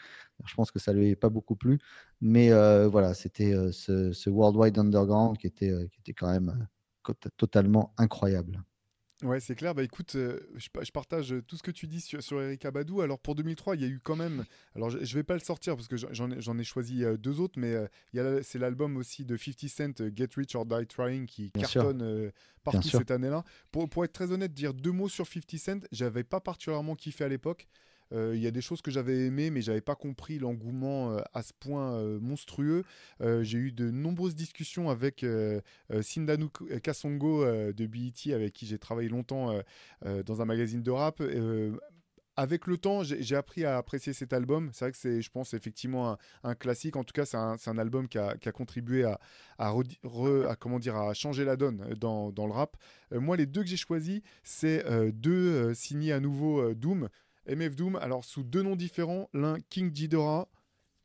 Je 0.45 0.55
pense 0.55 0.71
que 0.71 0.79
ça 0.79 0.93
lui 0.93 1.07
avait 1.07 1.17
pas 1.17 1.29
beaucoup 1.29 1.57
plu. 1.57 1.79
Mais 2.21 2.51
voilà, 2.89 3.15
c'était 3.15 3.55
ce, 3.73 4.31
Worldwide 4.31 4.79
Underground 4.79 5.39
qui 5.39 5.47
était, 5.47 5.73
qui 5.93 6.01
était 6.01 6.15
quand 6.15 6.31
même 6.31 6.69
totalement 7.37 7.95
incroyable. 7.99 8.63
Ouais, 9.23 9.39
c'est 9.39 9.55
clair. 9.55 9.75
Bah 9.75 9.85
écoute, 9.85 10.17
euh, 10.17 10.41
je, 10.57 10.91
partage 10.91 11.35
tout 11.47 11.57
ce 11.57 11.63
que 11.63 11.71
tu 11.71 11.87
dis 11.87 12.01
sur, 12.01 12.23
sur 12.23 12.43
Eric 12.43 12.65
Abadou. 12.65 13.03
Alors 13.03 13.21
pour 13.21 13.35
2003, 13.37 13.77
il 13.77 13.83
y 13.83 13.85
a 13.85 13.89
eu 13.89 14.01
quand 14.01 14.17
même. 14.17 14.45
Alors 14.75 14.91
je, 14.91 14.99
ne 14.99 15.05
vais 15.05 15.23
pas 15.23 15.35
le 15.35 15.41
sortir 15.41 15.77
parce 15.77 15.87
que 15.87 15.97
j'en 15.97 16.59
ai, 16.59 16.65
choisi 16.65 17.05
euh, 17.05 17.17
deux 17.17 17.41
autres, 17.41 17.59
mais 17.59 17.75
euh, 18.15 18.43
c'est 18.43 18.59
l'album 18.59 18.97
aussi 18.97 19.25
de 19.25 19.37
50 19.37 19.69
Cent, 19.69 20.15
Get 20.15 20.29
Rich 20.37 20.57
or 20.57 20.67
Die 20.67 20.87
Trying, 20.89 21.27
qui 21.27 21.53
cartonne 21.53 22.33
partout 22.65 22.89
cette 22.89 23.11
année-là. 23.11 23.45
Pour, 23.71 23.89
pour 23.89 24.05
être 24.05 24.13
très 24.13 24.33
honnête, 24.33 24.53
dire 24.53 24.75
deux 24.75 24.93
mots 24.93 25.09
sur 25.09 25.27
50 25.27 25.57
Cent, 25.57 25.87
j'avais 25.93 26.25
pas 26.25 26.41
particulièrement 26.41 26.97
kiffé 26.97 27.25
à 27.25 27.29
l'époque. 27.29 27.69
Euh, 28.13 28.33
il 28.35 28.43
y 28.43 28.47
a 28.47 28.51
des 28.51 28.61
choses 28.61 28.83
que 28.83 28.91
j'avais 28.91 29.27
aimées, 29.27 29.51
mais 29.51 29.63
j'avais 29.63 29.81
pas 29.81 29.95
compris 29.95 30.39
l'engouement 30.39 31.13
euh, 31.13 31.21
à 31.33 31.43
ce 31.43 31.53
point 31.59 31.95
euh, 31.95 32.21
monstrueux. 32.21 32.85
j'ai 33.21 33.59
eu 33.59 33.73
de 33.73 33.91
nombreuses 33.91 34.35
discussions 34.35 34.91
avec 34.91 35.25
Sindanu 36.01 36.49
Kasongo 36.83 37.45
de 37.45 37.87
BET, 37.87 38.33
avec 38.33 38.53
qui 38.53 38.67
j'ai 38.67 38.79
travaillé 38.79 39.09
longtemps 39.09 39.55
dans 40.05 40.43
un 40.43 40.45
magazine 40.45 40.83
de 40.83 40.91
rap 40.91 41.23
avec 42.37 42.67
le 42.67 42.79
temps, 42.79 43.03
j'ai 43.03 43.37
appris 43.37 43.65
à 43.65 43.77
apprécier 43.77 44.13
cet 44.13 44.33
album. 44.33 44.71
C'est 44.73 44.87
vrai 44.87 44.93
que 44.93 44.99
c'est, 44.99 45.21
je 45.21 45.31
pense, 45.31 45.55
effectivement 45.55 46.17
un, 46.43 46.55
classique. 46.55 46.97
En 46.97 47.05
tout 47.05 47.13
cas, 47.13 47.27
c'est 47.27 47.37
un, 47.37 47.79
album 47.79 48.09
qui 48.09 48.19
a, 48.19 48.35
contribué 48.53 49.05
à, 49.05 49.75
comment 50.59 50.79
dire, 50.79 50.97
à 50.97 51.15
changer 51.15 51.45
la 51.45 51.57
donne 51.57 51.95
dans, 51.95 52.33
le 52.35 52.53
rap. 52.53 52.77
moi, 53.13 53.37
les 53.37 53.47
deux 53.47 53.63
que 53.63 53.69
j'ai 53.69 53.77
choisis, 53.77 54.21
c'est 54.43 54.85
deux 55.13 55.75
signés 55.75 56.13
à 56.13 56.21
nouveau 56.21 56.75
Doom. 56.75 57.09
MF 57.47 57.75
Doom, 57.75 57.97
alors 57.97 58.25
sous 58.25 58.43
deux 58.43 58.63
noms 58.63 58.77
différents, 58.77 59.29
l'un 59.33 59.59
King 59.69 59.91
Ghidorah 59.91 60.49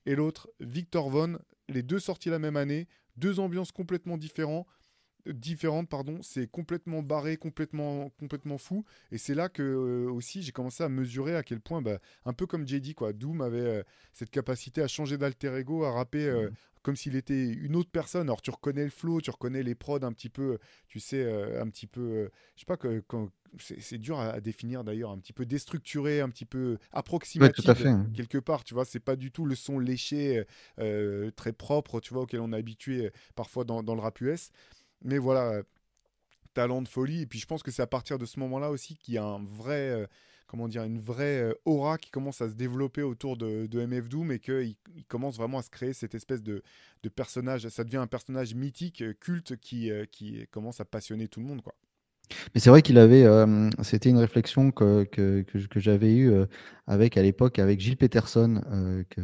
et 0.06 0.15
l'autre 0.15 0.50
Victor 0.60 1.10
Von, 1.10 1.39
les 1.67 1.84
deux 1.84 2.00
sortis 2.00 2.30
la 2.30 2.39
même 2.39 2.56
année, 2.56 2.88
deux 3.15 3.39
ambiances 3.39 3.71
complètement 3.71 4.17
différentes, 4.17 4.67
différentes 5.33 5.89
pardon, 5.89 6.19
c'est 6.21 6.47
complètement 6.47 7.01
barré, 7.01 7.37
complètement 7.37 8.09
complètement 8.19 8.57
fou. 8.57 8.85
Et 9.11 9.17
c'est 9.17 9.35
là 9.35 9.49
que 9.49 9.63
euh, 9.63 10.11
aussi 10.11 10.41
j'ai 10.41 10.51
commencé 10.51 10.83
à 10.83 10.89
mesurer 10.89 11.35
à 11.35 11.43
quel 11.43 11.59
point 11.59 11.81
bah, 11.81 11.99
un 12.25 12.33
peu 12.33 12.45
comme 12.45 12.67
JD 12.67 12.93
quoi, 12.95 13.13
Doom 13.13 13.41
avait 13.41 13.59
euh, 13.59 13.83
cette 14.13 14.29
capacité 14.29 14.81
à 14.81 14.87
changer 14.87 15.17
d'alter 15.17 15.55
ego, 15.55 15.83
à 15.83 15.91
rapper 15.91 16.25
euh, 16.25 16.49
mmh. 16.49 16.53
comme 16.81 16.95
s'il 16.95 17.15
était 17.15 17.47
une 17.47 17.75
autre 17.75 17.89
personne. 17.91 18.27
Alors 18.27 18.41
tu 18.41 18.51
reconnais 18.51 18.83
le 18.83 18.89
flow, 18.89 19.21
tu 19.21 19.29
reconnais 19.29 19.63
les 19.63 19.75
prods 19.75 20.03
un 20.03 20.13
petit 20.13 20.29
peu, 20.29 20.57
tu 20.87 20.99
sais, 20.99 21.29
un 21.57 21.69
petit 21.69 21.87
peu, 21.87 22.29
je 22.55 22.61
sais 22.61 22.65
pas, 22.65 22.77
que, 22.77 23.01
c'est 23.59 23.97
dur 23.97 24.19
à, 24.19 24.39
définir 24.39 24.83
d'ailleurs, 24.83 25.11
un 25.11 25.17
petit 25.17 25.33
peu 25.33 25.45
déstructuré, 25.45 26.21
un 26.21 26.29
petit 26.29 26.45
peu 26.45 26.77
approximatif 26.91 27.65
quelque 28.15 28.37
part, 28.37 28.63
tu 28.63 28.73
vois, 28.73 28.85
c'est 28.85 28.99
pas 28.99 29.15
du 29.15 29.31
tout 29.31 29.45
le 29.45 29.55
son 29.55 29.79
léché, 29.79 30.43
euh, 30.79 31.31
très 31.31 31.53
propre, 31.53 31.99
tu 31.99 32.13
vois, 32.13 32.23
auquel 32.23 32.39
on 32.39 32.53
est 32.53 32.57
habitué 32.57 33.11
parfois 33.35 33.63
dans, 33.63 33.83
dans 33.83 33.95
le 33.95 34.01
rap 34.01 34.19
US. 34.21 34.51
Mais 35.03 35.17
voilà, 35.17 35.62
talent 36.53 36.81
de 36.81 36.88
folie. 36.88 37.21
Et 37.21 37.25
puis 37.25 37.39
je 37.39 37.45
pense 37.45 37.63
que 37.63 37.71
c'est 37.71 37.81
à 37.81 37.88
partir 37.88 38.17
de 38.17 38.25
ce 38.25 38.39
moment-là 38.39 38.71
aussi 38.71 38.97
qu'il 38.97 39.15
y 39.15 39.17
a 39.17 39.23
un 39.23 39.43
vrai 39.43 40.07
comment 40.47 40.69
dire, 40.69 40.83
une 40.83 40.99
vraie 40.99 41.53
aura 41.65 41.97
qui 41.97 42.10
commence 42.10 42.41
à 42.41 42.49
se 42.49 42.55
développer 42.55 43.01
autour 43.03 43.36
de, 43.36 43.67
MF 43.73 44.07
Doom 44.07 44.31
et 44.31 44.39
qu'il 44.39 44.75
il 44.95 45.05
commence 45.05 45.36
vraiment 45.36 45.60
à 45.60 45.62
se 45.62 45.69
créer 45.69 45.93
cette 45.93 46.15
espèce 46.15 46.41
de, 46.41 46.63
personnage. 47.15 47.67
Ça 47.69 47.83
devient 47.83 47.97
un 47.97 48.07
personnage 48.07 48.55
mythique, 48.55 49.03
culte 49.19 49.57
qui, 49.57 49.91
qui 50.12 50.47
commence 50.47 50.79
à 50.79 50.86
passionner 50.86 51.27
tout 51.27 51.41
le 51.41 51.45
monde, 51.45 51.62
quoi. 51.62 51.75
Mais 52.53 52.61
c'est 52.61 52.69
vrai 52.69 52.81
qu'il 52.81 52.97
avait, 52.97 53.23
euh, 53.23 53.69
c'était 53.81 54.09
une 54.09 54.17
réflexion 54.17 54.71
que, 54.71 55.03
que, 55.05 55.41
que, 55.41 55.79
j'avais 55.79 56.13
eue 56.13 56.31
euh, 56.31 56.45
avec 56.85 57.17
à 57.17 57.21
l'époque 57.21 57.59
avec 57.59 57.79
Gilles 57.79 57.97
Peterson, 57.97 58.61
euh, 58.71 59.03
que, 59.09 59.21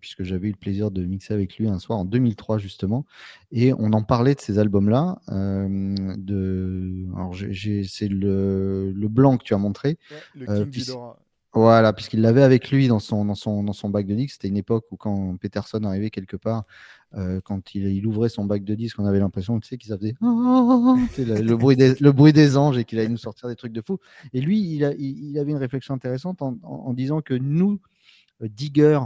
puisque 0.00 0.22
j'avais 0.22 0.48
eu 0.48 0.52
le 0.52 0.56
plaisir 0.56 0.90
de 0.90 1.04
mixer 1.04 1.34
avec 1.34 1.56
lui 1.58 1.68
un 1.68 1.78
soir 1.78 1.98
en 1.98 2.04
2003 2.04 2.58
justement, 2.58 3.04
et 3.52 3.72
on 3.74 3.92
en 3.92 4.02
parlait 4.02 4.34
de 4.34 4.40
ces 4.40 4.58
albums-là. 4.58 5.18
de, 5.28 7.06
alors 7.14 7.34
c'est 7.34 8.08
le, 8.08 8.92
le, 8.92 9.08
blanc 9.08 9.36
que 9.36 9.44
tu 9.44 9.54
as 9.54 9.58
montré. 9.58 9.98
le 10.34 10.64
King. 10.64 10.94
Voilà, 11.56 11.94
puisqu'il 11.94 12.20
l'avait 12.20 12.42
avec 12.42 12.70
lui 12.70 12.86
dans 12.86 12.98
son, 12.98 13.24
dans 13.24 13.34
son, 13.34 13.62
dans 13.62 13.72
son 13.72 13.88
bac 13.88 14.06
de 14.06 14.14
disques. 14.14 14.34
C'était 14.34 14.48
une 14.48 14.58
époque 14.58 14.84
où 14.90 14.98
quand 14.98 15.38
Peterson 15.38 15.82
arrivait 15.84 16.10
quelque 16.10 16.36
part, 16.36 16.64
euh, 17.14 17.40
quand 17.42 17.74
il, 17.74 18.06
ouvrait 18.06 18.28
son 18.28 18.44
bac 18.44 18.62
de 18.62 18.74
disques, 18.74 18.98
on 18.98 19.06
avait 19.06 19.20
l'impression 19.20 19.58
tu 19.58 19.66
sais, 19.66 19.78
qu'il 19.78 19.90
faisait 19.90 20.14
le, 20.20 21.54
bruit 21.54 21.76
des, 21.76 21.94
le 21.94 22.12
bruit 22.12 22.34
des 22.34 22.58
anges 22.58 22.76
et 22.76 22.84
qu'il 22.84 22.98
allait 22.98 23.08
nous 23.08 23.16
sortir 23.16 23.48
des 23.48 23.56
trucs 23.56 23.72
de 23.72 23.80
fou. 23.80 23.98
Et 24.34 24.42
lui, 24.42 24.60
il, 24.60 24.84
avait 24.84 25.50
une 25.50 25.56
réflexion 25.56 25.94
intéressante 25.94 26.42
en, 26.42 26.92
disant 26.92 27.22
que 27.22 27.32
nous, 27.32 27.80
euh, 28.42 28.48
diggers, 28.50 29.00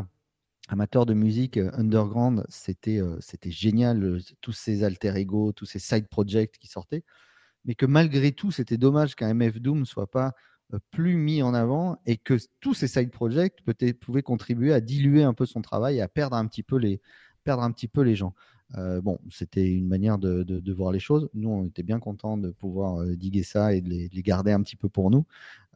amateurs 0.68 1.06
de 1.06 1.14
musique 1.14 1.56
euh, 1.56 1.70
underground, 1.74 2.44
c'était 2.48 3.00
c'était 3.20 3.52
génial, 3.52 4.18
tous 4.40 4.52
ces 4.52 4.82
alter 4.82 5.12
ego, 5.14 5.52
tous 5.52 5.66
ces 5.66 5.78
side 5.78 6.08
projects 6.08 6.58
qui 6.58 6.66
sortaient. 6.66 7.04
Mais 7.64 7.76
que 7.76 7.86
malgré 7.86 8.32
tout, 8.32 8.50
c'était 8.50 8.76
dommage 8.76 9.14
qu'un 9.14 9.34
MF 9.34 9.60
Doom 9.60 9.86
soit 9.86 10.10
pas 10.10 10.34
plus 10.78 11.16
mis 11.16 11.42
en 11.42 11.54
avant 11.54 11.98
et 12.06 12.16
que 12.16 12.38
tous 12.60 12.74
ces 12.74 12.88
side 12.88 13.10
projects 13.10 13.62
pouvaient 14.00 14.22
contribuer 14.22 14.72
à 14.72 14.80
diluer 14.80 15.22
un 15.22 15.34
peu 15.34 15.46
son 15.46 15.62
travail 15.62 15.98
et 15.98 16.00
à 16.00 16.08
perdre 16.08 16.36
un 16.36 16.46
petit 16.46 16.62
peu 16.62 16.76
les, 16.76 17.00
perdre 17.44 17.62
un 17.62 17.72
petit 17.72 17.88
peu 17.88 18.02
les 18.02 18.14
gens. 18.16 18.34
bon, 18.76 19.18
c'était 19.30 19.68
une 19.68 19.88
manière 19.88 20.18
de, 20.18 20.42
de, 20.42 20.72
voir 20.72 20.92
les 20.92 21.00
choses. 21.00 21.28
Nous, 21.34 21.48
on 21.48 21.64
était 21.64 21.82
bien 21.82 21.98
contents 21.98 22.36
de 22.36 22.50
pouvoir 22.50 23.04
diguer 23.16 23.42
ça 23.42 23.74
et 23.74 23.80
de 23.80 23.88
les, 23.88 24.22
garder 24.22 24.52
un 24.52 24.62
petit 24.62 24.76
peu 24.76 24.88
pour 24.88 25.10
nous. 25.10 25.26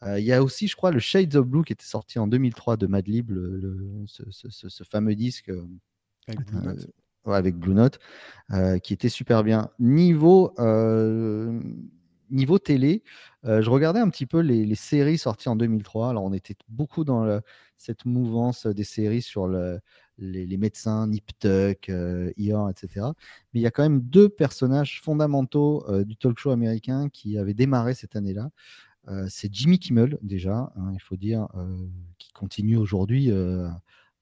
Il 0.07 0.25
y 0.25 0.33
a 0.33 0.43
aussi, 0.43 0.69
je 0.69 0.77
crois, 0.77 0.91
le 0.91 0.99
Shades 0.99 1.35
of 1.35 1.47
Blue 1.47 1.65
qui 1.65 1.73
était 1.73 1.85
sorti 1.85 2.19
en 2.19 2.27
2003 2.27 2.77
de 2.77 2.87
Madlib, 2.87 3.31
le, 3.31 4.05
ce, 4.07 4.25
ce, 4.31 4.85
fameux 4.85 5.15
disque 5.15 5.51
avec 6.29 6.47
Blue 6.47 6.61
Note, 6.61 6.91
avec 7.25 7.57
Blue 7.57 7.75
Note 7.75 7.99
qui 8.83 8.93
était 8.93 9.09
super 9.09 9.43
bien. 9.43 9.71
Niveau 9.79 10.53
niveau 12.35 12.59
télé, 12.59 13.03
euh, 13.45 13.63
je 13.63 13.71
regardais 13.71 14.01
un 14.01 14.11
petit 14.11 14.27
peu 14.27 14.41
les, 14.41 14.75
séries 14.75 15.19
sorties 15.19 15.49
en 15.49 15.57
2003. 15.57 16.11
Alors, 16.11 16.25
on 16.25 16.33
était 16.33 16.57
beaucoup 16.69 17.05
dans 17.05 17.41
cette 17.79 18.05
mouvance 18.05 18.67
des 18.67 18.85
séries 18.85 19.23
sur 19.23 19.49
les, 20.19 20.57
médecins, 20.57 21.07
Nip 21.07 21.27
Tuck, 21.39 21.89
euh, 21.89 22.31
etc. 22.37 23.07
Mais 23.53 23.61
il 23.61 23.63
y 23.63 23.67
a 23.67 23.71
quand 23.71 23.83
même 23.83 24.01
deux 24.01 24.29
personnages 24.29 25.01
fondamentaux 25.03 25.85
euh, 25.89 26.05
du 26.05 26.17
talk 26.17 26.39
show 26.39 26.51
américain 26.51 27.09
qui 27.09 27.39
avaient 27.39 27.55
démarré 27.55 27.95
cette 27.95 28.17
année-là. 28.17 28.51
Euh, 29.09 29.27
c'est 29.29 29.53
Jimmy 29.53 29.79
Kimmel, 29.79 30.19
déjà, 30.23 30.73
hein, 30.77 30.91
il 30.95 31.01
faut 31.01 31.17
dire, 31.17 31.49
qui 32.19 32.33
continue 32.33 32.77
aujourd'hui 32.77 33.31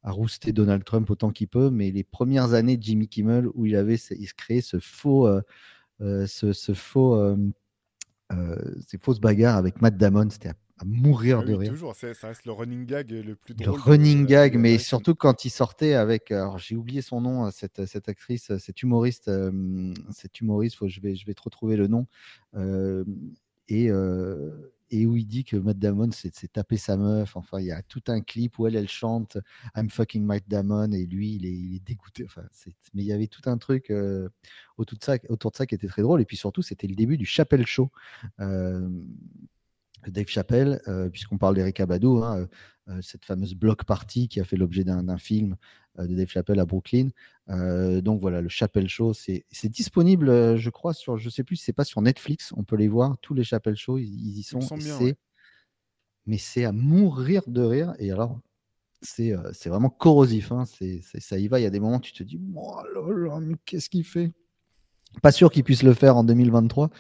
à 0.04 0.10
rouster 0.10 0.52
Donald 0.52 0.84
Trump 0.84 1.08
autant 1.10 1.30
qu'il 1.30 1.48
peut. 1.48 1.70
Mais 1.70 1.90
les 1.90 2.04
premières 2.04 2.54
années 2.54 2.76
de 2.76 2.82
Jimmy 2.82 3.08
Kimmel, 3.08 3.46
où 3.54 3.66
il 3.66 3.76
avait 3.76 3.94
il 3.94 4.26
se 4.26 4.34
créait 4.34 4.60
ce 4.60 4.78
faux. 4.80 5.28
ce, 6.00 6.72
faux 6.74 7.36
ces 8.86 8.98
fausses 8.98 9.20
bagarres 9.20 9.56
avec 9.56 9.80
Matt 9.80 9.96
Damon, 9.96 10.28
c'était 10.30 10.50
à, 10.50 10.84
mourir 10.84 11.40
ah 11.42 11.44
de 11.44 11.54
rire. 11.54 11.70
Toujours, 11.70 11.94
ça 11.94 12.08
reste 12.22 12.44
le 12.44 12.52
running 12.52 12.86
gag 12.86 13.10
le 13.10 13.36
plus 13.36 13.54
drôle. 13.54 13.76
Le 13.76 13.80
running 13.80 14.26
gag, 14.26 14.56
mais 14.56 14.78
surtout 14.78 15.14
quand 15.14 15.44
il 15.44 15.50
sortait 15.50 15.94
avec, 15.94 16.32
alors 16.32 16.58
j'ai 16.58 16.74
oublié 16.74 17.02
son 17.02 17.20
nom, 17.20 17.50
cette, 17.52 17.86
cette 17.86 18.08
actrice, 18.08 18.56
cet 18.58 18.82
humoriste, 18.82 19.28
euh, 19.28 19.94
cet 20.10 20.40
humoriste, 20.40 20.76
faut, 20.76 20.88
je 20.88 21.00
vais, 21.00 21.14
je 21.14 21.24
vais 21.24 21.34
te 21.34 21.42
retrouver 21.42 21.76
le 21.76 21.86
nom. 21.86 22.06
Euh, 22.56 23.04
et, 23.68 23.90
et 24.92 25.06
où 25.06 25.16
il 25.16 25.26
dit 25.26 25.42
que 25.42 25.56
Matt 25.56 25.78
Damon 25.78 26.10
s'est 26.12 26.30
tapé 26.52 26.76
sa 26.76 26.98
meuf. 26.98 27.34
Enfin, 27.36 27.58
il 27.58 27.66
y 27.66 27.72
a 27.72 27.82
tout 27.82 28.02
un 28.08 28.20
clip 28.20 28.58
où 28.58 28.66
elle, 28.66 28.76
elle 28.76 28.88
chante 28.88 29.38
I'm 29.74 29.88
fucking 29.88 30.22
Matt 30.22 30.44
Damon 30.46 30.92
et 30.92 31.06
lui, 31.06 31.34
il 31.36 31.46
est, 31.46 31.80
dégoûté. 31.80 32.24
Enfin, 32.26 32.42
mais 32.92 33.02
il 33.02 33.06
y 33.06 33.12
avait 33.12 33.26
tout 33.26 33.40
un 33.46 33.56
truc 33.56 33.90
euh, 33.90 34.28
autour, 34.76 34.98
de 34.98 35.54
ça, 35.54 35.66
qui 35.66 35.74
était 35.74 35.88
très 35.88 36.02
drôle. 36.02 36.20
Et 36.20 36.26
puis 36.26 36.36
surtout, 36.36 36.60
c'était 36.60 36.86
le 36.86 36.94
début 36.94 37.16
du 37.16 37.24
Chapelle 37.24 37.66
Show. 37.66 37.90
Euh, 38.40 38.86
Dave 40.06 40.26
Chappelle, 40.26 40.82
euh, 40.88 41.08
puisqu'on 41.08 41.38
parle 41.38 41.54
d'Eric 41.54 41.80
Abadou, 41.80 42.22
hein, 42.22 42.48
cette 43.00 43.24
fameuse 43.24 43.54
block 43.54 43.84
party 43.84 44.28
qui 44.28 44.40
a 44.40 44.44
fait 44.44 44.56
l'objet 44.56 44.84
d'un 44.84 45.16
film 45.16 45.56
de 45.98 46.14
Dave 46.14 46.28
Chappelle 46.28 46.60
à 46.60 46.64
Brooklyn. 46.64 47.08
donc 47.48 48.20
voilà, 48.20 48.40
le 48.40 48.48
Chapelle 48.48 48.88
Show, 48.88 49.12
c'est 49.14 49.44
disponible, 49.64 50.56
je 50.56 50.70
crois, 50.70 50.94
sur, 50.94 51.18
je 51.18 51.30
sais 51.30 51.44
plus 51.44 51.56
si 51.56 51.64
c'est 51.64 51.72
pas 51.72 51.84
sur 51.84 52.02
Netflix, 52.02 52.52
on 52.56 52.64
peut 52.64 52.76
les 52.76 52.88
voir, 52.88 53.16
tous 53.18 53.34
les 53.34 53.44
Chapelle 53.44 53.76
Show, 53.76 53.98
ils, 53.98 54.38
y 54.38 54.42
sont. 54.42 54.60
Mais 56.26 56.38
c'est 56.38 56.64
à 56.64 56.72
mourir 56.72 57.42
de 57.48 57.62
rire. 57.62 57.94
Et 57.98 58.12
alors, 58.12 58.38
c'est 59.00 59.34
vraiment 59.66 59.90
corrosif. 59.90 60.52
Hein, 60.52 60.64
ça 60.64 61.38
y 61.38 61.48
va, 61.48 61.60
il 61.60 61.64
y 61.64 61.66
a 61.66 61.70
des 61.70 61.80
moments 61.80 61.96
où 61.96 62.00
tu 62.00 62.12
te 62.12 62.22
dis, 62.22 62.40
oh 62.54 62.80
là 62.94 63.40
là, 63.40 63.40
qu'est-ce 63.64 63.90
qu'il 63.90 64.04
fait? 64.04 64.32
Pas 65.20 65.32
sûr 65.32 65.50
qu'il 65.50 65.64
puisse 65.64 65.82
le 65.82 65.94
faire 65.94 66.16
en 66.16 66.24
2023, 66.24 66.90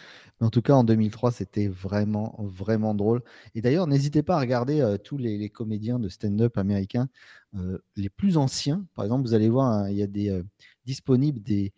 en 0.42 0.50
tout 0.50 0.62
cas, 0.62 0.74
en 0.74 0.84
2003, 0.84 1.30
c'était 1.30 1.68
vraiment, 1.68 2.36
vraiment 2.40 2.94
drôle. 2.94 3.22
Et 3.54 3.60
d'ailleurs, 3.62 3.86
n'hésitez 3.86 4.22
pas 4.22 4.36
à 4.36 4.40
regarder 4.40 4.80
euh, 4.80 4.98
tous 4.98 5.16
les, 5.16 5.48
comédiens 5.50 5.98
de 5.98 6.08
stand-up 6.08 6.58
américains, 6.58 7.08
euh, 7.54 7.78
les 7.96 8.08
plus 8.08 8.36
anciens. 8.36 8.84
Par 8.94 9.04
exemple, 9.04 9.26
vous 9.26 9.34
allez 9.34 9.48
voir, 9.48 9.70
hein, 9.70 9.90
il 9.90 9.96
y 9.96 10.02
a 10.02 10.08
des 10.08 10.30
euh, 10.30 10.42
disponibles 10.84 11.40
des, 11.42 11.72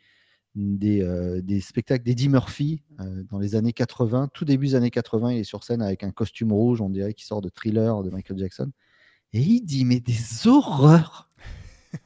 spectacles 1.61 2.05
d'Eddie 2.05 2.29
Murphy 2.29 2.83
dans 3.31 3.39
les 3.39 3.55
années 3.55 3.73
80. 3.73 4.29
Tout 4.33 4.45
début 4.45 4.69
des 4.69 4.75
années 4.77 4.91
80, 4.91 5.33
il 5.33 5.39
est 5.41 5.45
sur 5.45 5.65
scène 5.65 5.83
avec 5.83 6.03
un 6.03 6.11
costume 6.11 6.53
rouge, 6.53 6.81
on 6.81 6.91
dirait 6.91 7.13
qu'il 7.13 7.27
sort 7.27 7.43
de 7.43 7.51
thriller 7.51 8.03
de 8.03 8.11
Michael 8.11 8.39
Jackson. 8.39 8.71
Et 9.33 9.41
il 9.41 9.63
dit, 9.63 9.85
mais 9.85 10.01
des 10.01 10.47
horreurs 10.47 11.29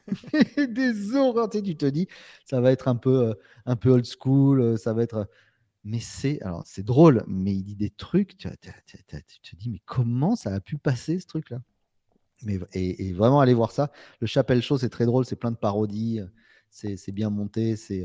des 0.56 1.14
horreurs, 1.14 1.48
tu, 1.48 1.76
te 1.76 1.86
dis, 1.86 2.08
ça 2.44 2.60
va 2.60 2.72
être 2.72 2.88
un 2.88 2.96
peu, 2.96 3.34
un 3.66 3.76
peu 3.76 3.90
old 3.90 4.06
school, 4.06 4.78
ça 4.78 4.92
va 4.92 5.02
être 5.02 5.28
mais 5.84 6.00
c'est 6.00 6.40
alors 6.42 6.62
c'est 6.66 6.84
drôle, 6.84 7.24
mais 7.26 7.54
il 7.54 7.62
dit 7.62 7.76
des 7.76 7.90
trucs, 7.90 8.36
tu, 8.36 8.48
te 8.48 9.56
dis 9.56 9.70
mais 9.70 9.80
comment 9.86 10.36
ça 10.36 10.52
a 10.52 10.60
pu 10.60 10.76
passer 10.76 11.18
ce 11.18 11.26
truc-là? 11.26 11.60
Mais, 12.42 12.58
et, 12.72 13.12
vraiment 13.12 13.40
aller 13.40 13.54
voir 13.54 13.72
ça. 13.72 13.90
Le 14.20 14.28
Chapelle 14.28 14.62
Show, 14.62 14.78
c'est 14.78 14.90
très 14.90 15.06
drôle, 15.06 15.24
c'est 15.24 15.34
plein 15.34 15.50
de 15.50 15.56
parodies, 15.56 16.20
c'est 16.70 17.12
bien 17.12 17.30
monté, 17.30 17.76
c'est 17.76 18.04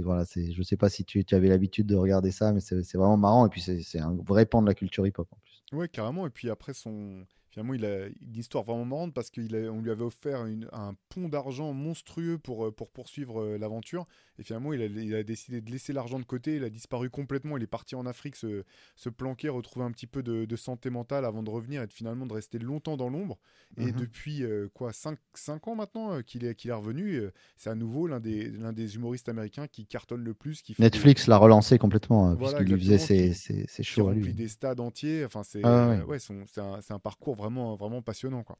voilà, 0.00 0.24
c'est 0.24 0.52
je 0.52 0.62
sais 0.62 0.76
pas 0.76 0.88
si 0.88 1.04
tu, 1.04 1.24
tu 1.24 1.34
avais 1.34 1.48
l'habitude 1.48 1.86
de 1.86 1.96
regarder 1.96 2.32
ça, 2.32 2.52
mais 2.52 2.60
c'est 2.60 2.94
vraiment 2.94 3.16
marrant 3.16 3.46
et 3.46 3.50
puis 3.50 3.60
c'est 3.60 4.00
un 4.00 4.16
vrai 4.26 4.46
pan 4.46 4.60
de 4.60 4.66
la 4.66 4.74
culture 4.74 5.06
hip-hop 5.06 5.28
en 5.30 5.36
plus. 5.36 5.62
Ouais, 5.72 5.88
carrément. 5.88 6.26
Et 6.26 6.30
puis 6.30 6.50
après 6.50 6.74
son 6.74 7.24
Finalement, 7.50 7.74
il 7.74 7.84
a 7.84 8.06
une 8.06 8.36
histoire 8.36 8.62
vraiment 8.62 8.84
marrante 8.84 9.12
parce 9.12 9.30
qu'on 9.30 9.80
lui 9.80 9.90
avait 9.90 10.04
offert 10.04 10.46
un 10.72 10.94
pont 11.08 11.28
d'argent 11.28 11.72
monstrueux 11.72 12.38
pour, 12.38 12.66
euh, 12.66 12.70
pour 12.70 12.90
poursuivre 12.90 13.42
euh, 13.42 13.58
l'aventure. 13.58 14.06
Et 14.38 14.44
finalement, 14.44 14.72
il 14.72 15.14
a, 15.14 15.22
décidé 15.24 15.60
de 15.60 15.70
laisser 15.70 15.92
l'argent 15.92 16.20
de 16.20 16.24
côté. 16.24 16.56
Il 16.56 16.64
a 16.64 16.70
disparu 16.70 17.10
complètement. 17.10 17.56
Il 17.56 17.62
est 17.62 17.66
parti 17.66 17.96
en 17.96 18.06
Afrique 18.06 18.36
se, 18.36 18.62
se 18.94 19.08
planquer, 19.08 19.48
retrouver 19.48 19.84
un 19.84 19.90
petit 19.90 20.06
peu 20.06 20.22
de, 20.22 20.56
santé 20.56 20.90
mentale 20.90 21.24
avant 21.24 21.42
de 21.42 21.50
revenir 21.50 21.82
et 21.82 21.86
finalement 21.88 22.26
de 22.26 22.32
rester 22.32 22.58
longtemps 22.58 22.96
dans 22.96 23.08
l'ombre. 23.08 23.38
Et 23.76 23.86
mhm. 23.86 23.92
depuis 23.92 24.42
euh, 24.44 24.68
quoi 24.72 24.92
5, 24.92 25.18
ans 25.66 25.74
maintenant 25.74 26.22
qu'il 26.22 26.44
est, 26.44 26.54
qu'il 26.54 26.70
est 26.70 26.74
revenu, 26.74 27.20
c'est 27.56 27.70
à 27.70 27.74
nouveau 27.74 28.06
l'un 28.06 28.20
des, 28.20 28.48
l'un 28.50 28.72
des 28.72 28.94
humoristes 28.94 29.28
américains 29.28 29.66
qui 29.66 29.86
cartonne 29.86 30.22
le 30.22 30.34
plus. 30.34 30.62
Qui 30.62 30.76
Netflix 30.78 31.26
l'a 31.26 31.36
relancé 31.36 31.78
complètement 31.78 32.36
puisqu'il 32.36 32.72
lui 32.72 32.80
faisait 32.80 32.98
ses, 32.98 33.34
ses, 33.34 33.66
ses 33.66 33.82
shows. 33.82 34.08
à 34.08 34.14
lui. 34.14 34.32
des 34.32 34.48
stades 34.48 34.80
entiers. 34.80 35.24
Enfin, 35.24 35.42
c'est, 35.42 35.60
ah 35.64 35.96
ouais. 36.06 36.18
un, 36.30 36.80
c'est 36.80 36.92
un 36.92 36.98
parcours 36.98 37.39
vraiment, 37.40 37.76
vraiment 37.76 38.02
passionnant. 38.02 38.44
Quoi. 38.44 38.58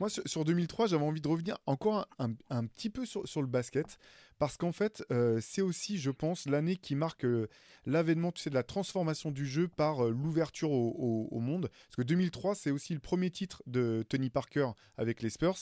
Moi, 0.00 0.08
sur, 0.08 0.44
2003, 0.44 0.86
j'avais 0.86 1.04
envie 1.04 1.20
de 1.20 1.28
revenir 1.28 1.58
encore 1.66 2.08
un, 2.18 2.66
petit 2.66 2.90
peu 2.90 3.04
sur, 3.04 3.28
sur, 3.28 3.42
le 3.42 3.46
basket, 3.46 3.98
parce 4.42 4.56
qu'en 4.56 4.72
fait, 4.72 5.04
euh, 5.12 5.38
c'est 5.40 5.62
aussi, 5.62 5.98
je 5.98 6.10
pense, 6.10 6.46
l'année 6.46 6.74
qui 6.74 6.96
marque 6.96 7.24
euh, 7.24 7.46
l'avènement, 7.86 8.32
tu 8.32 8.42
sais, 8.42 8.50
de 8.50 8.56
la 8.56 8.64
transformation 8.64 9.30
du 9.30 9.46
jeu 9.46 9.68
par 9.68 10.04
euh, 10.04 10.10
l'ouverture 10.10 10.72
au, 10.72 11.38
monde. 11.38 11.68
Parce 11.86 11.94
que 11.94 12.02
2003, 12.02 12.56
c'est 12.56 12.72
aussi 12.72 12.92
le 12.92 12.98
premier 12.98 13.30
titre 13.30 13.62
de 13.68 14.04
Tony 14.08 14.30
Parker 14.30 14.70
avec 14.96 15.22
les 15.22 15.30
Spurs, 15.30 15.54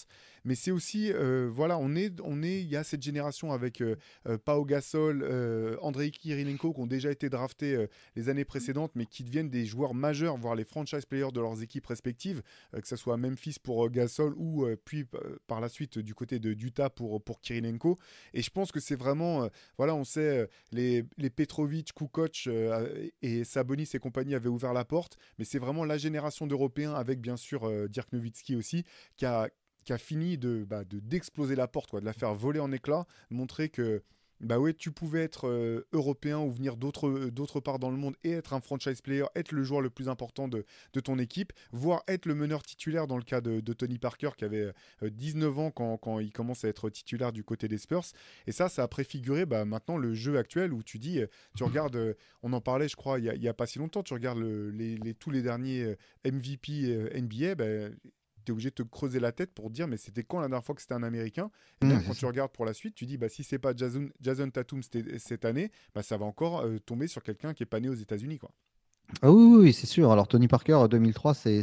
mais 0.44 0.55
c'est 0.55 0.70
aussi, 0.70 1.12
voilà, 1.48 1.78
on 1.78 1.94
est, 1.94 2.20
on 2.22 2.42
est, 2.42 2.61
il 2.61 2.68
y 2.68 2.76
a 2.76 2.84
cette 2.84 3.02
génération 3.02 3.52
avec 3.52 3.82
Pau 4.44 4.64
Gasol, 4.64 5.24
Andrei 5.80 6.11
Kirilenko 6.11 6.74
qui 6.74 6.80
ont 6.80 6.86
déjà 6.86 7.11
été 7.11 7.30
draftés 7.30 7.86
les 8.16 8.28
années 8.28 8.44
précédentes, 8.44 8.92
mais 8.94 9.07
qui 9.07 9.24
deviennent 9.24 9.48
des 9.48 9.64
joueurs 9.64 9.94
majeurs, 9.94 10.36
voire 10.36 10.55
les 10.55 10.64
franchise 10.64 11.07
players 11.07 11.32
de 11.32 11.40
leurs 11.40 11.62
équipes 11.62 11.86
respectives, 11.86 12.42
que 12.72 12.86
ce 12.86 12.96
soit 12.96 13.16
Memphis 13.16 13.57
pour 13.62 13.88
Gasol 13.88 14.34
ou 14.36 14.66
puis 14.84 15.07
par 15.46 15.61
la 15.61 15.70
suite 15.70 15.98
du 15.98 16.14
côté 16.14 16.38
de 16.38 16.50
Utah 16.50 16.90
pour 16.90 17.22
pour 17.22 17.40
Kirilenko. 17.40 17.98
Et 18.34 18.42
je 18.42 18.50
pense 18.50 18.69
que 18.72 18.80
c'est 18.80 18.96
vraiment, 18.96 19.48
voilà, 19.76 19.94
on 19.94 20.04
sait, 20.04 20.48
les, 20.72 21.04
les 21.18 21.30
Petrovic, 21.30 21.92
Kukoc 21.94 22.48
et 23.22 23.44
Sabonis 23.44 23.88
et 23.94 23.98
compagnie 23.98 24.34
avaient 24.34 24.48
ouvert 24.48 24.72
la 24.72 24.84
porte, 24.84 25.16
mais 25.38 25.44
c'est 25.44 25.58
vraiment 25.58 25.84
la 25.84 25.98
génération 25.98 26.46
d'Européens, 26.46 26.94
avec 26.94 27.20
bien 27.20 27.36
sûr 27.36 27.88
Dirk 27.88 28.12
Nowitzki 28.12 28.56
aussi, 28.56 28.84
qui 29.16 29.26
a, 29.26 29.48
qui 29.84 29.92
a 29.92 29.98
fini 29.98 30.38
de 30.38 30.64
bah, 30.64 30.84
d'exploser 30.84 31.56
la 31.56 31.68
porte, 31.68 31.90
quoi, 31.90 32.00
de 32.00 32.06
la 32.06 32.12
faire 32.12 32.34
voler 32.34 32.60
en 32.60 32.72
éclats, 32.72 33.06
montrer 33.30 33.68
que 33.68 34.02
bah 34.41 34.59
ouais, 34.59 34.72
tu 34.72 34.91
pouvais 34.91 35.22
être 35.22 35.49
euh, 35.49 35.86
européen 35.93 36.38
ou 36.38 36.51
venir 36.51 36.74
euh, 37.05 37.30
d'autre 37.30 37.61
part 37.61 37.78
dans 37.78 37.91
le 37.91 37.97
monde 37.97 38.16
et 38.24 38.32
être 38.32 38.55
un 38.55 38.61
franchise 38.61 39.01
player, 39.01 39.24
être 39.34 39.53
le 39.53 39.62
joueur 39.64 39.80
le 39.80 39.91
plus 39.91 40.09
important 40.09 40.49
de, 40.49 40.64
de 40.93 41.01
ton 41.01 41.18
équipe, 41.18 41.53
voire 41.72 42.03
être 42.09 42.26
le 42.26 42.34
meneur 42.34 42.62
titulaire 42.62 43.07
dans 43.07 43.18
le 43.18 43.22
cas 43.22 43.41
de, 43.41 43.61
Tony 43.72 43.99
Parker 43.99 44.30
qui 44.36 44.45
avait 44.45 44.72
19 45.03 45.51
euh, 45.57 45.61
ans 45.61 45.70
quand, 45.70 45.97
quand, 45.99 46.18
il 46.20 46.32
commence 46.32 46.64
à 46.64 46.68
être 46.68 46.91
titulaire 46.91 47.32
du 47.32 47.45
côté 47.45 47.68
des 47.68 47.78
Spurs. 47.78 48.05
Et 48.47 48.53
ça, 48.53 48.68
ça 48.68 48.82
a 48.82 48.88
préfiguré 48.88 49.47
bah, 49.47 49.64
maintenant 49.64 49.97
le 49.97 50.14
jeu 50.14 50.38
actuel 50.38 50.72
où 50.72 50.82
tu 50.82 50.99
dis, 50.99 51.20
tu 51.57 51.64
regardes, 51.64 52.16
on 52.43 52.53
en 52.53 52.61
parlait 52.61 52.88
je 52.88 52.97
crois 52.97 53.18
il 53.18 53.38
n'y 53.38 53.49
a, 53.49 53.55
pas 53.55 53.66
si 53.66 53.78
longtemps, 53.78 54.03
tu 54.03 54.14
regardes 54.14 54.38
les, 54.38 55.14
tous 55.14 55.30
les 55.30 55.43
derniers 55.43 55.97
MVP 56.24 57.11
NBA, 57.20 57.55
bah, 57.55 57.64
tu 58.45 58.51
es 58.51 58.53
obligé 58.53 58.70
de 58.70 58.74
te 58.74 58.82
creuser 58.82 59.20
la 59.20 59.32
tête 59.32 59.53
pour 59.53 59.70
dire 59.70 59.88
mais 59.88 59.97
c'était 59.97 60.24
quand 60.24 60.41
la 60.41 60.49
dernière 60.49 60.64
fois 60.64 60.74
que 60.74 60.80
c'était 60.80 60.95
un 60.95 61.03
américain? 61.03 61.51
Et 61.82 61.86
même 61.86 62.03
quand 62.05 62.14
tu 62.14 62.26
regardes 62.26 62.53
pour 62.53 62.64
la 62.64 62.74
suite 62.74 62.95
tu 62.95 63.07
dis 63.07 63.18
bah 63.18 63.28
si 63.28 63.43
c'est 63.43 63.59
pas 63.59 63.74
Jason, 63.74 64.09
Jason 64.20 64.51
Tatum 64.51 64.82
cette 64.82 65.45
année 65.45 65.70
bah 65.95 66.03
ça 66.03 66.16
va 66.16 66.24
encore 66.26 66.61
euh, 66.61 66.78
tomber 66.78 67.07
sur 67.07 67.22
quelqu'un 67.22 67.55
qui 67.55 67.62
est 67.62 67.66
pas 67.66 67.80
né 67.80 67.88
aux 67.88 67.95
États-Unis 67.95 68.38
quoi 68.38 68.51
ah 69.22 69.30
oui, 69.30 69.56
oui, 69.58 69.72
c'est 69.72 69.86
sûr. 69.86 70.11
Alors 70.12 70.28
Tony 70.28 70.48
Parker 70.48 70.86
2003, 70.90 71.34
c'est 71.34 71.62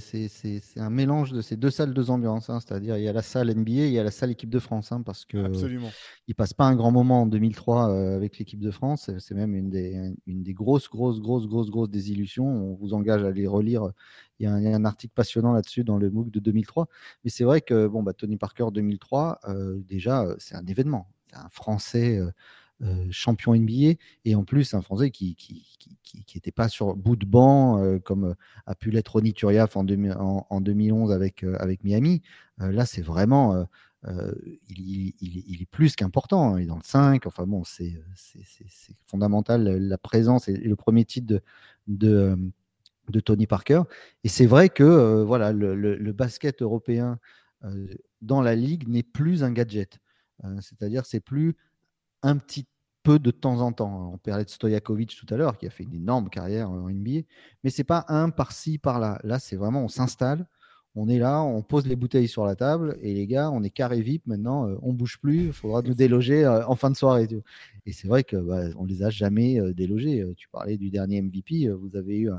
un 0.76 0.90
mélange 0.90 1.32
de 1.32 1.42
ces 1.42 1.58
deux 1.58 1.72
salles, 1.72 1.94
deux 1.94 2.12
ambiances. 2.12 2.50
Hein. 2.50 2.60
C'est-à-dire 2.60 2.98
il 2.98 3.04
y 3.04 3.08
a 3.08 3.14
la 3.14 3.22
salle 3.22 3.54
NBA, 3.54 3.72
il 3.72 3.92
y 3.92 4.00
a 4.00 4.04
la 4.04 4.12
salle 4.12 4.32
équipe 4.32 4.50
de 4.50 4.60
France, 4.60 4.92
hein, 4.92 5.02
parce 5.02 5.26
que 5.26 5.38
Absolument. 5.46 5.90
il 6.28 6.36
passe 6.36 6.54
pas 6.54 6.66
un 6.66 6.76
grand 6.76 6.92
moment 6.92 7.24
en 7.24 7.26
2003 7.26 7.90
euh, 7.90 8.16
avec 8.16 8.38
l'équipe 8.38 8.60
de 8.60 8.72
France. 8.72 9.10
C'est 9.20 9.36
même 9.36 9.56
une 9.56 9.70
des, 9.70 10.14
une 10.28 10.44
des 10.44 10.54
grosses, 10.54 10.90
grosses, 10.90 11.20
grosses, 11.20 11.48
grosses, 11.48 11.70
grosses 11.70 11.90
désillusions. 11.90 12.48
On 12.48 12.76
vous 12.76 12.94
engage 12.94 13.24
à 13.24 13.32
les 13.32 13.48
relire. 13.48 13.92
Il 14.40 14.44
y 14.44 14.48
a 14.48 14.54
un, 14.54 14.86
article 14.86 15.14
passionnant 15.16 15.52
là-dessus 15.52 15.84
dans 15.84 15.98
le 15.98 16.12
MOOC 16.12 16.30
de 16.30 16.40
2003. 16.40 16.88
Mais 17.24 17.30
c'est 17.30 17.44
vrai 17.44 17.62
que 17.62 17.88
bon, 17.88 18.04
bah, 18.04 18.14
Tony 18.14 18.38
Parker 18.38 18.68
2003, 18.72 19.40
euh, 19.48 19.80
déjà, 19.88 20.24
euh, 20.24 20.36
c'est 20.38 20.56
un 20.56 20.66
événement. 20.66 21.10
C'est 21.30 21.38
un 21.38 21.50
Français. 21.50 22.18
Euh, 22.18 22.32
champion 23.10 23.56
NBA 23.56 24.00
et 24.26 24.36
en 24.36 24.44
plus 24.44 24.74
un 24.74 24.82
Français 24.82 25.10
qui 25.10 25.36
qui 25.36 25.66
qui, 26.04 26.38
était 26.38 26.52
pas 26.52 26.70
sur 26.70 26.96
bout 26.96 27.16
de 27.16 27.26
banc 27.26 27.82
euh, 27.82 28.00
comme 28.00 28.26
euh, 28.26 28.34
a 28.66 28.76
pu 28.76 28.92
l'être 28.92 29.10
Ronny 29.14 29.34
Turiaf 29.34 29.76
en, 29.76 29.86
en, 30.50 30.62
2011 30.62 31.12
avec 31.12 31.44
avec 31.44 31.84
Miami. 31.84 32.22
là, 32.58 32.86
c'est 32.86 33.02
vraiment 33.02 33.66
il, 34.70 35.14
il, 35.20 35.62
est 35.62 35.70
plus 35.70 35.96
qu'important. 35.96 36.54
Hein. 36.54 36.60
Il 36.60 36.64
est 36.64 36.68
dans 36.68 36.78
le 36.78 36.84
5. 36.84 37.26
Enfin 37.26 37.46
bon, 37.46 37.64
c'est 37.64 38.00
fondamental 39.06 39.64
la 39.64 39.98
présence 39.98 40.48
et 40.48 40.56
le 40.56 40.76
premier 40.76 41.04
titre 41.06 41.42
de, 41.88 42.38
de, 43.10 43.20
Tony 43.20 43.48
Parker. 43.48 43.84
Et 44.24 44.30
c'est 44.30 44.46
vrai 44.46 44.70
que 44.70 45.24
voilà, 45.24 45.52
le, 45.52 45.76
le, 45.76 46.14
basket 46.14 46.62
européen 46.62 47.20
dans 48.22 48.42
la 48.42 48.56
ligue 48.56 48.88
n'est 48.88 49.04
plus 49.04 49.44
un 49.44 49.52
gadget. 49.52 50.00
C'est-à-dire, 50.62 51.06
c'est 51.06 51.20
plus 51.20 51.56
un 52.28 52.38
petit 52.38 52.66
peu 53.04 53.20
de 53.20 53.32
temps 53.32 53.62
en 53.62 53.72
temps. 53.72 54.12
On 54.14 54.18
parlait 54.18 54.44
de 54.44 54.50
Stojakovic 54.50 55.16
tout 55.16 55.34
à 55.34 55.38
l'heure, 55.38 55.58
qui 55.58 55.66
a 55.66 55.70
fait 55.70 55.84
une 55.84 55.94
énorme 55.94 56.30
carrière 56.30 56.70
en 56.70 56.90
NBA, 56.90 57.22
mais 57.64 57.70
c'est 57.70 57.86
pas 57.86 58.06
un 58.10 58.30
par-ci, 58.30 58.78
par-là. 58.78 59.18
Là, 59.24 59.40
c'est 59.40 59.56
vraiment, 59.56 59.82
on 59.82 59.88
s'installe, 59.88 60.46
on 60.94 61.08
est 61.08 61.20
là, 61.20 61.42
on 61.42 61.62
pose 61.62 61.88
les 61.88 61.96
bouteilles 61.96 62.28
sur 62.28 62.46
la 62.46 62.58
table, 62.58 62.98
et 63.02 63.14
les 63.14 63.26
gars, 63.26 63.50
on 63.50 63.64
est 63.64 63.70
carré 63.70 64.02
VIP 64.02 64.28
maintenant, 64.28 64.68
euh, 64.68 64.76
on 64.82 64.92
bouge 64.92 65.20
plus, 65.22 65.46
il 65.46 65.54
faudra 65.54 65.82
nous 65.84 65.94
déloger 65.94 66.44
euh, 66.44 66.68
en 66.68 66.76
fin 66.76 66.92
de 66.92 66.98
soirée. 66.98 67.30
Et 67.86 67.94
c'est 67.94 68.10
vrai 68.10 68.26
que 68.26 68.36
bah, 68.36 68.66
les 68.86 69.04
a 69.04 69.10
jamais 69.10 69.58
euh, 69.58 69.74
délogés. 69.74 70.26
Tu 70.36 70.50
parlais 70.50 70.78
du 70.78 70.90
dernier 70.90 71.22
MVP, 71.22 71.70
vous 71.70 71.96
avez 71.96 72.18
eu 72.18 72.30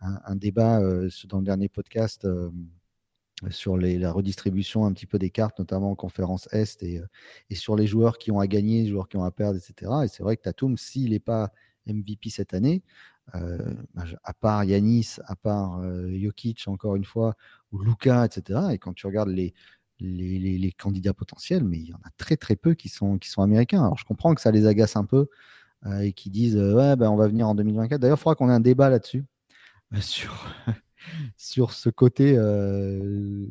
un, 0.00 0.36
débat 0.36 0.80
dans 1.28 1.38
le 1.38 1.44
dernier 1.44 1.68
podcast 1.68 2.26
sur 3.50 3.76
la 3.76 4.12
redistribution 4.12 4.86
un 4.86 4.92
petit 4.92 5.06
peu 5.06 5.18
des 5.18 5.30
cartes, 5.30 5.58
notamment 5.58 5.90
en 5.90 5.94
conférence 5.94 6.48
Est, 6.52 6.82
et, 6.82 6.98
euh, 6.98 7.06
et, 7.50 7.54
sur 7.54 7.76
les 7.76 7.86
joueurs 7.86 8.18
qui 8.18 8.30
ont 8.30 8.40
à 8.40 8.46
gagner, 8.46 8.82
les 8.82 8.88
joueurs 8.88 9.08
qui 9.08 9.16
ont 9.16 9.24
à 9.24 9.30
perdre, 9.30 9.58
etc. 9.58 9.90
Et 10.04 10.08
c'est 10.08 10.22
vrai 10.22 10.36
que 10.36 10.42
Tatum, 10.42 10.76
s'il 10.76 11.10
n'est 11.10 11.18
pas 11.20 11.50
MVP 11.86 12.30
cette 12.30 12.54
année, 12.54 12.82
euh, 13.34 13.58
bah, 13.94 14.04
à 14.24 14.34
part 14.34 14.64
Yanis, 14.64 15.16
à 15.26 15.36
part 15.36 15.80
euh, 15.80 16.10
Jokic, 16.18 16.68
encore 16.68 16.96
une 16.96 17.04
fois, 17.04 17.34
ou 17.72 17.80
Luca, 17.80 18.24
etc. 18.24 18.60
Et 18.72 18.78
quand 18.78 18.92
tu 18.92 19.06
regardes 19.06 19.30
les, 19.30 19.54
les, 19.98 20.38
les, 20.38 20.72
candidats 20.72 21.14
potentiels, 21.14 21.64
mais 21.64 21.78
il 21.78 21.88
y 21.88 21.94
en 21.94 22.00
a 22.04 22.10
très 22.16 22.36
très 22.36 22.56
peu 22.56 22.74
qui 22.74 22.88
sont, 22.88 23.18
qui 23.18 23.28
sont 23.28 23.42
américains. 23.42 23.82
Alors 23.82 23.98
je 23.98 24.04
comprends 24.04 24.34
que 24.34 24.40
ça 24.40 24.50
les 24.50 24.66
agace 24.66 24.96
un 24.96 25.04
peu 25.04 25.28
et 26.00 26.12
qui 26.12 26.30
disent 26.30 26.56
ouais, 26.56 26.94
ben, 26.96 27.10
on 27.10 27.16
va 27.16 27.26
venir 27.26 27.48
en 27.48 27.56
2024. 27.56 28.00
D'ailleurs, 28.00 28.16
il 28.16 28.20
faudra 28.20 28.36
qu'on 28.36 28.48
ait 28.48 28.52
un 28.52 28.60
débat 28.60 28.88
là-dessus, 28.88 29.24
sur 30.00 30.32
sur 31.36 31.72
ce 31.72 31.88
côté, 31.88 32.34
euh, 32.36 33.46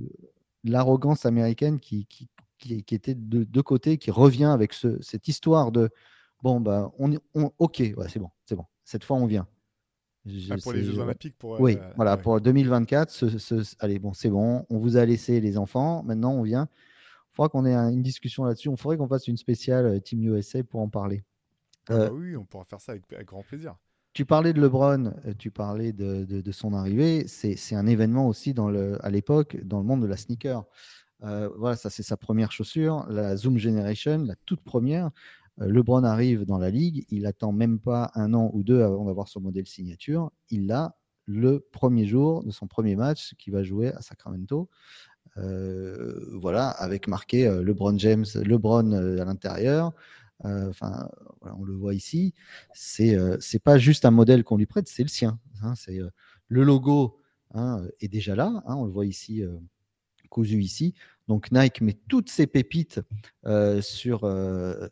l'arrogance 0.63 1.25
américaine 1.25 1.79
qui, 1.79 2.05
qui, 2.05 2.29
qui, 2.57 2.95
était 2.95 3.15
de 3.15 3.43
deux 3.43 3.63
côtés, 3.63 3.97
qui 3.97 4.11
revient 4.11 4.45
avec 4.45 4.73
ce, 4.73 5.01
cette 5.01 5.27
histoire 5.27 5.71
de 5.71 5.89
bon, 6.43 6.59
bah, 6.59 6.91
on, 6.99 7.13
on 7.33 7.51
ok, 7.59 7.77
c'est 8.07 8.19
bon, 8.19 8.29
c'est 8.45 8.55
bon, 8.55 8.65
cette 8.83 9.03
fois 9.03 9.17
on 9.17 9.25
vient. 9.25 9.47
Ah, 10.51 10.55
pour 10.61 10.73
les 10.73 10.83
Jeux 10.83 10.99
Olympiques 10.99 11.35
pour, 11.37 11.59
Oui, 11.59 11.77
euh, 11.81 11.93
voilà, 11.95 12.15
pour 12.15 12.39
2024, 12.39 13.09
ce, 13.09 13.75
allez, 13.79 13.97
bon, 13.97 14.13
c'est 14.13 14.29
bon, 14.29 14.65
on 14.69 14.77
vous 14.77 14.97
a 14.97 15.05
laissé 15.05 15.39
les 15.41 15.57
enfants, 15.57 16.03
maintenant 16.03 16.33
on 16.33 16.43
vient. 16.43 16.67
Il 17.31 17.35
faudra 17.35 17.49
qu'on 17.49 17.65
ait 17.65 17.73
une 17.73 18.01
discussion 18.01 18.43
là-dessus. 18.43 18.67
On 18.67 18.75
faudrait 18.75 18.97
qu'on 18.97 19.07
fasse 19.07 19.27
une 19.29 19.37
spéciale 19.37 19.85
euh, 19.85 19.99
Team 19.99 20.21
USA 20.21 20.63
pour 20.63 20.81
en 20.81 20.89
parler. 20.89 21.23
Ah 21.87 21.97
bah 21.97 22.09
oui, 22.11 22.35
on 22.35 22.43
pourra 22.43 22.65
faire 22.65 22.81
ça 22.81 22.91
avec 22.91 23.25
grand 23.25 23.41
plaisir. 23.41 23.77
Tu 24.13 24.25
parlais 24.25 24.51
de 24.51 24.59
LeBron, 24.61 25.13
euh, 25.25 25.33
tu 25.37 25.51
parlais 25.51 25.93
de, 25.93 26.51
son 26.51 26.73
arrivée. 26.73 27.27
C'est 27.27 27.75
un 27.75 27.87
événement 27.87 28.27
aussi 28.27 28.53
à 29.01 29.09
l'époque 29.09 29.57
dans 29.63 29.79
le 29.79 29.85
monde 29.85 30.01
de 30.01 30.07
la 30.07 30.17
sneaker. 30.17 30.65
Euh, 31.23 31.49
voilà, 31.57 31.75
ça 31.75 31.89
c'est 31.89 32.03
sa 32.03 32.17
première 32.17 32.51
chaussure, 32.51 33.05
la 33.09 33.37
Zoom 33.37 33.57
Generation, 33.57 34.23
la 34.25 34.35
toute 34.45 34.61
première. 34.61 35.11
Euh, 35.61 35.67
LeBron 35.67 36.03
arrive 36.03 36.45
dans 36.45 36.57
la 36.57 36.71
ligue, 36.71 37.05
il 37.09 37.25
attend 37.25 37.51
même 37.51 37.79
pas 37.79 38.11
un 38.15 38.33
an 38.33 38.49
ou 38.53 38.63
deux 38.63 38.81
avant 38.81 39.05
d'avoir 39.05 39.27
son 39.27 39.39
modèle 39.39 39.67
signature. 39.67 40.31
Il 40.49 40.67
l'a 40.67 40.95
le 41.25 41.59
premier 41.71 42.05
jour 42.05 42.43
de 42.43 42.51
son 42.51 42.67
premier 42.67 42.95
match 42.95 43.35
qu'il 43.37 43.53
va 43.53 43.63
jouer 43.63 43.93
à 43.93 44.01
Sacramento. 44.01 44.69
voilà, 45.37 46.69
avec 46.69 47.07
marqué 47.07 47.49
LeBron 47.63 47.97
James, 47.97 48.25
LeBron 48.35 48.91
à 48.91 49.23
l'intérieur, 49.23 49.93
euh, 50.45 50.71
on 51.41 51.63
le 51.63 51.73
voit 51.73 51.93
ici. 51.93 52.33
C'est 52.73 53.15
euh, 53.15 53.37
c'est 53.39 53.61
pas 53.61 53.77
juste 53.77 54.05
un 54.05 54.11
modèle 54.11 54.43
qu'on 54.43 54.57
lui 54.57 54.65
prête, 54.65 54.87
c'est 54.87 55.03
le 55.03 55.09
sien. 55.09 55.39
Hein. 55.63 55.75
c'est 55.75 55.99
euh, 55.99 56.09
le 56.47 56.63
logo 56.63 57.19
hein, 57.53 57.83
est 57.99 58.07
déjà 58.07 58.35
là. 58.35 58.63
Hein. 58.65 58.75
on 58.75 58.85
le 58.85 58.91
voit 58.91 59.05
ici 59.05 59.43
cousu 60.29 60.61
ici. 60.61 60.95
Donc 61.27 61.51
Nike 61.51 61.81
met 61.81 61.97
toutes 62.07 62.29
ses 62.29 62.47
pépites 62.47 63.01
sur, 63.81 64.21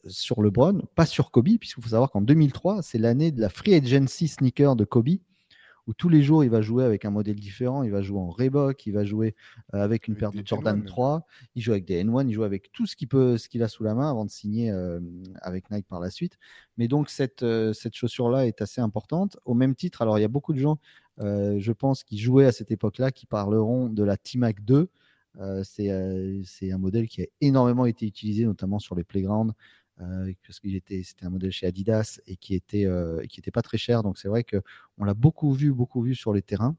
sur 0.06 0.42
LeBron, 0.42 0.82
pas 0.96 1.06
sur 1.06 1.32
Kobe, 1.32 1.58
puisqu'il 1.58 1.82
faut 1.82 1.90
savoir 1.90 2.12
qu'en 2.12 2.22
2003, 2.22 2.82
c'est 2.82 2.98
l'année 2.98 3.32
de 3.32 3.40
la 3.40 3.50
free 3.50 3.74
agency 3.74 4.28
sneaker 4.28 4.76
de 4.76 4.84
Kobe 4.84 5.20
où 5.90 5.94
tous 5.96 6.08
les 6.08 6.22
jours 6.22 6.44
il 6.44 6.52
va 6.52 6.62
jouer 6.62 6.84
avec 6.84 7.04
un 7.04 7.10
modèle 7.10 7.40
différent. 7.40 7.82
Il 7.82 7.90
va 7.90 8.04
jouer 8.04 8.20
en 8.20 8.30
Reebok, 8.30 8.86
il 8.86 8.92
va 8.92 9.04
jouer 9.06 9.36
euh, 9.74 9.82
avec 9.82 10.08
une 10.08 10.16
paire 10.16 10.32
de 10.32 10.46
Jordan 10.46 10.86
3, 10.86 11.26
il 11.56 11.64
joue 11.64 11.72
avec 11.72 11.86
des 11.86 12.04
N1, 12.04 12.28
il 12.28 12.34
joue 12.34 12.44
avec 12.44 12.72
tout 12.72 12.86
ce 12.86 12.96
qu'il 12.96 13.08
peut, 13.08 13.40
ce 13.40 13.50
qu'il 13.50 13.64
a 13.64 13.68
sous 13.68 13.84
la 13.84 13.96
main 13.96 14.08
avant 14.08 14.24
de 14.24 14.30
signer 14.30 14.70
euh, 14.70 15.00
avec 15.42 15.72
Nike 15.72 15.88
par 15.88 16.00
la 16.00 16.12
suite. 16.12 16.38
Mais 16.78 16.88
donc 16.88 17.10
cette, 17.10 17.42
euh, 17.42 17.74
cette 17.74 17.96
chaussure-là 17.96 18.46
est 18.46 18.62
assez 18.62 18.82
importante. 18.82 19.38
Au 19.46 19.56
même 19.56 19.74
titre, 19.74 20.04
alors 20.04 20.20
il 20.20 20.22
y 20.22 20.26
a 20.26 20.30
beaucoup 20.30 20.54
de 20.54 20.60
gens, 20.60 20.78
je 21.18 21.72
pense, 21.72 22.04
qui 22.04 22.20
jouaient 22.20 22.46
à 22.46 22.52
cette 22.52 22.70
époque-là, 22.70 23.12
qui 23.12 23.26
parleront 23.26 23.90
de 23.90 24.04
la 24.04 24.16
T-Mac 24.16 24.64
2. 24.64 24.90
c'est 25.64 25.92
un 25.92 26.78
modèle 26.78 27.08
qui 27.08 27.24
a 27.24 27.26
énormément 27.42 27.88
été 27.88 28.06
utilisé, 28.06 28.46
notamment 28.46 28.78
sur 28.78 28.96
les 28.96 29.04
playgrounds, 29.04 29.54
euh, 30.02 30.32
parce 30.48 30.60
que 30.60 30.70
c'était 30.70 31.26
un 31.26 31.30
modèle 31.30 31.52
chez 31.52 31.68
Adidas 31.68 32.20
et 32.26 32.38
qui 32.38 32.56
était, 32.56 32.86
euh, 32.86 33.22
qui 33.28 33.40
était 33.40 33.52
pas 33.52 33.62
très 33.62 33.78
cher. 33.78 34.04
Donc 34.04 34.18
c'est 34.18 34.28
vrai 34.28 34.44
que 34.44 34.62
on 34.98 35.04
l'a 35.04 35.14
beaucoup 35.14 35.52
vu, 35.54 35.74
beaucoup 35.74 36.02
vu 36.02 36.16
sur 36.16 36.34
les 36.34 36.42
terrains. 36.42 36.76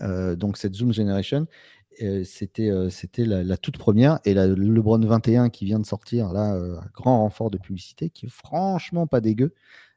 Euh, 0.00 0.34
donc 0.34 0.56
cette 0.56 0.74
Zoom 0.74 0.92
Generation, 0.92 1.46
c'était 2.24 2.70
c'était 2.90 3.24
la, 3.24 3.56
toute 3.56 3.78
première 3.78 4.18
et 4.24 4.34
la 4.34 4.48
LeBron 4.48 4.98
21 4.98 5.48
qui 5.48 5.64
vient 5.64 5.78
de 5.78 5.86
sortir 5.86 6.32
là, 6.32 6.58
grand 6.92 7.20
renfort 7.20 7.50
de 7.50 7.58
publicité, 7.58 8.10
qui 8.10 8.26
est 8.26 8.30
franchement 8.32 9.06
pas 9.06 9.20
dégueu, 9.20 9.54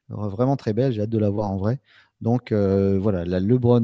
vraiment 0.10 0.58
très 0.58 0.74
belle. 0.74 0.92
J'ai 0.92 1.02
hâte 1.02 1.10
de 1.10 1.18
la 1.18 1.32
voir 1.32 1.50
en 1.50 1.58
vrai. 1.58 1.80
Donc 2.22 2.54
voilà, 2.54 3.26
la 3.26 3.40
LeBron, 3.40 3.84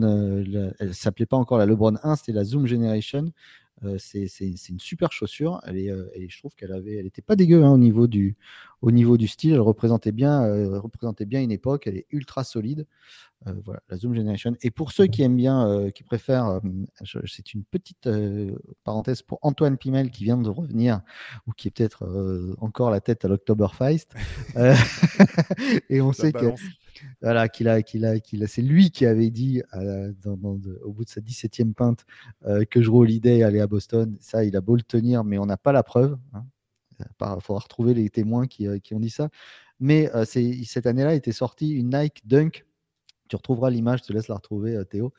elle 0.80 0.94
s'appelait 0.94 1.26
pas 1.26 1.38
encore 1.38 1.58
la 1.58 1.66
LeBron 1.66 1.96
1, 2.04 2.16
c'était 2.18 2.34
la 2.34 2.44
Zoom 2.44 2.68
Generation. 2.68 3.32
C'est 3.98 4.30
une 4.70 4.80
super 4.80 5.12
chaussure. 5.12 5.60
Elle 5.66 5.78
est, 5.78 5.92
et 6.16 6.30
je 6.30 6.38
trouve 6.40 6.56
qu'elle 6.56 6.72
avait, 6.72 6.96
elle 6.96 7.06
n'était 7.06 7.22
pas 7.22 7.36
dégueu 7.36 7.64
hein, 7.64 7.72
au, 7.72 7.78
niveau 7.78 8.08
du, 8.08 8.36
au 8.82 8.92
niveau 8.92 9.18
du 9.18 9.28
style. 9.28 9.54
Elle 9.54 9.60
représentait 9.60 10.12
bien, 10.12 10.42
représentait 10.80 11.26
bien 11.26 11.42
une 11.42 11.52
époque. 11.52 11.88
Elle 11.88 11.98
est 11.98 12.08
ultra 12.12 12.44
solide. 12.44 12.86
voilà, 13.66 13.82
la 13.90 13.98
Zoom 13.98 14.16
Generation. 14.16 14.56
Et 14.62 14.72
pour 14.72 14.92
ceux 14.92 15.08
qui 15.08 15.22
aiment 15.22 15.36
bien, 15.36 15.90
qui 15.92 16.04
préfèrent, 16.04 16.62
c'est 17.26 17.54
une 17.54 17.64
petite 17.64 18.10
parenthèse 18.84 19.22
pour 19.22 19.40
Antoine 19.42 19.78
Pimel 19.78 20.12
qui 20.12 20.24
vient 20.24 20.38
de 20.38 20.50
revenir 20.50 21.02
ou 21.48 21.52
qui 21.52 21.68
est 21.68 21.72
peut-être 21.72 22.56
encore 22.60 22.90
la 22.90 23.02
tête 23.02 23.26
à 23.26 23.28
l'Octoberfest. 23.28 24.08
et 25.90 26.02
on 26.02 26.14
sait 26.14 26.32
que 26.32 26.54
voilà, 27.22 27.44
a, 27.44 28.48
c'est 28.48 28.62
lui 28.62 28.92
qui 28.92 29.06
avait 29.06 29.30
dit 29.30 29.62
au 29.74 30.92
bout 30.92 31.06
de 31.06 31.10
sa 31.10 31.22
17e 31.22 31.74
pinte 31.74 32.06
que 32.70 32.82
je 32.82 32.90
Holiday 32.90 33.44
allait 33.44 33.62
à 33.62 33.68
Boston. 33.68 34.18
Ça, 34.20 34.44
il 34.44 34.56
a 34.56 34.62
beau 34.62 34.76
le 34.76 34.84
tenir, 34.84 35.24
mais 35.24 35.38
on 35.38 35.46
n'a 35.46 35.58
pas 35.58 35.72
la 35.72 35.84
preuve. 35.84 36.18
Hein. 36.34 36.46
Il 37.00 37.06
faudra 37.42 37.62
retrouver 37.62 37.94
les 37.94 38.10
témoins 38.10 38.48
qui, 38.48 38.68
qui, 38.82 38.94
ont 38.94 39.00
dit 39.00 39.10
ça. 39.10 39.30
Mais 39.80 40.10
cette 40.66 40.86
année-là 40.86 41.16
était 41.16 41.32
sortie 41.32 41.72
une 41.72 41.90
Nike 41.98 42.22
Dunk 42.26 42.66
tu 43.34 43.38
retrouveras 43.38 43.72
l'image, 43.72 44.02
je 44.02 44.04
te 44.04 44.14
laisse 44.14 44.28
la 44.28 44.36
retrouver, 44.36 44.76
euh, 44.76 44.84
Théo, 44.84 45.12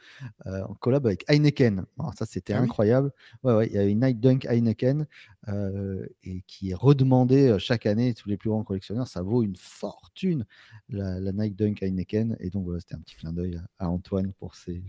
euh, 0.46 0.62
en 0.62 0.74
collab 0.74 1.04
avec 1.04 1.24
Heineken. 1.28 1.84
ça, 2.16 2.26
c'était 2.26 2.52
ah 2.52 2.60
incroyable. 2.60 3.10
Ouais, 3.42 3.54
ouais, 3.54 3.66
il 3.66 3.72
y 3.72 3.78
a 3.78 3.82
une 3.82 4.04
Night 4.04 4.20
Dunk 4.20 4.46
Heineken 4.48 5.08
euh, 5.48 6.06
et 6.22 6.42
qui 6.46 6.70
est 6.70 6.74
redemandée 6.74 7.56
chaque 7.58 7.86
année. 7.86 8.14
Tous 8.14 8.28
les 8.28 8.36
plus 8.36 8.50
grands 8.50 8.62
collectionneurs, 8.62 9.08
ça 9.08 9.22
vaut 9.22 9.42
une 9.42 9.56
fortune, 9.56 10.46
la, 10.88 11.18
la 11.18 11.32
Night 11.32 11.56
Dunk 11.56 11.82
Heineken. 11.82 12.36
Et 12.38 12.50
donc, 12.50 12.66
voilà, 12.66 12.78
c'était 12.78 12.94
un 12.94 13.00
petit 13.00 13.16
clin 13.16 13.32
d'œil 13.32 13.60
à, 13.80 13.90
Antoine 13.90 14.32
pour 14.34 14.54
ses, 14.54 14.84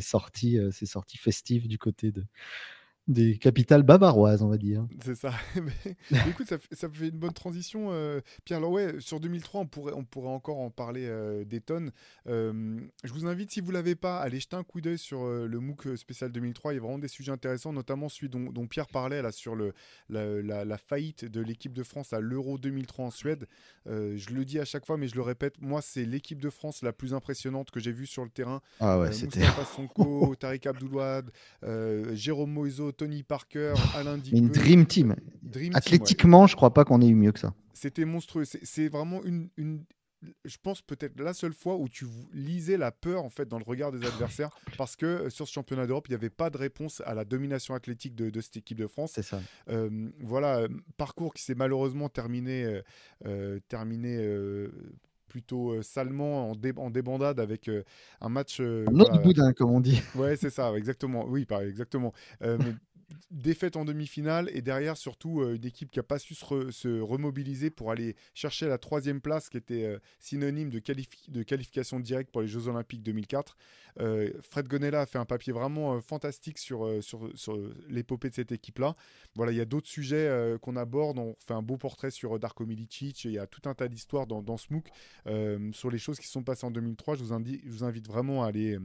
sorties, 0.00 0.58
ses 0.72 0.86
sorties 0.86 1.18
festives 1.18 1.68
du 1.68 1.78
côté 1.78 2.10
de, 2.10 2.24
des 3.06 3.36
capitales 3.36 3.82
bavaroises, 3.82 4.42
on 4.42 4.48
va 4.48 4.56
dire. 4.56 4.86
C'est 5.04 5.14
ça. 5.14 5.32
écoute, 6.28 6.46
ça, 6.48 6.56
ça, 6.72 6.88
fait 6.88 7.08
une 7.08 7.18
bonne 7.18 7.32
transition. 7.32 7.88
Euh, 7.90 8.20
Pierre, 8.44 8.58
alors 8.58 8.70
ouais, 8.70 8.94
sur 9.00 9.20
2003, 9.20 9.60
on 9.60 9.66
pourrait, 9.66 9.92
on 9.94 10.04
pourrait 10.04 10.30
encore 10.30 10.58
en 10.58 10.70
parler 10.70 11.04
euh, 11.06 11.44
des 11.44 11.60
tonnes. 11.60 11.90
Euh, 12.28 12.80
je 13.02 13.12
vous 13.12 13.26
invite, 13.26 13.50
si 13.50 13.60
vous 13.60 13.68
ne 13.68 13.74
l'avez 13.74 13.94
pas, 13.94 14.18
à 14.18 14.22
aller 14.22 14.40
jeter 14.40 14.56
un 14.56 14.64
coup 14.64 14.80
d'œil 14.80 14.96
sur 14.96 15.26
le 15.26 15.60
MOOC 15.60 15.96
spécial 15.96 16.32
2003. 16.32 16.72
Il 16.72 16.76
y 16.76 16.78
a 16.78 16.82
vraiment 16.82 16.98
des 16.98 17.08
sujets 17.08 17.32
intéressants, 17.32 17.72
notamment 17.72 18.08
celui 18.08 18.30
dont, 18.30 18.66
Pierre 18.66 18.86
parlait 18.86 19.20
là, 19.20 19.32
sur 19.32 19.54
le, 19.54 19.74
la, 20.08 20.78
faillite 20.78 21.26
de 21.26 21.40
l'équipe 21.42 21.74
de 21.74 21.82
France 21.82 22.12
à 22.12 22.20
l'Euro 22.20 22.56
2003 22.56 23.06
en 23.06 23.10
Suède. 23.10 23.46
je 23.86 24.34
le 24.34 24.44
dis 24.44 24.58
à 24.58 24.64
chaque 24.64 24.86
fois, 24.86 24.96
mais 24.96 25.08
je 25.08 25.16
le 25.16 25.22
répète, 25.22 25.60
moi, 25.60 25.82
c'est 25.82 26.04
l'équipe 26.04 26.40
de 26.40 26.50
France 26.50 26.82
la 26.82 26.92
plus 26.92 27.12
impressionnante 27.12 27.70
que 27.70 27.80
j'ai 27.80 27.92
vue 27.92 28.06
sur 28.06 28.24
le 28.24 28.30
terrain. 28.30 28.62
Ah 28.80 28.98
ouais, 28.98 29.12
c'était... 29.12 29.42
Sonko, 29.76 30.34
Tariq 30.36 30.68
Abdoulouad, 30.68 31.30
Jérôme 32.14 32.52
Moiseau, 32.52 32.92
Tony 32.96 33.22
Parker, 33.22 33.74
Alain 33.94 34.18
Digbe. 34.18 34.36
Une 34.36 34.48
dream 34.48 34.86
team. 34.86 35.16
Athlétiquement, 35.74 36.46
je 36.46 36.56
crois 36.56 36.72
pas 36.72 36.84
qu'on 36.84 37.00
ait 37.00 37.08
eu 37.08 37.14
mieux 37.14 37.32
que 37.32 37.40
ça. 37.40 37.54
C'était 37.74 38.04
monstrueux. 38.04 38.44
C'est 38.44 38.88
vraiment 38.88 39.22
une, 39.24 39.48
je 40.44 40.56
pense 40.62 40.82
peut-être 40.82 41.18
la 41.20 41.34
seule 41.34 41.52
fois 41.52 41.76
où 41.76 41.88
tu 41.88 42.06
lisais 42.32 42.76
la 42.76 42.92
peur 42.92 43.24
en 43.24 43.30
fait 43.30 43.46
dans 43.46 43.58
le 43.58 43.64
regard 43.64 43.92
des 43.92 44.04
adversaires 44.06 44.50
parce 44.76 44.96
que 44.96 45.06
euh, 45.06 45.30
sur 45.30 45.46
ce 45.46 45.52
championnat 45.52 45.86
d'Europe 45.86 46.06
il 46.08 46.12
n'y 46.12 46.16
avait 46.16 46.30
pas 46.30 46.50
de 46.50 46.56
réponse 46.56 47.02
à 47.04 47.14
la 47.14 47.24
domination 47.24 47.74
athlétique 47.74 48.14
de, 48.14 48.40
cette 48.40 48.56
équipe 48.56 48.78
de 48.78 48.86
France. 48.86 49.12
C'est 49.14 49.22
ça. 49.22 49.40
Euh, 49.68 50.10
voilà 50.20 50.60
euh, 50.60 50.68
parcours 50.96 51.34
qui 51.34 51.42
s'est 51.42 51.54
malheureusement 51.54 52.08
terminé 52.08 52.80
terminé 53.68 54.18
plutôt 55.34 55.82
salement 55.82 56.50
en, 56.50 56.54
en, 56.76 56.90
débandade 56.90 57.40
avec 57.40 57.68
un 58.20 58.28
match. 58.28 58.60
Notre 58.60 59.20
boudin, 59.20 59.52
comme 59.52 59.72
on 59.72 59.80
dit. 59.80 60.00
Ouais, 60.14 60.36
c'est 60.36 60.50
ça, 60.50 60.72
exactement. 60.76 61.26
Oui, 61.26 61.44
pareil, 61.44 61.70
exactement. 61.70 62.12
mais 62.40 62.74
défaite 63.30 63.76
en 63.76 63.84
demi-finale 63.84 64.50
et 64.52 64.62
derrière 64.62 64.96
surtout 64.96 65.40
euh, 65.40 65.56
une 65.56 65.64
équipe 65.64 65.90
qui 65.90 65.98
n'a 65.98 66.02
pas 66.02 66.18
su 66.18 66.34
se, 66.34 67.00
remobiliser 67.00 67.70
pour 67.70 67.90
aller 67.90 68.16
chercher 68.34 68.66
la 68.66 68.78
troisième 68.78 69.20
place 69.20 69.48
qui 69.48 69.56
était 69.56 69.84
euh, 69.84 69.98
synonyme 70.20 70.70
de, 70.70 70.80
de, 71.28 71.42
qualification 71.42 72.00
directe 72.00 72.30
pour 72.30 72.42
les 72.42 72.48
Jeux 72.48 72.68
Olympiques 72.68 73.02
2004. 73.02 73.56
Euh, 74.00 74.30
Fred 74.42 74.68
Gonella 74.68 75.02
a 75.02 75.06
fait 75.06 75.18
un 75.18 75.24
papier 75.24 75.52
vraiment 75.52 76.00
fantastique 76.00 76.58
sur, 76.58 76.88
sur, 77.02 77.30
l'épopée 77.88 78.30
de 78.30 78.34
cette 78.34 78.52
équipe-là. 78.52 78.96
Voilà, 79.34 79.52
il 79.52 79.58
y 79.58 79.60
a 79.60 79.64
d'autres 79.64 79.88
sujets 79.88 80.56
qu'on 80.60 80.76
aborde. 80.76 81.18
On 81.18 81.36
fait 81.46 81.54
un 81.54 81.62
beau 81.62 81.76
portrait 81.76 82.10
sur 82.10 82.38
Darko 82.38 82.66
Milicic. 82.66 83.24
Il 83.24 83.32
y 83.32 83.38
a 83.38 83.46
tout 83.46 83.68
un 83.68 83.74
tas 83.74 83.88
d'histoires 83.88 84.26
dans, 84.26 84.42
dans 84.42 84.56
ce 84.56 84.66
MOOC 84.70 84.88
sur 85.72 85.90
les 85.90 85.98
choses 85.98 86.18
qui 86.18 86.26
sont 86.26 86.42
passées 86.42 86.66
en 86.66 86.70
2003. 86.70 87.16
Je 87.16 87.24
vous, 87.24 87.44
je 87.64 87.70
vous 87.70 87.84
invite 87.84 88.06
vraiment 88.08 88.42
à 88.44 88.48
aller 88.48 88.78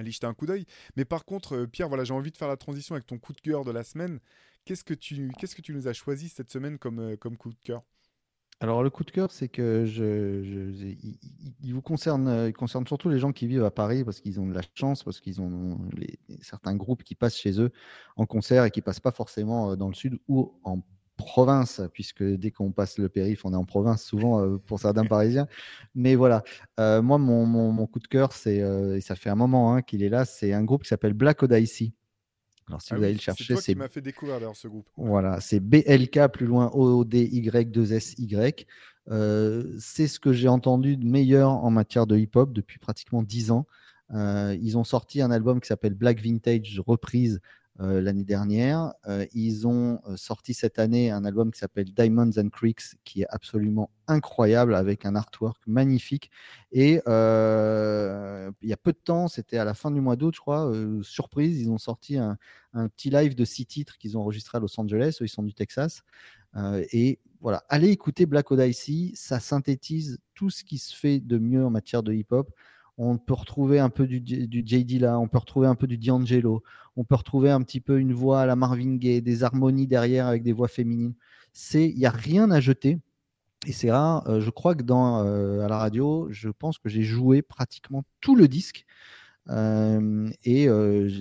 allez 0.00 0.10
jeter 0.10 0.26
un 0.26 0.34
coup 0.34 0.46
d'œil. 0.46 0.66
Mais 0.96 1.04
par 1.04 1.24
contre, 1.24 1.56
euh, 1.56 1.66
Pierre, 1.66 1.88
voilà, 1.88 2.04
j'ai 2.04 2.14
envie 2.14 2.30
de 2.30 2.36
faire 2.36 2.48
la 2.48 2.56
transition 2.56 2.94
avec 2.94 3.06
ton 3.06 3.18
coup 3.18 3.32
de 3.32 3.40
cœur 3.40 3.64
de 3.64 3.70
la 3.70 3.84
semaine. 3.84 4.18
Qu'est-ce 4.64 4.84
que 4.84 4.94
tu, 4.94 5.30
qu'est-ce 5.38 5.54
que 5.54 5.62
tu 5.62 5.72
nous 5.72 5.88
as 5.88 5.92
choisi 5.92 6.28
cette 6.28 6.50
semaine 6.50 6.78
comme, 6.78 6.98
euh, 6.98 7.16
comme 7.16 7.36
coup 7.36 7.50
de 7.50 7.60
cœur? 7.62 7.82
Alors 8.62 8.82
le 8.82 8.90
coup 8.90 9.04
de 9.04 9.10
cœur, 9.10 9.30
c'est 9.30 9.48
que 9.48 9.86
je, 9.86 10.42
il, 11.62 11.72
vous 11.72 11.80
concerne, 11.80 12.28
euh, 12.28 12.48
il 12.50 12.52
concerne 12.52 12.86
surtout 12.86 13.08
les 13.08 13.18
gens 13.18 13.32
qui 13.32 13.46
vivent 13.46 13.64
à 13.64 13.70
Paris 13.70 14.04
parce 14.04 14.20
qu'ils 14.20 14.38
ont 14.38 14.46
de 14.46 14.52
la 14.52 14.60
chance, 14.74 15.02
parce 15.02 15.18
qu'ils 15.20 15.40
ont 15.40 15.78
les, 15.96 16.18
certains 16.42 16.76
groupes 16.76 17.02
qui 17.02 17.14
passent 17.14 17.38
chez 17.38 17.58
eux 17.58 17.70
en 18.16 18.26
concert 18.26 18.64
et 18.66 18.70
qui 18.70 18.82
passent 18.82 19.00
pas 19.00 19.12
forcément 19.12 19.76
dans 19.76 19.88
le 19.88 19.94
sud 19.94 20.18
ou 20.28 20.52
en 20.62 20.82
province, 21.20 21.80
puisque 21.92 22.22
dès 22.22 22.50
qu'on 22.50 22.72
passe 22.72 22.98
le 22.98 23.08
périph, 23.08 23.44
on 23.44 23.52
est 23.52 23.56
en 23.56 23.64
province 23.64 24.04
souvent 24.04 24.40
euh, 24.40 24.58
pour 24.58 24.80
certains 24.80 25.04
Parisiens. 25.06 25.46
Mais 25.94 26.14
voilà, 26.14 26.42
euh, 26.78 27.02
moi, 27.02 27.18
mon, 27.18 27.86
coup 27.86 27.98
de 27.98 28.06
cœur, 28.06 28.32
c'est, 28.32 28.60
euh, 28.60 28.96
et 28.96 29.00
ça 29.00 29.14
fait 29.14 29.30
un 29.30 29.34
moment 29.34 29.74
hein, 29.74 29.82
qu'il 29.82 30.02
est 30.02 30.08
là, 30.08 30.24
c'est 30.24 30.52
un 30.52 30.64
groupe 30.64 30.82
qui 30.82 30.88
s'appelle 30.88 31.14
Black 31.14 31.42
Odyssey. 31.42 31.92
Alors, 32.68 32.82
si 32.82 32.92
ah 32.92 32.96
vous 32.96 33.02
allez 33.02 33.14
le 33.14 33.20
chercher, 33.20 33.56
c'est. 33.56 33.74
m'a 33.74 33.88
fait 33.88 34.00
découvrir 34.00 34.38
d'ailleurs 34.38 34.56
ce 34.56 34.68
groupe. 34.68 34.88
Voilà, 34.96 35.40
c'est 35.40 35.58
BLK 35.58 36.28
plus 36.28 36.46
loin 36.46 36.70
O-D-Y-2-S-Y. 36.72 38.66
c'est 39.78 40.06
ce 40.06 40.20
que 40.20 40.32
j'ai 40.32 40.48
entendu 40.48 40.96
de 40.96 41.04
meilleur 41.04 41.50
en 41.50 41.70
matière 41.70 42.06
de 42.06 42.16
hip-hop 42.16 42.52
depuis 42.52 42.78
pratiquement 42.78 43.24
10 43.24 43.50
ans. 43.50 43.66
ils 44.12 44.78
ont 44.78 44.84
sorti 44.84 45.20
un 45.20 45.32
album 45.32 45.60
qui 45.60 45.66
s'appelle 45.66 45.94
Black 45.94 46.20
Vintage 46.22 46.80
Reprise 46.86 47.40
l'année 47.80 48.24
dernière. 48.24 48.92
Euh, 49.06 49.26
ils 49.32 49.66
ont 49.66 50.00
euh, 50.06 50.16
sorti 50.16 50.52
cette 50.52 50.78
année 50.78 51.10
un 51.10 51.24
album 51.24 51.50
qui 51.50 51.58
s'appelle 51.58 51.92
Diamonds 51.92 52.32
and 52.36 52.50
Creeks, 52.50 52.96
qui 53.04 53.22
est 53.22 53.26
absolument 53.30 53.90
incroyable, 54.06 54.74
avec 54.74 55.06
un 55.06 55.14
artwork 55.14 55.58
magnifique. 55.66 56.30
Et 56.72 57.00
il 57.04 58.68
y 58.68 58.72
a 58.72 58.76
peu 58.82 58.92
de 58.92 59.00
temps, 59.02 59.28
c'était 59.28 59.58
à 59.58 59.64
la 59.64 59.74
fin 59.74 59.90
du 59.90 60.00
mois 60.00 60.16
d'août, 60.16 60.34
je 60.34 60.40
crois, 60.40 60.72
surprise, 61.02 61.60
ils 61.60 61.70
ont 61.70 61.78
sorti 61.78 62.18
un, 62.18 62.36
petit 62.96 63.10
live 63.10 63.34
de 63.34 63.44
six 63.44 63.66
titres 63.66 63.98
qu'ils 63.98 64.18
ont 64.18 64.20
enregistré 64.20 64.58
à 64.58 64.60
Los 64.60 64.78
Angeles, 64.78 65.16
ils 65.20 65.28
sont 65.28 65.42
du 65.42 65.54
Texas. 65.54 66.02
et 66.92 67.20
voilà, 67.40 67.64
allez 67.68 67.88
écouter 67.88 68.26
Black 68.26 68.50
Odyssey, 68.50 69.12
ça 69.14 69.40
synthétise 69.40 70.18
tout 70.34 70.50
ce 70.50 70.64
qui 70.64 70.78
se 70.78 70.94
fait 70.94 71.20
de 71.20 71.38
mieux 71.38 71.64
en 71.64 71.70
matière 71.70 72.02
de 72.02 72.12
hip-hop 72.12 72.50
on 72.98 73.18
peut 73.18 73.34
retrouver 73.34 73.78
un 73.78 73.90
peu 73.90 74.06
du, 74.06 74.22
JD 74.64 75.00
là, 75.00 75.18
on 75.18 75.28
peut 75.28 75.38
retrouver 75.38 75.66
un 75.66 75.74
peu 75.74 75.86
du 75.86 75.96
D'Angelo, 75.96 76.62
on 76.96 77.04
peut 77.04 77.14
retrouver 77.14 77.50
un 77.50 77.62
petit 77.62 77.80
peu 77.80 77.98
une 77.98 78.12
voix 78.12 78.42
à 78.42 78.46
la 78.46 78.56
Marvin 78.56 78.96
Gaye, 78.96 79.22
des 79.22 79.42
harmonies 79.42 79.86
derrière 79.86 80.26
avec 80.26 80.42
des 80.42 80.52
voix 80.52 80.68
féminines. 80.68 81.14
C'est, 81.52 81.88
il 81.88 81.96
n'y 81.96 82.06
a 82.06 82.10
rien 82.10 82.50
à 82.50 82.60
jeter. 82.60 82.98
Et 83.66 83.72
c'est 83.72 83.90
rare. 83.90 84.26
Euh, 84.28 84.40
je 84.40 84.50
crois 84.50 84.74
que 84.74 84.82
dans 84.82 85.24
euh, 85.24 85.60
à 85.60 85.68
la 85.68 85.76
radio, 85.76 86.28
je 86.30 86.48
pense 86.48 86.78
que 86.78 86.88
j'ai 86.88 87.02
joué 87.02 87.42
pratiquement 87.42 88.04
tout 88.20 88.34
le 88.34 88.48
disque. 88.48 88.86
Euh, 89.48 90.28
et 90.44 90.68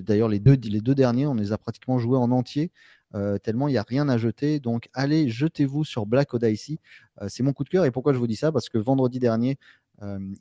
d'ailleurs 0.04 0.30
les 0.30 0.40
deux, 0.40 0.56
les 0.56 0.82
deux 0.82 0.96
derniers, 0.96 1.26
on 1.26 1.34
les 1.36 1.52
a 1.52 1.58
pratiquement 1.58 2.00
joués 2.00 2.18
en 2.18 2.32
entier. 2.32 2.72
tellement 3.44 3.68
il 3.68 3.72
n'y 3.72 3.78
a 3.78 3.86
rien 3.88 4.08
à 4.10 4.18
jeter. 4.18 4.60
Donc 4.60 4.90
allez, 4.94 5.30
jetez-vous 5.30 5.84
sur 5.84 6.06
Black 6.06 6.34
Odyssey. 6.34 6.78
c'est 7.28 7.44
mon 7.44 7.54
coup 7.54 7.64
de 7.64 7.70
cœur. 7.70 7.86
Et 7.86 7.92
pourquoi 7.92 8.14
je 8.14 8.20
vous 8.20 8.28
dis 8.28 8.36
ça? 8.36 8.52
Parce 8.52 8.70
que 8.70 8.78
vendredi 8.78 9.20
dernier, 9.20 9.58
euh, 9.58 9.89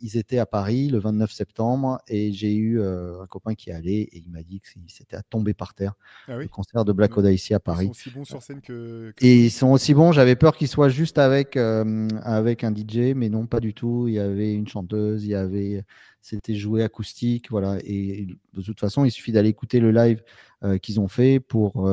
ils 0.00 0.16
étaient 0.16 0.38
à 0.38 0.46
Paris 0.46 0.88
le 0.88 0.98
29 0.98 1.30
septembre 1.32 2.00
et 2.06 2.32
j'ai 2.32 2.54
eu 2.54 2.82
un 2.82 3.26
copain 3.26 3.54
qui 3.54 3.70
est 3.70 3.72
allé 3.72 4.08
et 4.12 4.18
il 4.18 4.30
m'a 4.30 4.42
dit 4.42 4.60
que 4.60 4.68
c'était 4.86 5.16
à 5.16 5.22
tomber 5.22 5.54
par 5.54 5.74
terre. 5.74 5.94
Ah 6.28 6.36
le 6.36 6.48
concert 6.48 6.84
de 6.84 6.92
Black 6.92 7.16
Oda 7.16 7.32
ici 7.32 7.54
à 7.54 7.60
Paris. 7.60 7.86
Ils 7.86 7.94
sont 7.94 8.00
aussi 8.00 8.10
bons 8.10 8.24
sur 8.24 8.42
scène 8.42 8.60
que. 8.60 9.12
Et 9.20 9.44
ils 9.46 9.50
sont 9.50 9.68
aussi 9.68 9.94
bons. 9.94 10.12
J'avais 10.12 10.36
peur 10.36 10.56
qu'ils 10.56 10.68
soient 10.68 10.88
juste 10.88 11.18
avec, 11.18 11.56
euh, 11.56 12.08
avec 12.22 12.64
un 12.64 12.74
DJ, 12.74 13.14
mais 13.14 13.28
non, 13.28 13.46
pas 13.46 13.60
du 13.60 13.74
tout. 13.74 14.06
Il 14.08 14.14
y 14.14 14.18
avait 14.18 14.54
une 14.54 14.68
chanteuse, 14.68 15.24
il 15.24 15.30
y 15.30 15.34
avait. 15.34 15.84
C'était 16.20 16.54
joué 16.54 16.82
acoustique, 16.82 17.50
voilà. 17.50 17.78
Et 17.84 18.26
de 18.52 18.62
toute 18.62 18.80
façon, 18.80 19.04
il 19.04 19.10
suffit 19.10 19.32
d'aller 19.32 19.48
écouter 19.48 19.80
le 19.80 19.92
live 19.92 20.22
qu'ils 20.82 20.98
ont 20.98 21.06
fait 21.06 21.38
pour, 21.38 21.88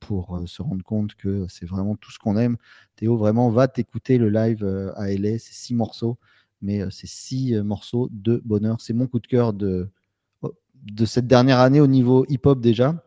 pour 0.00 0.42
se 0.46 0.62
rendre 0.62 0.82
compte 0.84 1.14
que 1.14 1.46
c'est 1.48 1.64
vraiment 1.64 1.94
tout 1.94 2.10
ce 2.10 2.18
qu'on 2.18 2.36
aime. 2.36 2.56
Théo, 2.96 3.16
vraiment, 3.16 3.48
va 3.50 3.68
t'écouter 3.68 4.18
le 4.18 4.30
live 4.30 4.64
à 4.96 5.10
LA. 5.10 5.38
C'est 5.38 5.54
six 5.54 5.74
morceaux 5.74 6.18
mais 6.62 6.82
c'est 6.90 7.06
six 7.06 7.54
morceaux 7.62 8.08
de 8.10 8.42
bonheur. 8.44 8.80
C'est 8.80 8.92
mon 8.92 9.06
coup 9.06 9.20
de 9.20 9.26
cœur 9.26 9.52
de, 9.52 9.88
oh, 10.42 10.52
de 10.74 11.04
cette 11.04 11.26
dernière 11.26 11.60
année 11.60 11.80
au 11.80 11.86
niveau 11.86 12.24
hip-hop 12.28 12.60
déjà. 12.60 13.02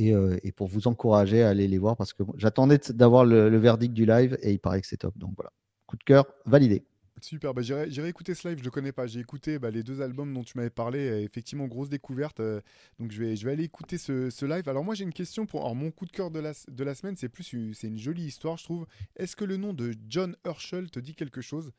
Et, 0.00 0.12
et, 0.44 0.52
pour 0.52 0.68
vous 0.68 0.86
encourager 0.86 1.42
à 1.42 1.48
aller 1.48 1.66
les 1.66 1.78
voir 1.78 1.96
parce 1.96 2.12
que 2.12 2.22
j'attendais 2.36 2.78
d'avoir 2.90 3.24
le, 3.24 3.56
verdict 3.58 3.92
du 3.92 4.06
live 4.06 4.38
et 4.42 4.52
il 4.52 4.60
paraît 4.60 4.80
que 4.80 4.86
c'est 4.86 4.98
top. 4.98 5.18
Donc 5.18 5.32
voilà, 5.36 5.50
coup 5.86 5.96
de 5.96 6.04
cœur 6.04 6.24
validé. 6.46 6.84
Super, 7.20 7.54
bah, 7.54 7.62
j'irai 7.62 8.08
écouter 8.08 8.34
ce 8.34 8.48
live, 8.48 8.58
je 8.58 8.64
le 8.64 8.70
connais 8.70 8.92
pas. 8.92 9.06
J'ai 9.06 9.20
écouté 9.20 9.58
bah, 9.58 9.70
les 9.70 9.82
deux 9.82 10.00
albums 10.00 10.32
dont 10.32 10.44
tu 10.44 10.56
m'avais 10.56 10.70
parlé, 10.70 11.22
effectivement, 11.24 11.66
grosse 11.66 11.88
découverte. 11.88 12.40
Euh, 12.40 12.60
donc 12.98 13.12
je 13.12 13.20
vais, 13.22 13.36
je 13.36 13.44
vais 13.44 13.52
aller 13.52 13.64
écouter 13.64 13.98
ce, 13.98 14.30
ce 14.30 14.46
live. 14.46 14.68
Alors 14.68 14.84
moi 14.84 14.94
j'ai 14.94 15.04
une 15.04 15.12
question 15.12 15.46
pour. 15.46 15.62
Alors 15.62 15.74
mon 15.74 15.90
coup 15.90 16.06
de 16.06 16.12
cœur 16.12 16.30
de 16.30 16.38
la, 16.38 16.52
de 16.68 16.84
la 16.84 16.94
semaine, 16.94 17.16
c'est 17.16 17.28
plus 17.28 17.44
c'est 17.74 17.88
une 17.88 17.98
jolie 17.98 18.24
histoire, 18.24 18.56
je 18.56 18.64
trouve. 18.64 18.86
Est-ce 19.16 19.36
que 19.36 19.44
le 19.44 19.56
nom 19.56 19.72
de 19.72 19.94
John 20.08 20.36
Herschel 20.44 20.90
te 20.90 21.00
dit 21.00 21.14
quelque 21.14 21.40
chose? 21.40 21.72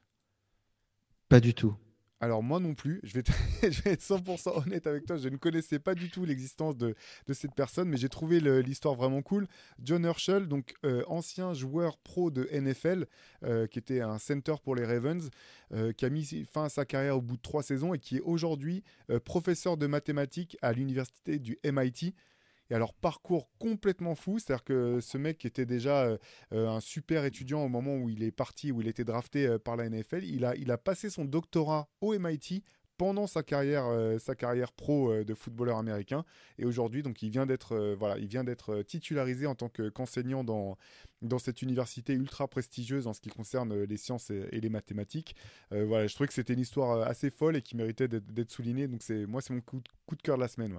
Pas 1.29 1.39
du 1.39 1.53
tout. 1.53 1.75
Alors 2.21 2.43
moi 2.43 2.59
non 2.59 2.73
plus, 2.73 2.99
je 3.03 3.13
vais, 3.13 3.19
être 3.21 4.01
100% 4.01 4.65
honnête 4.65 4.87
avec 4.87 5.05
toi, 5.05 5.15
je 5.15 5.29
ne 5.29 5.37
connaissais 5.37 5.79
pas 5.79 5.95
du 5.95 6.09
tout 6.09 6.25
l'existence 6.25 6.75
de, 6.75 6.95
cette 7.31 7.53
personne, 7.53 7.87
mais 7.87 7.95
j'ai 7.95 8.09
trouvé 8.09 8.41
l'histoire 8.61 8.95
vraiment 8.95 9.21
cool. 9.21 9.47
John 9.81 10.03
Herschel, 10.03 10.47
donc 10.47 10.73
euh, 10.85 11.03
ancien 11.07 11.53
joueur 11.53 11.97
pro 11.97 12.29
de 12.29 12.49
NFL, 12.51 13.05
euh, 13.43 13.67
qui 13.67 13.79
était 13.79 14.01
un 14.01 14.17
center 14.17 14.55
pour 14.61 14.75
les 14.75 14.85
Ravens, 14.85 15.29
euh, 15.71 15.93
qui 15.93 16.03
a 16.03 16.09
mis 16.09 16.25
fin 16.51 16.65
à 16.65 16.69
sa 16.69 16.83
carrière 16.83 17.15
au 17.15 17.21
bout 17.21 17.37
de 17.37 17.41
trois 17.41 17.63
saisons 17.63 17.93
et 17.93 17.99
qui 17.99 18.17
est 18.17 18.21
aujourd'hui 18.21 18.83
professeur 19.23 19.77
de 19.77 19.87
mathématiques 19.87 20.57
à 20.61 20.73
l'université 20.73 21.39
du 21.39 21.57
MIT. 21.63 22.15
Et 22.69 22.75
alors, 22.75 22.93
parcours 22.93 23.49
complètement 23.57 24.15
fou, 24.15 24.39
c'est-à-dire 24.39 24.63
que 24.63 24.99
ce 25.01 25.17
mec 25.17 25.45
était 25.45 25.65
déjà 25.65 26.03
euh, 26.03 26.17
euh, 26.53 26.69
un 26.69 26.79
super 26.79 27.25
étudiant 27.25 27.63
au 27.63 27.69
moment 27.69 27.95
où 27.95 28.09
il 28.09 28.23
est 28.23 28.31
parti, 28.31 28.71
où 28.71 28.81
il 28.81 28.87
était 28.87 29.03
drafté 29.03 29.47
euh, 29.47 29.57
par 29.57 29.75
la 29.75 29.89
NFL, 29.89 30.23
il 30.23 30.45
a, 30.45 30.55
il 30.55 30.71
a 30.71 30.77
passé 30.77 31.09
son 31.09 31.25
doctorat 31.25 31.89
au 32.01 32.17
MIT 32.17 32.63
pendant 32.97 33.27
sa 33.27 33.43
carrière, 33.43 33.85
sa 34.19 34.35
carrière 34.35 34.73
pro 34.73 35.23
de 35.23 35.33
footballeur 35.33 35.77
américain. 35.77 36.25
Et 36.57 36.65
aujourd'hui, 36.65 37.01
donc, 37.01 37.21
il 37.23 37.29
vient 37.29 37.45
d'être 37.45 37.95
voilà, 37.97 38.17
il 38.17 38.27
vient 38.27 38.43
d'être 38.43 38.81
titularisé 38.81 39.45
en 39.47 39.55
tant 39.55 39.69
qu'enseignant 39.69 40.43
dans, 40.43 40.77
dans 41.21 41.39
cette 41.39 41.61
université 41.61 42.11
ultra 42.11 42.49
prestigieuse 42.49 43.07
en 43.07 43.13
ce 43.13 43.21
qui 43.21 43.29
concerne 43.29 43.83
les 43.83 43.95
sciences 43.95 44.31
et, 44.31 44.59
les 44.59 44.69
mathématiques. 44.69 45.37
voilà, 45.71 46.07
je 46.07 46.13
trouvais 46.13 46.27
que 46.27 46.33
c'était 46.33 46.51
une 46.51 46.59
histoire 46.59 47.07
assez 47.07 47.29
folle 47.29 47.55
et 47.55 47.61
qui 47.61 47.77
méritait 47.77 48.09
d'être 48.09 48.51
soulignée. 48.51 48.89
Donc, 48.89 49.01
c'est 49.01 49.25
moi, 49.25 49.39
c'est 49.39 49.53
mon 49.53 49.61
coup, 49.61 49.79
de 49.79 50.21
cœur 50.21 50.35
de 50.35 50.41
la 50.41 50.49
semaine. 50.49 50.77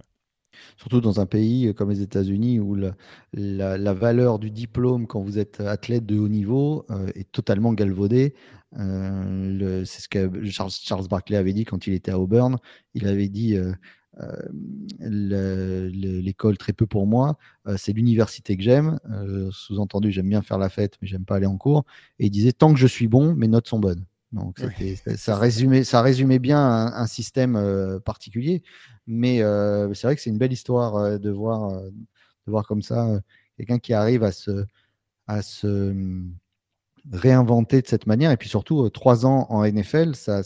Surtout 0.77 1.01
dans 1.01 1.21
un 1.21 1.27
pays 1.27 1.75
comme 1.75 1.91
les 1.91 2.03
États-Unis 2.03 2.61
où 2.61 2.77
la, 3.35 3.95
valeur 3.95 4.39
du 4.39 4.51
diplôme 4.51 5.07
quand 5.07 5.21
vous 5.21 5.39
êtes 5.39 5.61
athlète 5.61 6.07
de 6.07 6.19
haut 6.19 6.29
niveau 6.29 6.87
euh, 6.91 7.09
est 7.15 7.31
totalement 7.31 7.73
galvaudée. 7.73 8.35
Euh, 8.79 9.85
c'est 9.85 10.03
ce 10.03 10.09
que 10.09 10.45
Charles, 10.47 11.09
Barkley 11.09 11.37
avait 11.37 11.53
dit 11.53 11.65
quand 11.65 11.87
il 11.87 11.95
était 11.95 12.13
à 12.13 12.19
Auburn. 12.19 12.59
Il 12.95 13.07
avait 13.07 13.29
dit 13.29 13.57
euh, 13.57 13.73
l'école 15.01 16.59
très 16.59 16.73
peu 16.73 16.87
pour 16.87 17.07
moi, 17.07 17.39
c'est 17.77 17.93
l'université 17.93 18.57
que 18.57 18.63
j'aime. 18.63 18.99
Sous-entendu, 19.51 20.11
j'aime 20.11 20.29
bien 20.29 20.43
faire 20.43 20.59
la 20.59 20.69
fête, 20.69 20.97
mais 21.01 21.09
j'aime 21.09 21.25
pas 21.25 21.37
aller 21.37 21.47
en 21.47 21.57
cours. 21.57 21.85
Et 22.19 22.27
il 22.27 22.31
disait 22.31 22.53
tant 22.53 22.73
que 22.73 22.79
je 22.79 22.87
suis 22.87 23.09
bon, 23.09 23.35
mes 23.35 23.49
notes 23.49 23.69
sont 23.69 23.79
bonnes. 23.79 24.05
Donc 24.33 24.61
ça, 25.17 25.37
résumait, 25.37 25.85
ça 25.85 26.03
résumait 26.03 26.39
bien 26.39 26.61
un, 26.61 27.07
système 27.07 27.57
euh, 27.57 27.99
particulier. 27.99 28.63
Mais 29.13 29.43
euh, 29.43 29.93
c'est 29.93 30.07
vrai 30.07 30.15
que 30.15 30.23
c'est 30.23 30.31
une 30.31 30.39
belle 30.39 30.53
histoire 30.53 30.95
euh, 30.95 31.19
de, 31.19 31.31
voir, 31.31 31.83
de 31.83 31.93
voir 32.47 32.65
comme 32.65 32.81
ça 32.81 33.21
quelqu'un 33.57 33.81
qui 33.81 33.93
arrive 33.93 34.23
à 34.23 34.31
se, 34.31 34.65
à 35.27 35.43
se 35.43 35.67
hum, 35.91 36.33
réinventer 37.11 37.83
de 37.83 37.89
cette 37.89 38.07
manière. 38.07 38.31
Et 38.31 38.37
puis 38.37 38.49
surtout, 38.49 38.89
trois 38.91 39.27
ans 39.27 39.47
en 39.51 39.65
NFL, 39.65 40.15
ça, 40.15 40.43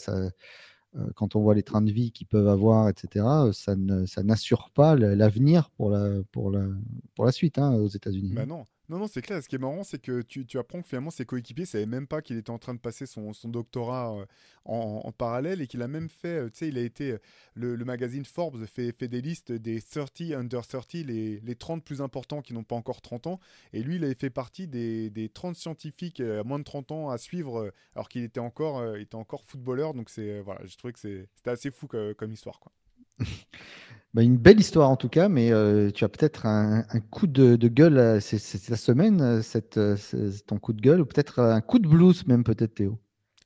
quand 1.13 1.35
on 1.35 1.41
voit 1.41 1.53
les 1.53 1.61
trains 1.61 1.83
de 1.83 1.91
vie 1.91 2.11
qu'ils 2.11 2.27
peuvent 2.27 2.47
avoir, 2.47 2.89
etc., 2.89 3.25
ça 3.53 4.23
n'assure 4.23 4.71
pas 4.71 4.95
l'avenir 4.95 5.69
pour 5.77 5.91
la, 5.91 6.09
pour, 6.31 6.49
la, 6.49 6.65
pour 7.13 7.25
la 7.25 7.31
suite 7.31 7.59
hein, 7.59 7.73
aux 7.73 7.87
États-Unis. 7.87 8.33
Bah 8.33 8.47
non. 8.47 8.65
Non, 8.87 8.99
non, 8.99 9.07
c'est 9.07 9.21
clair. 9.23 9.41
Ce 9.41 9.49
qui 9.49 9.55
est 9.55 9.59
marrant, 9.59 9.83
c'est 9.83 9.99
que 9.99 10.21
tu, 10.21 10.45
apprends 10.59 10.81
que 10.81 10.87
finalement 10.87 11.09
ses 11.09 11.25
coéquipiers 11.25 11.63
ne 11.63 11.67
savaient 11.67 11.85
même 11.87 12.05
pas 12.05 12.21
qu'il 12.21 12.37
était 12.37 12.51
en 12.51 12.59
train 12.59 12.75
de 12.75 12.79
passer 12.79 13.07
son, 13.07 13.31
doctorat 13.45 14.15
euh, 14.15 14.25
en, 14.65 15.11
parallèle 15.11 15.61
et 15.61 15.67
qu'il 15.67 15.81
a 15.81 15.87
même 15.87 16.07
fait, 16.09 16.45
euh, 16.45 16.49
tu 16.49 16.59
sais, 16.59 16.67
il 16.67 16.77
a 16.77 16.81
été, 16.81 17.13
euh, 17.13 17.17
le, 17.55 17.83
magazine 17.83 18.25
Forbes 18.25 18.65
fait, 18.65 18.91
fait, 18.91 19.07
des 19.07 19.21
listes 19.21 19.51
des 19.51 19.81
30 19.81 20.21
under 20.35 20.67
30, 20.67 20.93
les, 20.93 21.39
les 21.39 21.55
30 21.55 21.83
plus 21.83 22.01
importants 22.01 22.41
qui 22.43 22.53
n'ont 22.53 22.63
pas 22.63 22.75
encore 22.75 23.01
30 23.01 23.27
ans. 23.27 23.39
Et 23.73 23.81
lui, 23.81 23.95
il 23.95 24.03
avait 24.03 24.15
fait 24.15 24.29
partie 24.29 24.67
des, 24.67 25.09
des 25.09 25.29
30 25.29 25.55
scientifiques 25.55 26.19
à 26.19 26.43
moins 26.43 26.59
de 26.59 26.63
30 26.63 26.91
ans 26.91 27.09
à 27.09 27.17
suivre 27.17 27.71
alors 27.95 28.07
qu'il 28.07 28.23
était 28.23 28.39
encore, 28.39 28.95
était 28.97 29.15
encore 29.15 29.43
footballeur. 29.45 29.95
Donc, 29.95 30.09
c'est, 30.11 30.41
voilà, 30.41 30.63
je 30.65 30.77
trouvais 30.77 30.93
que 30.93 30.99
c'était 30.99 31.49
assez 31.49 31.71
fou 31.71 31.87
comme 31.87 32.31
histoire, 32.31 32.59
quoi. 32.59 32.71
Bah, 34.15 34.23
une 34.23 34.37
belle 34.37 34.61
histoire 34.61 34.89
en 34.89 34.95
tout 34.95 35.09
cas, 35.09 35.27
mais 35.27 35.51
euh, 35.51 35.91
tu 35.91 36.05
as 36.05 36.09
peut-être 36.09 36.45
un, 36.45 36.83
coup 37.11 37.27
de, 37.27 37.57
gueule, 37.67 37.97
euh, 37.97 38.19
semaine, 38.21 39.21
euh, 39.21 39.41
cette, 39.41 39.77
ton 40.47 40.57
coup 40.57 40.71
de 40.71 40.79
gueule, 40.79 41.01
ou 41.01 41.05
peut-être 41.05 41.39
un 41.39 41.59
coup 41.59 41.79
de 41.79 41.87
blues 41.89 42.25
même 42.25 42.45
peut-être 42.45 42.75
Théo. 42.75 42.97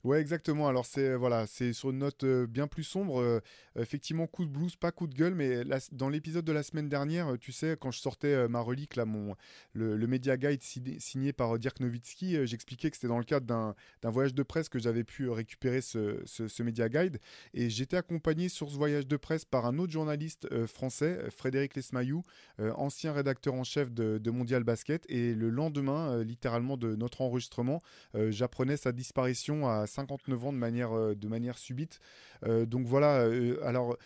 Ouais, 0.06 0.22
exactement. 0.22 0.70
Alors 0.70 0.86
c'est 0.86 1.14
voilà, 1.16 1.46
c'est 1.46 1.74
sur 1.74 1.90
une 1.90 1.98
note 1.98 2.24
bien 2.24 2.68
plus 2.68 2.86
sombre. 2.86 3.42
Effectivement, 3.78 4.28
coup 4.28 4.46
de 4.46 4.50
blues, 4.50 4.78
pas 4.78 4.92
coup 4.94 5.08
de 5.08 5.14
gueule, 5.14 5.36
mais 5.36 5.64
dans 5.92 6.08
l'épisode 6.08 6.46
de 6.46 6.54
la 6.54 6.64
semaine 6.64 6.88
dernière, 6.88 7.38
tu 7.38 7.52
sais, 7.52 7.76
quand 7.80 7.92
je 7.92 8.00
sortais 8.00 8.48
ma 8.48 8.62
relique 8.62 8.96
là, 8.96 9.04
mon 9.04 9.36
le, 9.74 9.98
Media 10.08 10.38
Guide 10.38 10.64
signé, 10.64 11.34
par 11.34 11.60
Dirk 11.60 11.82
Nowitzki, 11.82 12.48
j'expliquais 12.48 12.90
que 12.90 12.96
c'était 12.96 13.10
dans 13.10 13.18
le 13.18 13.26
cadre 13.26 13.46
d'un 13.46 14.10
voyage 14.10 14.34
de 14.34 14.42
presse 14.42 14.70
que 14.70 14.80
j'avais 14.80 15.04
pu 15.04 15.30
récupérer 15.30 15.82
ce, 15.82 16.22
ce, 16.26 16.64
Media 16.64 16.88
Guide, 16.88 17.20
et 17.54 17.70
j'étais 17.70 17.98
accompagné 17.98 18.48
sur 18.48 18.70
ce 18.70 18.78
voyage 18.78 19.06
de 19.06 19.18
presse 19.18 19.44
par 19.44 19.66
un 19.66 19.78
autre 19.80 19.92
journaliste 19.92 20.48
français, 20.66 21.30
Frédéric 21.30 21.76
Lesmayou, 21.76 22.24
ancien 22.58 23.12
rédacteur 23.12 23.54
en 23.54 23.66
chef 23.66 23.92
de, 23.92 24.32
Mondial 24.32 24.64
Basket, 24.64 25.06
et 25.10 25.34
le 25.34 25.50
lendemain, 25.50 26.24
littéralement 26.24 26.78
de 26.78 26.96
notre 26.96 27.22
enregistrement, 27.22 27.84
j'apprenais 28.30 28.78
sa 28.78 28.94
disparition 28.94 29.68
à 29.68 29.88
59 29.90 30.46
ans 30.46 30.54
de 30.54 30.58
manière, 30.58 30.94
euh, 30.94 31.16
de 31.16 31.28
manière 31.28 31.58
subite. 31.58 32.00
Euh, 32.46 32.66
donc 32.66 32.86
voilà, 32.86 33.22
euh, 33.22 33.60
alors 33.64 33.98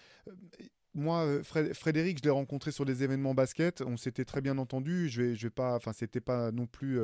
moi, 0.93 1.27
Frédéric, 1.43 2.19
je 2.19 2.23
l'ai 2.23 2.29
rencontré 2.29 2.71
sur 2.71 2.86
des 2.86 3.03
événements 3.03 3.34
basket. 3.34 3.81
On 3.81 3.97
s'était 3.97 4.25
très 4.25 4.41
bien 4.41 4.59
entendu. 4.59 5.09
Je 5.09 5.21
vais, 5.21 5.36
je 5.36 5.47
vais 5.47 5.51
pas, 5.51 5.75
enfin, 5.75 5.91
c'était 5.91 6.21
pas 6.21 6.51
non 6.51 6.67
plus 6.67 6.99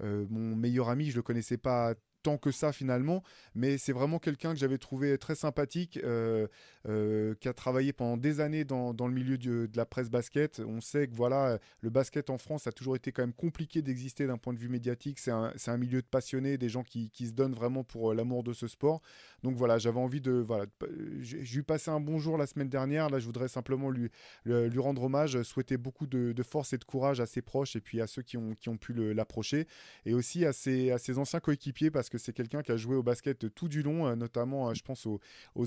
mon 0.00 0.56
meilleur 0.56 0.88
ami. 0.88 1.10
Je 1.10 1.16
le 1.16 1.22
connaissais 1.22 1.58
pas 1.58 1.94
tant 2.24 2.38
que 2.38 2.50
ça 2.50 2.72
finalement, 2.72 3.22
mais 3.54 3.78
c'est 3.78 3.92
vraiment 3.92 4.18
quelqu'un 4.18 4.54
que 4.54 4.58
j'avais 4.58 4.78
trouvé 4.78 5.16
très 5.18 5.34
sympathique, 5.34 6.00
euh, 6.02 6.48
euh, 6.88 7.34
qui 7.38 7.48
a 7.48 7.52
travaillé 7.52 7.92
pendant 7.92 8.16
des 8.16 8.40
années 8.40 8.64
dans, 8.64 8.92
le 8.92 9.12
milieu 9.12 9.36
de 9.38 9.68
la 9.76 9.84
presse 9.84 10.10
basket. 10.10 10.60
On 10.66 10.80
sait 10.80 11.06
que 11.06 11.14
voilà, 11.14 11.58
le 11.80 11.90
basket 11.90 12.30
en 12.30 12.38
France 12.38 12.66
a 12.66 12.72
toujours 12.72 12.96
été 12.96 13.12
quand 13.12 13.22
même 13.22 13.34
compliqué 13.34 13.82
d'exister 13.82 14.26
d'un 14.26 14.38
point 14.38 14.54
de 14.54 14.58
vue 14.58 14.70
médiatique. 14.70 15.18
C'est 15.18 15.30
un, 15.30 15.52
un, 15.66 15.76
milieu 15.76 16.00
de 16.00 16.06
passionnés, 16.06 16.56
des 16.56 16.70
gens 16.70 16.82
qui, 16.82 17.10
qui 17.10 17.26
se 17.26 17.32
donnent 17.32 17.54
vraiment 17.54 17.84
pour 17.84 18.10
euh, 18.10 18.14
l'amour 18.14 18.42
de 18.42 18.54
ce 18.54 18.68
sport. 18.68 19.02
Donc 19.42 19.56
voilà, 19.56 19.78
j'avais 19.78 20.00
envie 20.00 20.22
de 20.22 20.32
voilà, 20.32 20.64
j'ai 21.20 21.42
lui 21.42 21.62
passé 21.62 21.90
un 21.90 22.00
bonjour 22.00 22.38
la 22.38 22.46
semaine 22.46 22.70
dernière. 22.70 23.10
Là, 23.10 23.18
je 23.18 23.26
voudrais 23.26 23.48
simplement 23.48 23.90
lui, 23.90 24.10
lui 24.46 24.78
rendre 24.78 25.02
hommage, 25.02 25.42
souhaiter 25.42 25.76
beaucoup 25.76 26.06
de, 26.06 26.42
force 26.42 26.72
et 26.72 26.78
de 26.78 26.84
courage 26.84 27.20
à 27.20 27.26
ses 27.26 27.42
proches 27.42 27.76
et 27.76 27.80
puis 27.82 28.00
à 28.00 28.06
ceux 28.06 28.22
qui 28.22 28.38
ont, 28.38 28.54
qui 28.54 28.70
ont 28.70 28.78
pu 28.78 28.94
l'approcher 29.12 29.66
et 30.06 30.14
aussi 30.14 30.46
à 30.46 30.54
ses, 30.54 30.90
à 30.90 30.98
ses 30.98 31.18
anciens 31.18 31.40
coéquipiers 31.40 31.90
parce 31.90 32.08
que 32.08 32.13
c'est 32.18 32.32
quelqu'un 32.32 32.62
qui 32.62 32.72
a 32.72 32.76
joué 32.76 32.96
au 32.96 33.02
basket 33.02 33.54
tout 33.54 33.68
du 33.68 33.82
long, 33.82 34.06
euh, 34.06 34.16
notamment, 34.16 34.68
euh, 34.68 34.74
je 34.74 34.82
pense, 34.82 35.06
aux, 35.06 35.20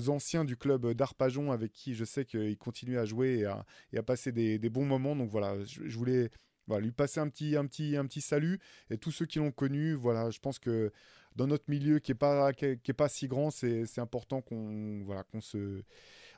anciens 0.08 0.44
du 0.44 0.56
club 0.56 0.92
d'Arpajon 0.92 1.52
avec 1.52 1.72
qui 1.72 1.94
je 1.94 2.04
sais 2.04 2.24
qu'il 2.24 2.56
continue 2.56 2.98
à 2.98 3.04
jouer 3.04 3.44
et 3.92 3.96
à, 3.96 4.02
passer 4.02 4.32
des, 4.32 4.58
bons 4.70 4.84
moments. 4.84 5.16
Donc 5.16 5.30
voilà, 5.30 5.56
je, 5.64 5.96
voulais 5.96 6.30
lui 6.76 6.92
passer 6.92 7.20
un 7.20 7.28
petit, 7.28 7.56
un, 7.56 7.66
petit, 7.66 7.96
un 7.96 8.06
petit 8.06 8.20
salut. 8.20 8.58
Et 8.90 8.98
tous 8.98 9.10
ceux 9.10 9.26
qui 9.26 9.38
l'ont 9.38 9.52
connu, 9.52 9.94
voilà, 9.94 10.30
je 10.30 10.38
pense 10.38 10.58
que 10.58 10.92
dans 11.36 11.46
notre 11.46 11.64
milieu 11.68 11.98
qui 11.98 12.10
n'est 12.10 12.16
pas, 12.18 12.52
qui 12.52 12.92
pas 12.92 13.08
si 13.08 13.28
grand, 13.28 13.50
c'est 13.50 13.98
important 13.98 14.40
qu'on 14.40 15.02
voilà, 15.04 15.22
qu'on 15.24 15.40
se, 15.40 15.82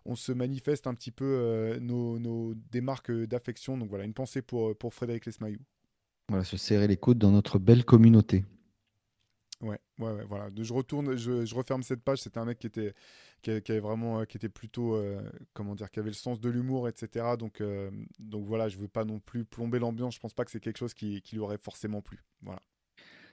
on 0.05 0.15
se 0.15 0.33
manifeste 0.33 0.87
un 0.87 0.95
petit 0.95 1.11
peu 1.11 1.25
euh, 1.25 1.81
nos, 1.81 2.19
nos, 2.19 2.55
des 2.55 2.81
marques 2.81 3.11
d'affection. 3.11 3.77
Donc 3.77 3.89
voilà, 3.89 4.05
une 4.05 4.15
pensée 4.15 4.43
pour, 4.43 4.77
pour 4.77 4.95
Frédéric 4.95 5.27
Lesmayou. 5.27 5.61
Voilà, 6.29 6.45
se 6.45 6.57
serrer 6.57 6.87
les 6.87 6.97
coudes 6.97 7.19
dans 7.19 7.33
notre 7.33 7.59
belle 7.59 7.85
communauté. 7.85 8.45
Ouais, 9.61 9.79
ouais, 9.99 10.13
ouais, 10.13 10.25
voilà. 10.27 10.49
Je 10.57 10.73
retourne, 10.73 11.17
je, 11.17 11.45
je 11.45 11.55
referme 11.55 11.83
cette 11.83 12.03
page. 12.03 12.19
C'était 12.19 12.39
un 12.39 12.47
mec 12.47 12.59
qui 12.59 12.67
était, 12.67 12.95
qui, 13.43 13.51
avait 13.51 13.81
vraiment, 13.81 14.21
euh, 14.21 14.25
qui 14.25 14.39
était 14.39 14.49
plutôt, 14.49 14.95
euh, 14.95 15.21
comment 15.53 15.75
dire, 15.75 15.91
qui 15.91 15.99
avait 15.99 16.09
le 16.09 16.15
sens 16.15 16.41
de 16.41 16.49
l'humour, 16.49 16.89
etc. 16.89 17.37
Donc, 17.39 17.61
euh, 17.61 17.91
donc 18.19 18.47
voilà, 18.47 18.69
je 18.69 18.79
veux 18.79 18.89
pas 18.89 19.05
non 19.05 19.21
plus 19.21 19.45
plomber 19.45 19.79
l'ambiance. 19.79 20.15
Je 20.15 20.21
pense 20.21 20.33
pas 20.33 20.45
que 20.45 20.51
c'est 20.51 20.61
quelque 20.61 20.79
chose 20.79 20.95
qui, 20.95 21.21
qui, 21.21 21.37
lui 21.37 21.43
aurait 21.43 21.59
forcément 21.59 22.01
plu. 22.01 22.25
Voilà. 22.43 22.61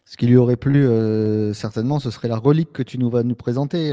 Ce 0.04 0.16
qui 0.16 0.26
lui 0.28 0.38
aurait 0.38 0.56
plu, 0.56 0.88
certainement, 1.54 2.00
ce 2.00 2.12
serait 2.12 2.30
la 2.30 2.38
relique 2.38 2.72
que 2.72 2.82
tu 2.82 2.98
nous 2.98 3.10
vas 3.10 3.24
nous 3.24 3.36
présenter, 3.36 3.92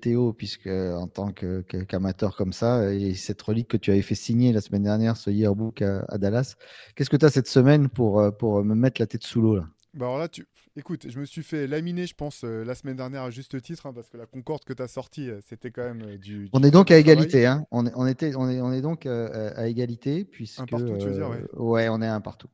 Théo, 0.00 0.32
puisque 0.32 0.66
en 0.66 1.06
tant 1.06 1.30
qu'amateur 1.30 2.34
comme 2.34 2.52
ça, 2.52 2.92
et 2.92 3.14
cette 3.14 3.40
relique 3.40 3.68
que 3.68 3.76
tu 3.76 3.92
avais 3.92 4.02
fait 4.02 4.16
signer 4.16 4.52
la 4.52 4.60
semaine 4.60 4.82
dernière, 4.82 5.16
ce 5.16 5.30
yearbook 5.30 5.80
à, 5.80 6.04
à 6.08 6.18
Dallas. 6.18 6.56
Qu'est-ce 6.96 7.08
que 7.08 7.16
tu 7.16 7.24
as 7.24 7.30
cette 7.30 7.46
semaine 7.46 7.88
pour, 7.88 8.36
pour 8.36 8.64
me 8.64 8.74
mettre 8.74 9.00
la 9.00 9.06
tête 9.06 9.22
sous 9.22 9.40
l'eau 9.40 9.54
là? 9.54 9.68
Bah 9.94 10.06
alors 10.06 10.18
là, 10.18 10.28
tu... 10.28 10.44
écoute, 10.76 11.08
je 11.08 11.18
me 11.18 11.24
suis 11.24 11.42
fait 11.42 11.66
laminer, 11.66 12.06
je 12.06 12.14
pense, 12.14 12.44
euh, 12.44 12.64
la 12.64 12.74
semaine 12.74 12.96
dernière 12.96 13.22
à 13.22 13.30
juste 13.30 13.60
titre, 13.62 13.86
hein, 13.86 13.92
parce 13.92 14.08
que 14.08 14.16
la 14.16 14.26
Concorde 14.26 14.64
que 14.64 14.72
tu 14.72 14.82
as 14.82 14.88
sortie, 14.88 15.30
euh, 15.30 15.40
c'était 15.42 15.70
quand 15.70 15.82
même 15.82 16.02
euh, 16.02 16.18
du, 16.18 16.48
On 16.52 16.62
est 16.62 16.70
donc 16.70 16.90
à 16.90 16.98
égalité, 16.98 17.46
hein. 17.46 17.66
on, 17.70 17.86
est, 17.86 17.92
on, 17.94 18.06
était, 18.06 18.34
on, 18.36 18.48
est, 18.48 18.60
on 18.60 18.72
est 18.72 18.80
donc 18.80 19.06
à 19.06 19.68
égalité, 19.68 20.24
puisque. 20.24 20.60
Un 20.60 20.66
partout, 20.66 20.96
tu 20.98 21.06
veux 21.06 21.14
dire, 21.14 21.30
ouais. 21.54 21.88
on 21.88 22.00
est 22.02 22.06
un 22.06 22.20
partout. 22.20 22.48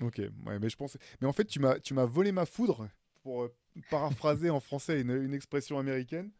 Ok, 0.00 0.18
ouais, 0.18 0.58
mais 0.58 0.68
je 0.68 0.76
pense. 0.76 0.96
Mais 1.20 1.26
en 1.26 1.32
fait, 1.32 1.44
tu 1.46 1.60
m'as 1.60 2.04
volé 2.04 2.32
ma 2.32 2.46
foudre 2.46 2.88
pour 3.22 3.48
paraphraser 3.90 4.50
en 4.50 4.60
français 4.60 5.00
une, 5.00 5.10
une 5.10 5.34
expression 5.34 5.78
américaine. 5.78 6.30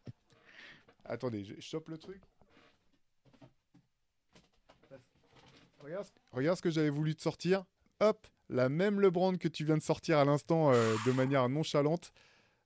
Attendez, 1.04 1.44
je 1.44 1.60
chope 1.60 1.88
le 1.88 1.98
truc. 1.98 2.20
Regarde, 5.80 6.06
regarde 6.32 6.56
ce 6.56 6.62
que 6.62 6.70
j'avais 6.70 6.88
voulu 6.88 7.14
te 7.14 7.20
sortir. 7.20 7.64
Hop, 8.00 8.26
la 8.48 8.68
même 8.68 9.00
LeBron 9.00 9.36
que 9.36 9.48
tu 9.48 9.64
viens 9.64 9.76
de 9.76 9.82
sortir 9.82 10.18
à 10.18 10.24
l'instant 10.24 10.72
euh, 10.72 10.94
de 11.06 11.12
manière 11.12 11.48
nonchalante. 11.48 12.12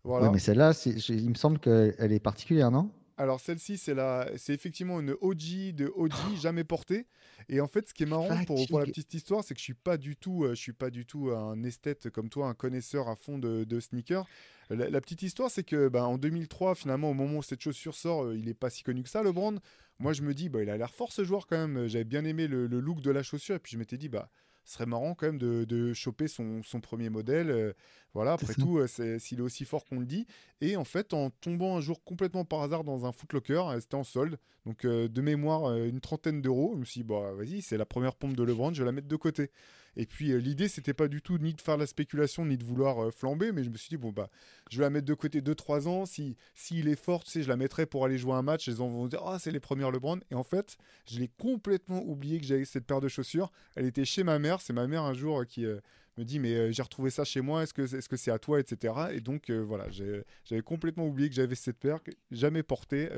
Voilà. 0.05 0.27
Ouais, 0.27 0.33
mais 0.33 0.39
celle-là, 0.39 0.73
il 1.09 1.31
me 1.31 1.35
semble 1.35 1.59
qu'elle 1.59 1.95
elle 1.99 2.13
est 2.13 2.21
particulière, 2.21 2.71
non? 2.71 2.91
Alors 3.19 3.41
celle-ci, 3.41 3.79
c'est 3.79 3.95
la, 3.95 4.31
c'est 4.37 4.55
effectivement 4.55 5.01
une 5.01 5.17
OG 5.21 5.75
de 5.75 5.93
OG 5.97 6.13
jamais 6.41 6.63
portée. 6.63 7.07
Et 7.49 7.61
en 7.61 7.67
fait, 7.67 7.89
ce 7.89 7.95
qui 7.95 8.05
est 8.05 8.07
marrant 8.07 8.45
pour, 8.45 8.65
pour 8.69 8.79
la 8.79 8.87
petite 8.87 9.13
histoire, 9.13 9.43
c'est 9.43 9.55
que 9.55 9.59
je 9.59 9.65
suis 9.65 9.75
pas 9.75 9.97
du 9.97 10.15
tout, 10.15 10.45
euh, 10.45 10.51
je 10.51 10.61
suis 10.61 10.73
pas 10.73 10.89
du 10.89 11.05
tout 11.05 11.31
un 11.31 11.63
esthète 11.65 12.11
comme 12.11 12.29
toi, 12.29 12.47
un 12.47 12.55
connaisseur 12.55 13.09
à 13.09 13.17
fond 13.17 13.39
de, 13.39 13.65
de 13.65 13.81
sneakers. 13.81 14.25
La, 14.71 14.89
la 14.89 15.01
petite 15.01 15.23
histoire, 15.23 15.51
c'est 15.51 15.65
que 15.65 15.89
bah, 15.89 16.07
en 16.07 16.17
2003, 16.17 16.77
finalement, 16.77 17.11
au 17.11 17.15
moment 17.15 17.39
où 17.39 17.43
cette 17.43 17.61
chaussure 17.61 17.97
sort, 17.97 18.25
euh, 18.25 18.37
il 18.37 18.49
est 18.49 18.55
pas 18.55 18.71
si 18.71 18.85
connu 18.85 19.03
que 19.03 19.09
ça, 19.09 19.25
le 19.25 19.33
brand. 19.33 19.59
Moi, 19.99 20.13
je 20.13 20.23
me 20.23 20.33
dis, 20.33 20.49
bah, 20.49 20.63
il 20.63 20.71
a 20.71 20.77
l'air 20.77 20.95
fort 20.95 21.11
ce 21.11 21.25
joueur 21.25 21.49
quand 21.49 21.57
même. 21.57 21.89
J'avais 21.89 22.05
bien 22.05 22.25
aimé 22.25 22.47
le, 22.47 22.69
le 22.69 22.79
look 22.79 23.01
de 23.01 23.11
la 23.11 23.25
chaussure, 23.25 23.57
et 23.57 23.59
puis 23.59 23.73
je 23.73 23.79
m'étais 23.79 23.97
dit, 23.97 24.09
bah, 24.09 24.31
ce 24.69 24.75
serait 24.75 24.85
marrant 24.85 25.15
quand 25.15 25.25
même 25.25 25.39
de, 25.39 25.65
de 25.65 25.95
choper 25.95 26.29
son, 26.29 26.63
son 26.63 26.81
premier 26.83 27.09
modèle. 27.09 27.51
euh, 27.51 27.73
voilà, 28.13 28.35
après 28.35 28.53
tout, 28.53 28.77
euh, 28.79 28.87
s'il 29.19 29.39
est 29.39 29.43
aussi 29.43 29.65
fort 29.65 29.87
qu'on 29.87 29.99
le 29.99 30.05
dit. 30.05 30.27
Et 30.61 30.77
en 30.77 30.85
fait, 30.85 31.15
en 31.15 31.31
tombant 31.31 31.79
un 31.79 31.81
jour 31.81 32.05
complètement 32.05 32.45
par 32.45 32.61
hasard 32.61 32.85
dans 32.85 33.07
un 33.07 33.13
Footlocker, 33.13 33.63
euh, 33.67 33.81
c'était 33.81 33.95
en 33.95 34.05
solde. 34.05 34.37
Donc 34.67 34.85
de 34.85 35.21
mémoire, 35.23 35.75
une 35.75 36.01
trentaine 36.01 36.43
d'euros. 36.43 36.73
Je 36.75 36.81
me 36.81 36.85
suis 36.85 37.01
dit, 37.01 37.07
bah 37.07 37.33
vas-y, 37.33 37.63
c'est 37.63 37.79
la 37.79 37.87
première 37.87 38.15
pompe 38.15 38.37
de 38.37 38.43
LeBron, 38.43 38.75
je 38.75 38.83
vais 38.83 38.85
la 38.85 38.93
mettre 38.93 39.09
de 39.09 39.17
côté. 39.17 39.51
Et 39.99 40.07
puis 40.07 40.31
euh, 40.31 40.39
l'idée, 40.39 40.69
c'était 40.69 40.95
pas 40.95 41.09
du 41.09 41.21
tout 41.21 41.39
ni 41.39 41.53
de 41.53 41.61
faire 41.61 41.77
la 41.77 41.87
spéculation, 41.87 42.47
ni 42.47 42.57
de 42.57 42.65
vouloir 42.65 43.03
euh, 43.03 43.11
flamber, 43.11 43.51
mais 43.51 43.65
je 43.65 43.69
me 43.69 43.77
suis 43.77 43.89
dit, 43.91 43.97
bon, 43.97 44.13
bah, 44.13 44.31
je 44.71 44.79
vais 44.79 44.85
la 44.85 44.91
mettre 44.91 45.07
de 45.07 45.15
côté 45.15 45.41
2-3 45.41 45.89
ans. 45.89 46.07
Si 46.07 46.37
S'il 46.55 46.89
est 46.89 46.97
fort, 46.97 47.25
je 47.27 47.41
la 47.49 47.57
mettrai 47.57 47.85
pour 47.85 48.05
aller 48.05 48.17
jouer 48.17 48.35
un 48.35 48.43
match. 48.43 48.69
Les 48.69 48.77
gens 48.77 48.89
vont 48.89 49.09
dire, 49.09 49.23
ah, 49.27 49.39
c'est 49.41 49.51
les 49.51 49.59
premières 49.61 49.91
LeBron. 49.91 50.21
Et 50.31 50.37
en 50.37 50.45
fait, 50.45 50.79
je 51.11 51.19
l'ai 51.19 51.29
complètement 51.29 52.01
oublié 52.05 52.39
que 52.41 52.47
j'avais 52.47 52.65
cette 52.65 52.87
paire 52.87 53.01
de 53.01 53.09
chaussures. 53.09 53.51
Elle 53.75 53.87
était 53.87 54.05
chez 54.05 54.23
ma 54.23 54.39
mère. 54.39 54.61
C'est 54.61 54.73
ma 54.73 54.87
mère 54.87 55.03
un 55.03 55.15
jour 55.15 55.41
euh, 55.41 55.45
qui. 55.45 55.67
euh, 55.67 55.81
me 56.17 56.25
dit 56.25 56.41
mais 56.41 56.73
j'ai 56.73 56.83
retrouvé 56.83 57.11
ça 57.11 57.23
chez 57.23 57.41
moi, 57.41 57.63
est-ce 57.63 57.73
que 58.09 58.17
c'est 58.17 58.33
à 58.33 58.41
toi, 58.41 58.59
etc. 58.59 58.93
Et 59.13 59.21
donc 59.21 59.53
voilà, 59.53 59.89
j'avais 59.89 60.63
complètement 60.63 61.07
oublié 61.07 61.29
que 61.29 61.35
j'avais 61.37 61.55
cette 61.55 61.79
paire, 61.79 62.01
jamais 62.33 62.65
portée, 62.65 63.09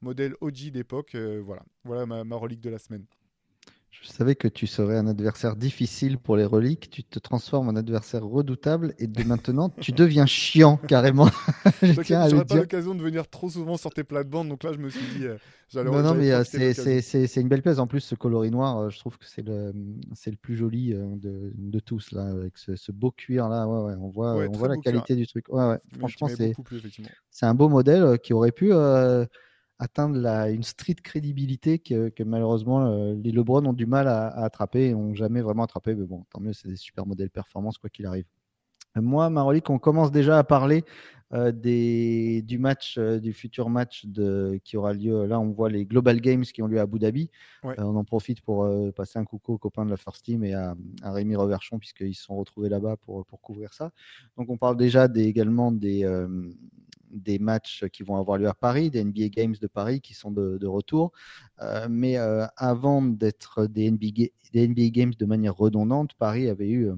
modèle 0.00 0.34
OG 0.40 0.72
d'époque. 0.72 1.14
voilà, 1.14 1.62
voilà 1.84 2.06
ma 2.06 2.36
relique 2.36 2.60
de 2.60 2.70
la 2.70 2.80
semaine. 2.80 3.06
Je 3.90 4.06
savais 4.08 4.36
que 4.36 4.46
tu 4.46 4.66
serais 4.66 4.96
un 4.96 5.06
adversaire 5.08 5.56
difficile 5.56 6.16
pour 6.16 6.36
les 6.36 6.44
reliques. 6.44 6.90
Tu 6.90 7.02
te 7.02 7.18
transformes 7.18 7.68
en 7.68 7.76
adversaire 7.76 8.24
redoutable 8.24 8.94
et 8.98 9.06
de 9.08 9.22
maintenant, 9.24 9.68
tu 9.68 9.90
deviens 9.92 10.26
chiant 10.26 10.76
carrément. 10.76 11.26
je 11.82 11.88
T'inquiète, 11.88 12.04
tiens 12.06 12.20
à 12.20 12.28
le 12.30 12.44
pas 12.44 12.54
l'occasion 12.54 12.94
de 12.94 13.02
venir 13.02 13.28
trop 13.28 13.50
souvent 13.50 13.76
sur 13.76 13.90
tes 13.90 14.04
plates-bandes, 14.04 14.48
donc 14.48 14.62
là 14.62 14.72
je 14.72 14.78
me 14.78 14.90
suis 14.90 15.04
dit, 15.18 15.24
euh, 15.26 15.36
j'allais 15.68 15.90
Non, 15.90 16.02
non, 16.02 16.14
mais 16.14 16.30
euh, 16.30 16.44
c'est- 16.44 17.40
une 17.40 17.48
belle 17.48 17.62
pièce. 17.62 17.78
En 17.78 17.86
plus, 17.88 18.00
ce 18.00 18.14
coloris 18.14 18.50
noir, 18.50 18.78
euh, 18.78 18.90
je 18.90 18.98
trouve 18.98 19.18
que 19.18 19.26
c'est 19.26 19.42
le, 19.46 19.72
plus 20.40 20.56
joli 20.56 20.94
de, 20.94 21.52
de 21.56 21.78
tous, 21.80 22.12
là, 22.12 22.26
avec 22.26 22.58
ce, 22.58 22.76
ce 22.76 22.92
beau 22.92 23.10
cuir 23.10 23.48
là. 23.48 23.66
Ouais, 23.66 23.90
ouais, 23.90 23.98
on 24.00 24.08
voit, 24.08 24.36
Ouais, 24.36 24.46
on 24.46 24.52
très 24.52 24.58
voit 24.58 24.68
la 24.68 24.74
cuir. 24.74 24.84
qualité 24.84 25.16
du 25.16 25.26
truc. 25.26 25.46
Franchement, 25.98 26.28
c'est 26.28 26.54
c'est 27.30 27.46
un 27.46 27.54
beau 27.54 27.68
modèle 27.68 28.18
qui 28.20 28.32
aurait 28.34 28.52
pu 28.52 28.72
atteindre 29.80 30.26
une 30.50 30.62
street 30.62 30.96
crédibilité 31.02 31.78
que, 31.78 32.12
malheureusement 32.22 32.86
euh, 32.86 33.14
les 33.14 33.32
LeBron 33.32 33.64
ont 33.64 33.72
du 33.72 33.86
mal 33.86 34.06
à, 34.06 34.28
attraper 34.28 34.88
et 34.88 34.92
n'ont 34.92 35.14
jamais 35.14 35.40
vraiment 35.40 35.64
attrapé. 35.64 35.94
Mais 35.94 36.06
bon, 36.06 36.24
tant 36.30 36.38
mieux, 36.38 36.52
c'est 36.52 36.68
des 36.68 36.76
super 36.76 37.06
modèles 37.06 37.30
performance 37.30 37.78
quoi 37.78 37.90
qu'il 37.90 38.06
arrive. 38.06 38.26
Moi, 38.94 39.30
ma 39.30 39.42
relique, 39.42 39.70
on 39.70 39.78
commence 39.78 40.10
déjà 40.10 40.38
à 40.38 40.44
parler 40.44 40.84
euh, 41.32 41.52
des, 41.52 42.42
du 42.42 42.58
match, 42.58 42.96
euh, 42.98 43.20
du 43.20 43.32
futur 43.32 43.68
match 43.68 44.04
de, 44.06 44.60
qui 44.64 44.76
aura 44.76 44.92
lieu. 44.92 45.26
Là, 45.26 45.38
on 45.40 45.50
voit 45.50 45.70
les 45.70 45.86
Global 45.86 46.20
Games 46.20 46.42
qui 46.42 46.62
ont 46.62 46.66
lieu 46.66 46.78
à 46.78 46.82
Abu 46.82 46.98
Dhabi. 46.98 47.30
Ouais. 47.62 47.78
Euh, 47.78 47.84
on 47.84 47.96
en 47.96 48.04
profite 48.04 48.40
pour 48.40 48.68
passer 48.94 49.18
un 49.18 49.24
coucou 49.24 49.54
aux 49.54 49.58
copains 49.58 49.84
de 49.84 49.90
la 49.90 49.96
First 49.96 50.24
Team 50.24 50.44
et 50.44 50.54
à, 50.54 50.74
à 51.02 51.12
Rémi 51.12 51.36
Reverchon, 51.36 51.78
puisqu'ils 51.78 52.14
se 52.14 52.24
sont 52.24 52.36
retrouvés 52.36 52.68
là-bas 52.68 52.96
pour, 52.96 53.24
pour 53.26 53.40
couvrir 53.40 53.72
ça. 53.74 53.92
Donc, 54.36 54.50
on 54.50 54.56
parle 54.56 54.76
déjà 54.76 55.08
des, 55.08 55.24
également 55.24 55.72
des, 55.72 56.04
des 57.10 57.38
matchs 57.38 57.84
qui 57.92 58.02
vont 58.02 58.16
avoir 58.16 58.38
lieu 58.38 58.48
à 58.48 58.54
Paris, 58.54 58.90
des 58.90 59.04
NBA 59.04 59.28
Games 59.28 59.54
de 59.60 59.66
Paris 59.66 60.00
qui 60.00 60.14
sont 60.14 60.30
de, 60.30 60.58
de 60.58 60.66
retour. 60.66 61.12
Euh, 61.60 61.88
mais 61.90 62.16
euh, 62.16 62.46
avant 62.56 63.02
d'être 63.02 63.66
des 63.66 63.90
des 63.90 64.68
NBA 64.68 64.88
Games 64.88 65.12
de 65.18 65.26
manière 65.26 65.56
redondante, 65.56 66.14
Paris 66.14 66.48
avait 66.48 66.68
eu 66.68 66.90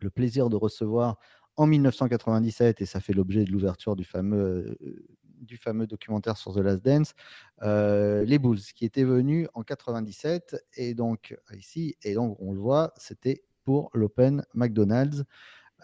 le 0.00 0.10
plaisir 0.10 0.50
de 0.50 0.56
recevoir 0.56 1.18
en 1.56 1.66
1997, 1.66 2.80
et 2.80 2.86
ça 2.86 3.00
fait 3.00 3.12
l'objet 3.12 3.44
de 3.44 3.50
l'ouverture 3.50 3.96
du 3.96 4.04
fameux, 4.04 4.76
euh, 4.82 5.86
documentaire 5.86 6.36
sur 6.36 6.54
The 6.54 6.58
Last 6.58 6.84
Dance, 6.84 7.14
euh, 7.62 8.24
les 8.24 8.38
Bulls 8.38 8.60
qui 8.74 8.84
étaient 8.84 9.04
venus 9.04 9.48
en 9.54 9.62
97 9.62 10.56
et 10.74 10.94
donc 10.94 11.36
ici 11.56 11.96
et 12.02 12.14
donc 12.14 12.36
on 12.40 12.52
le 12.52 12.60
voit, 12.60 12.92
c'était 12.96 13.44
pour 13.64 13.90
l'Open 13.94 14.44
McDonald's. 14.54 15.24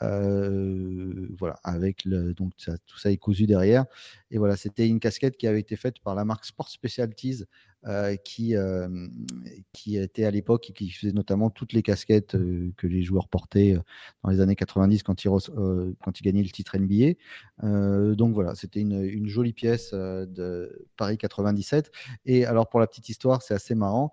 Euh, 0.00 1.28
voilà, 1.38 1.60
avec 1.64 2.04
le, 2.04 2.32
donc 2.34 2.52
tout 2.86 2.98
ça 2.98 3.12
est 3.12 3.18
cousu 3.18 3.46
derrière. 3.46 3.84
Et 4.30 4.38
voilà, 4.38 4.56
c'était 4.56 4.88
une 4.88 5.00
casquette 5.00 5.36
qui 5.36 5.46
avait 5.46 5.60
été 5.60 5.76
faite 5.76 6.00
par 6.00 6.14
la 6.14 6.24
marque 6.24 6.44
Sport 6.46 6.68
Specialties, 6.70 7.44
euh, 7.88 8.14
qui, 8.14 8.54
euh, 8.54 9.08
qui 9.72 9.96
était 9.96 10.24
à 10.24 10.30
l'époque 10.30 10.70
et 10.70 10.72
qui 10.72 10.88
faisait 10.90 11.12
notamment 11.12 11.50
toutes 11.50 11.72
les 11.72 11.82
casquettes 11.82 12.36
euh, 12.36 12.70
que 12.76 12.86
les 12.86 13.02
joueurs 13.02 13.26
portaient 13.26 13.76
dans 14.22 14.30
les 14.30 14.40
années 14.40 14.54
90 14.54 15.02
quand 15.02 15.24
ils, 15.24 15.28
quand 15.28 16.20
ils 16.20 16.22
gagnaient 16.22 16.44
le 16.44 16.50
titre 16.50 16.78
NBA. 16.78 17.14
Donc 18.14 18.34
voilà, 18.34 18.54
c'était 18.54 18.78
une, 18.78 19.02
une 19.02 19.26
jolie 19.26 19.52
pièce 19.52 19.92
de 19.94 20.86
Paris 20.96 21.18
97. 21.18 21.90
Et 22.24 22.46
alors 22.46 22.68
pour 22.68 22.78
la 22.78 22.86
petite 22.86 23.08
histoire, 23.08 23.42
c'est 23.42 23.54
assez 23.54 23.74
marrant. 23.74 24.12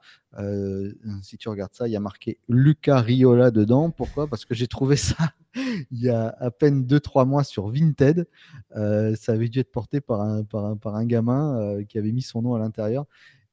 Si 1.21 1.37
tu 1.37 1.47
regardes 1.47 1.75
ça, 1.75 1.87
il 1.87 1.91
y 1.91 1.95
a 1.95 1.99
marqué 1.99 2.39
Luca 2.47 2.99
Riola 3.01 3.51
dedans. 3.51 3.91
Pourquoi? 3.91 4.25
Parce 4.25 4.45
que 4.45 4.55
j'ai 4.55 4.67
trouvé 4.67 4.95
ça 4.95 5.15
il 5.55 5.99
y 5.99 6.09
a 6.09 6.35
à 6.39 6.49
peine 6.49 6.85
2-3 6.85 7.27
mois 7.27 7.43
sur 7.43 7.67
Vinted. 7.67 8.27
Ça 8.73 9.31
avait 9.31 9.49
dû 9.49 9.59
être 9.59 9.71
porté 9.71 10.01
par 10.01 10.21
un, 10.21 10.43
par 10.43 10.65
un, 10.65 10.75
par 10.75 10.95
un 10.95 11.05
gamin 11.05 11.83
qui 11.87 11.99
avait 11.99 12.11
mis 12.11 12.23
son 12.23 12.41
nom 12.41 12.55
à 12.55 12.59
l'intérieur. 12.59 13.05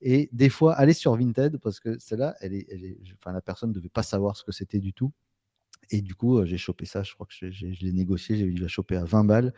Et 0.09 0.29
des 0.33 0.49
fois, 0.49 0.75
aller 0.75 0.93
sur 0.93 1.17
Vinted, 1.17 1.59
parce 1.59 1.81
que 1.81 1.99
celle-là, 1.99 2.37
elle 2.41 2.55
est, 2.55 2.67
elle 2.71 2.85
est, 2.85 2.97
enfin, 3.19 3.33
la 3.33 3.41
personne 3.41 3.71
ne 3.71 3.75
devait 3.75 3.89
pas 3.89 4.05
savoir 4.05 4.37
ce 4.37 4.45
que 4.45 4.53
c'était 4.53 4.79
du 4.79 4.93
tout. 4.93 5.13
Et 5.91 6.01
du 6.03 6.15
coup, 6.15 6.39
euh, 6.39 6.45
j'ai 6.47 6.59
chopé 6.59 6.85
ça, 6.85 7.03
je 7.03 7.13
crois 7.15 7.27
que 7.27 7.35
je, 7.35 7.51
je- 7.51 7.73
je 7.73 7.85
l'ai 7.85 7.93
négocié, 7.93 8.37
j'ai 8.37 8.47
dû 8.47 8.61
la 8.63 8.69
choper 8.69 8.97
à 8.97 9.05
20 9.05 9.25
balles, 9.25 9.53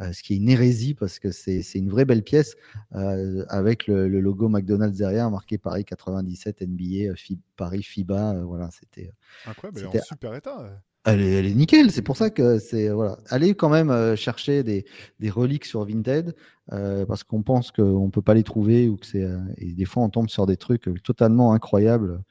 euh, 0.00 0.12
ce 0.12 0.22
qui 0.22 0.34
est 0.34 0.36
une 0.36 0.48
hérésie 0.48 0.94
parce 0.94 1.18
que 1.18 1.30
c'est 1.30 1.62
une 1.74 1.90
vraie 1.90 2.04
belle 2.06 2.22
pièce 2.22 2.56
euh, 2.94 3.44
avec 3.48 3.86
le, 3.86 4.08
le 4.08 4.20
logo 4.20 4.48
McDonald's 4.48 4.96
derrière, 4.98 5.30
marqué 5.30 5.58
Paris 5.58 5.84
97 5.84 6.62
NBA, 6.62 7.14
Paris 7.56 7.82
FIBA. 7.82 8.34
euh, 8.36 8.44
voilà, 8.44 8.70
c'était 8.70 9.10
Incroyable, 9.46 9.78
elle 9.78 9.84
est 9.84 9.86
en 9.88 10.04
super 10.04 10.34
état. 10.34 10.82
Elle 11.04 11.20
est, 11.20 11.54
nickel, 11.54 11.90
c'est 11.90 12.02
pour 12.02 12.16
ça 12.16 12.30
que 12.30 12.58
c'est 12.58 12.88
voilà. 12.88 13.18
Allez 13.28 13.54
quand 13.54 13.68
même 13.68 13.90
euh, 13.90 14.16
chercher 14.16 14.62
des, 14.62 14.84
reliques 15.30 15.66
sur 15.66 15.84
Vinted 15.84 16.34
euh, 16.72 17.04
parce 17.04 17.24
qu'on 17.24 17.42
pense 17.42 17.70
qu'on 17.70 18.10
peut 18.10 18.22
pas 18.22 18.34
les 18.34 18.42
trouver 18.42 18.88
ou 18.88 18.96
que 18.96 19.06
c'est 19.06 19.22
euh, 19.22 19.38
et 19.58 19.72
des 19.72 19.84
fois 19.84 20.02
on 20.02 20.08
tombe 20.08 20.30
sur 20.30 20.46
des 20.46 20.56
trucs 20.56 20.88
totalement 21.02 21.52
incroyables 21.52 22.22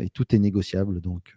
et 0.00 0.10
tout 0.10 0.34
est 0.34 0.38
négociable. 0.38 1.00
Donc 1.00 1.34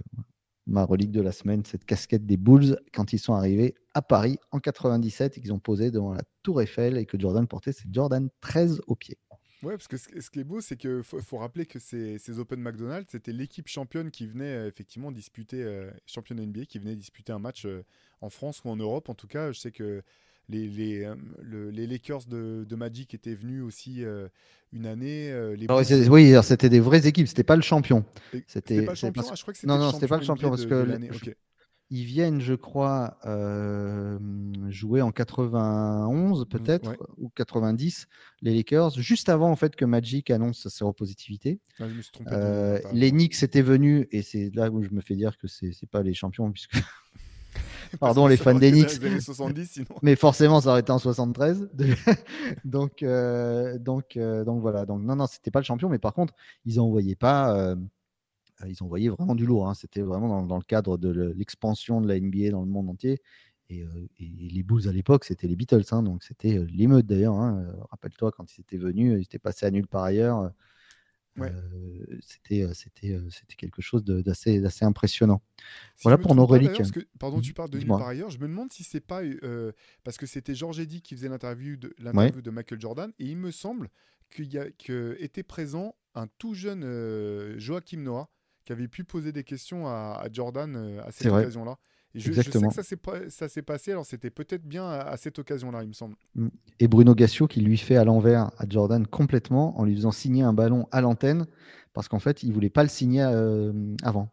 ma 0.67 0.83
relique 0.83 1.11
de 1.11 1.21
la 1.21 1.31
semaine, 1.31 1.63
cette 1.65 1.85
casquette 1.85 2.25
des 2.25 2.37
Bulls 2.37 2.79
quand 2.93 3.13
ils 3.13 3.19
sont 3.19 3.33
arrivés 3.33 3.75
à 3.93 4.01
Paris 4.01 4.39
en 4.51 4.59
97 4.59 5.37
et 5.37 5.41
qu'ils 5.41 5.53
ont 5.53 5.59
posé 5.59 5.91
devant 5.91 6.13
la 6.13 6.21
Tour 6.41 6.61
Eiffel 6.61 6.97
et 6.97 7.05
que 7.05 7.19
Jordan 7.19 7.47
portait 7.47 7.73
c'est 7.73 7.91
Jordan 7.91 8.29
13 8.41 8.81
au 8.87 8.95
pied. 8.95 9.17
Ouais, 9.65 9.71
parce 9.77 9.87
que 9.87 9.97
ce, 9.97 10.29
qui 10.29 10.39
est 10.39 10.43
beau, 10.43 10.61
c'est 10.61 10.77
qu'il 10.77 11.01
faut, 11.01 11.19
faut 11.21 11.37
rappeler 11.37 11.65
que 11.65 11.79
ces, 11.79 12.19
ces 12.19 12.37
Open 12.37 12.59
McDonald's, 12.61 13.07
c'était 13.11 13.31
l'équipe 13.31 13.67
championne 13.67 14.11
qui 14.11 14.27
venait 14.27 14.45
euh, 14.45 14.67
effectivement 14.67 15.11
disputer, 15.11 15.63
euh, 15.63 15.89
championne 16.05 16.39
NBA, 16.39 16.65
qui 16.65 16.77
venait 16.77 16.95
disputer 16.95 17.33
un 17.33 17.39
match 17.39 17.65
euh, 17.65 17.83
en 18.21 18.29
France 18.29 18.61
ou 18.63 18.69
en 18.69 18.75
Europe. 18.75 19.09
En 19.09 19.15
tout 19.15 19.25
cas, 19.25 19.51
je 19.51 19.59
sais 19.59 19.71
que 19.71 20.03
les, 20.49 20.67
les, 20.67 21.11
le- 21.41 21.71
les 21.71 21.87
Lakers 21.87 22.25
de, 22.27 22.63
de 22.69 22.75
Magic 22.75 23.15
étaient 23.15 23.33
venus 23.33 23.63
aussi 23.63 24.03
une 24.71 24.85
année. 24.85 25.29
les 25.57 25.65
Alors, 25.67 25.81
oui, 26.11 26.35
c'était 26.43 26.69
des 26.69 26.79
vraies 26.79 27.07
équipes, 27.07 27.27
c'était 27.27 27.43
pas 27.43 27.55
le 27.55 27.63
champion. 27.63 28.05
c'était- 28.45 28.83
pas 28.83 28.91
le 28.91 28.95
champion? 28.95 29.23
parce- 29.23 29.31
Ah, 29.31 29.35
je 29.35 29.41
crois 29.41 29.53
que 29.53 29.57
c'était 29.57 29.67
Non, 29.67 29.79
non, 29.79 29.91
c'était 29.91 30.07
pas 30.07 30.17
le 30.17 30.23
champion, 30.23 30.49
parce 30.51 30.67
que 30.67 30.85
Ils 31.91 32.03
viennent, 32.05 32.41
je 32.41 32.55
crois, 32.55 33.17
euh, 33.25 34.17
jouer 34.69 35.01
en 35.03 35.11
91 35.11 36.45
peut-être 36.49 36.89
ouais. 36.89 36.97
ou 37.17 37.29
90 37.29 38.07
les 38.41 38.55
Lakers, 38.55 38.91
juste 38.99 39.29
avant 39.29 39.51
en 39.51 39.55
fait 39.55 39.75
que 39.75 39.85
Magic 39.85 40.31
annonce 40.31 40.63
sa 40.63 40.69
séropositivité. 40.71 41.59
Ah, 41.79 41.87
je 41.87 41.93
me 41.93 42.01
suis 42.01 42.11
trompé. 42.11 42.31
de- 42.31 42.35
Euh, 42.35 42.79
les 42.91 43.11
Knicks 43.11 43.41
étaient 43.43 43.61
venus 43.61 44.07
et 44.11 44.23
c'est 44.23 44.49
là 44.55 44.69
où 44.71 44.81
je 44.83 44.89
me 44.89 45.01
fais 45.01 45.15
dire 45.15 45.37
que 45.37 45.47
c'est 45.47 45.71
c'est 45.73 45.89
pas 45.89 46.01
les 46.01 46.13
champions 46.15 46.51
puisque 46.51 46.73
pardon 47.99 48.27
les 48.27 48.37
fans 48.37 48.51
aurait 48.51 48.59
des 48.59 48.67
été 48.69 48.81
dans 48.81 48.87
Knicks. 48.87 49.01
les 49.01 49.07
années 49.11 49.21
70, 49.21 49.65
sinon. 49.71 49.85
Mais 50.01 50.15
forcément, 50.15 50.61
ça 50.61 50.71
aurait 50.71 50.79
été 50.81 50.91
en 50.91 50.99
73. 50.99 51.69
donc, 52.65 53.03
euh, 53.03 53.77
donc, 53.77 54.17
euh, 54.17 54.43
donc 54.43 54.59
voilà. 54.61 54.85
Donc 54.85 55.01
non, 55.03 55.15
non, 55.15 55.27
c'était 55.27 55.51
pas 55.51 55.59
le 55.59 55.65
champion, 55.65 55.87
mais 55.89 55.99
par 55.99 56.13
contre, 56.13 56.33
ils 56.65 56.79
envoyaient 56.79 57.15
pas. 57.15 57.55
euh, 57.57 57.75
ils 58.67 58.81
envoyaient 58.83 59.09
vraiment 59.09 59.35
du 59.35 59.45
lourd. 59.45 59.67
hein. 59.69 59.73
C'était 59.73 60.01
vraiment 60.01 60.27
dans, 60.27 60.43
dans 60.43 60.57
le 60.57 60.63
cadre 60.63 60.97
de 60.97 61.09
le- 61.09 61.33
l'expansion 61.33 62.01
de 62.01 62.07
la 62.07 62.15
NBA 62.17 62.51
dans 62.51 62.61
le 62.61 62.67
monde 62.67 62.89
entier. 62.89 63.21
Et, 63.69 63.83
les 64.19 64.63
Bulls 64.63 64.87
à 64.87 64.91
l'époque, 64.91 65.25
c'était 65.25 65.47
les 65.47 65.55
Beatles, 65.55 65.85
hein, 65.91 66.03
donc 66.03 66.23
c'était 66.23 66.63
l'émeute 66.69 67.05
d'ailleurs. 67.05 67.35
Hein, 67.35 67.65
rappelle-toi 67.89 68.31
quand 68.31 68.55
ils 68.55 68.61
étaient 68.61 68.77
venus, 68.77 69.17
ils 69.17 69.23
étaient 69.23 69.39
passés 69.39 69.65
à 69.65 69.71
nulle 69.71 69.87
part 69.87 70.03
ailleurs. 70.03 70.51
c'était, 72.21 72.67
c'était, 72.73 73.19
c'était 73.31 73.55
quelque 73.55 73.81
chose 73.81 74.03
d'assez, 74.03 74.61
d'assez 74.61 74.85
impressionnant. 74.85 75.41
voilà 76.03 76.19
pour 76.19 76.35
nos 76.35 76.45
reliques. 76.45 76.79
pardon, 77.17 77.41
tu 77.41 77.53
parles 77.53 77.71
de 77.71 77.79
nulle 77.79 77.87
part 77.87 78.07
ailleurs. 78.07 78.29
Je 78.29 78.37
me 78.37 78.47
demande 78.47 78.71
si 78.71 78.83
c'est 78.83 79.01
pas 79.01 79.21
parce 80.03 80.17
que 80.17 80.27
c'était 80.27 80.53
George 80.53 80.79
Eddy 80.79 81.01
qui 81.01 81.15
faisait 81.15 81.29
l'interview 81.29 81.75
de, 81.75 81.93
l'interview 81.97 82.41
de 82.41 82.51
Michael 82.51 82.79
Jordan 82.79 83.11
et 83.17 83.25
il 83.25 83.37
me 83.37 83.49
semble 83.49 83.89
qu'il 84.29 84.51
y 84.51 84.59
a, 84.59 84.69
que 84.71 85.17
était 85.19 85.43
présent 85.43 85.95
un 86.13 86.27
tout 86.37 86.53
jeune 86.53 87.57
Joachim 87.57 88.01
Noah 88.01 88.29
qui 88.65 88.73
avait 88.73 88.87
pu 88.87 89.03
poser 89.03 89.31
des 89.31 89.43
questions 89.43 89.87
à, 89.87 90.25
Jordan 90.31 90.99
à 91.05 91.11
cette 91.11 91.31
occasion-là. 91.31 91.77
Et 92.15 92.19
je, 92.19 92.29
Exactement. 92.29 92.69
je, 92.69 92.81
sais 92.81 92.95
que 92.95 93.29
ça 93.29 93.49
s'est 93.49 93.61
passé, 93.61 93.91
alors 93.91 94.05
c'était 94.05 94.29
peut-être 94.29 94.65
bien 94.65 94.87
à, 94.87 95.17
cette 95.17 95.37
occasion-là, 95.37 95.83
il 95.83 95.89
me 95.89 95.93
semble. 95.93 96.15
Mm. 96.35 96.47
Et 96.79 96.87
Bruno 96.87 97.13
Gassio 97.13 97.45
qui 97.47 97.59
lui 97.59 97.77
fait 97.77 97.97
à 97.97 98.05
l'envers 98.05 98.51
à 98.57 98.65
Jordan 98.69 99.05
complètement 99.05 99.77
en 99.77 99.83
lui 99.83 99.95
faisant 99.95 100.11
signer 100.11 100.43
un 100.43 100.53
ballon 100.53 100.87
à 100.91 101.01
l'antenne 101.01 101.45
parce 101.95 102.07
qu'en 102.07 102.19
fait, 102.19 102.43
il 102.43 102.53
voulait 102.53 102.69
pas 102.69 102.83
le 102.83 102.89
signer 102.89 103.23
euh, 103.23 103.71
avant. 104.03 104.29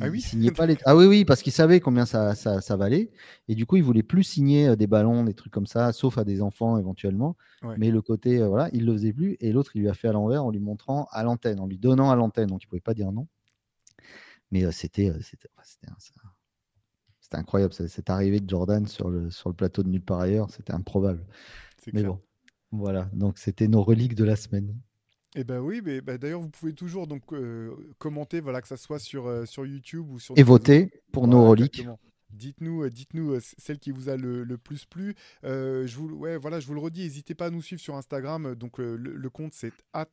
ah 0.00 0.08
oui? 0.08 0.20
signait 0.20 0.50
pas 0.50 0.66
les... 0.66 0.76
Ah 0.84 0.96
oui, 0.96 1.06
oui, 1.06 1.24
parce 1.24 1.42
qu'il 1.42 1.52
savait 1.52 1.80
combien 1.80 2.06
ça, 2.06 2.34
ça, 2.34 2.76
valait. 2.76 3.10
Et 3.46 3.54
du 3.54 3.66
coup, 3.66 3.76
il 3.76 3.82
voulait 3.82 4.02
plus 4.02 4.24
signer 4.24 4.68
euh, 4.68 4.76
des 4.76 4.86
ballons, 4.86 5.22
des 5.24 5.34
trucs 5.34 5.52
comme 5.52 5.66
ça, 5.66 5.92
sauf 5.92 6.18
à 6.18 6.24
des 6.24 6.42
enfants 6.42 6.78
éventuellement. 6.78 7.36
Mais 7.76 7.90
le 7.90 8.02
côté, 8.02 8.38
euh, 8.38 8.48
voilà, 8.48 8.70
il 8.72 8.86
le 8.86 8.92
faisait 8.94 9.12
plus. 9.12 9.36
Et 9.40 9.52
l'autre, 9.52 9.72
il 9.74 9.82
lui 9.82 9.88
a 9.88 9.94
fait 9.94 10.08
à 10.08 10.12
l'envers 10.12 10.44
en 10.44 10.50
lui 10.50 10.60
montrant 10.60 11.08
à 11.10 11.22
l'antenne, 11.22 11.60
en 11.60 11.66
lui 11.66 11.78
donnant 11.78 12.10
à 12.10 12.16
l'antenne. 12.16 12.48
Donc, 12.48 12.64
il 12.64 12.66
pouvait 12.66 12.80
pas 12.80 12.94
dire 12.94 13.12
non. 13.12 13.26
Mais 14.50 14.70
c'était, 14.72 15.12
c'était, 15.20 15.48
c'était 17.20 17.36
incroyable. 17.36 17.72
Cette 17.72 18.10
arrivée 18.10 18.40
de 18.40 18.48
Jordan 18.48 18.86
sur 18.86 19.10
le, 19.10 19.30
sur 19.30 19.50
le 19.50 19.54
plateau 19.54 19.82
de 19.82 19.88
nulle 19.88 20.04
part 20.04 20.20
ailleurs, 20.20 20.50
c'était 20.50 20.72
improbable. 20.72 21.24
Mais 21.92 22.02
bon, 22.02 22.20
voilà. 22.70 23.10
Donc, 23.12 23.38
c'était 23.38 23.68
nos 23.68 23.82
reliques 23.82 24.14
de 24.14 24.24
la 24.24 24.36
semaine. 24.36 24.74
Eh 25.34 25.44
ben 25.44 25.60
oui, 25.60 25.82
mais 25.84 26.00
ben 26.00 26.16
d'ailleurs 26.16 26.40
vous 26.40 26.48
pouvez 26.48 26.72
toujours 26.72 27.06
donc 27.06 27.22
euh, 27.32 27.74
commenter, 27.98 28.40
voilà 28.40 28.62
que 28.62 28.68
ça 28.68 28.76
soit 28.76 28.98
sur 28.98 29.26
euh, 29.26 29.44
sur 29.44 29.66
YouTube 29.66 30.10
ou 30.10 30.18
sur 30.18 30.34
et 30.38 30.42
voter 30.42 30.90
pour 31.12 31.28
nos 31.28 31.46
reliques. 31.46 31.86
Dites-nous, 32.30 32.82
euh, 32.82 32.90
dites-nous 32.90 33.38
celle 33.40 33.78
qui 33.78 33.90
vous 33.90 34.08
a 34.08 34.16
le, 34.16 34.44
plus 34.58 34.84
plu. 34.84 35.14
je 35.42 35.96
vous, 35.96 36.10
ouais, 36.14 36.36
voilà, 36.36 36.60
je 36.60 36.66
vous 36.66 36.74
le 36.74 36.80
redis, 36.80 37.02
n'hésitez 37.02 37.34
pas 37.34 37.46
à 37.46 37.50
nous 37.50 37.62
suivre 37.62 37.80
sur 37.80 37.96
Instagram. 37.96 38.54
Donc 38.54 38.78
le, 38.78 38.96
le 38.96 39.30
compte 39.30 39.52
c'est 39.54 39.72
at 39.92 40.08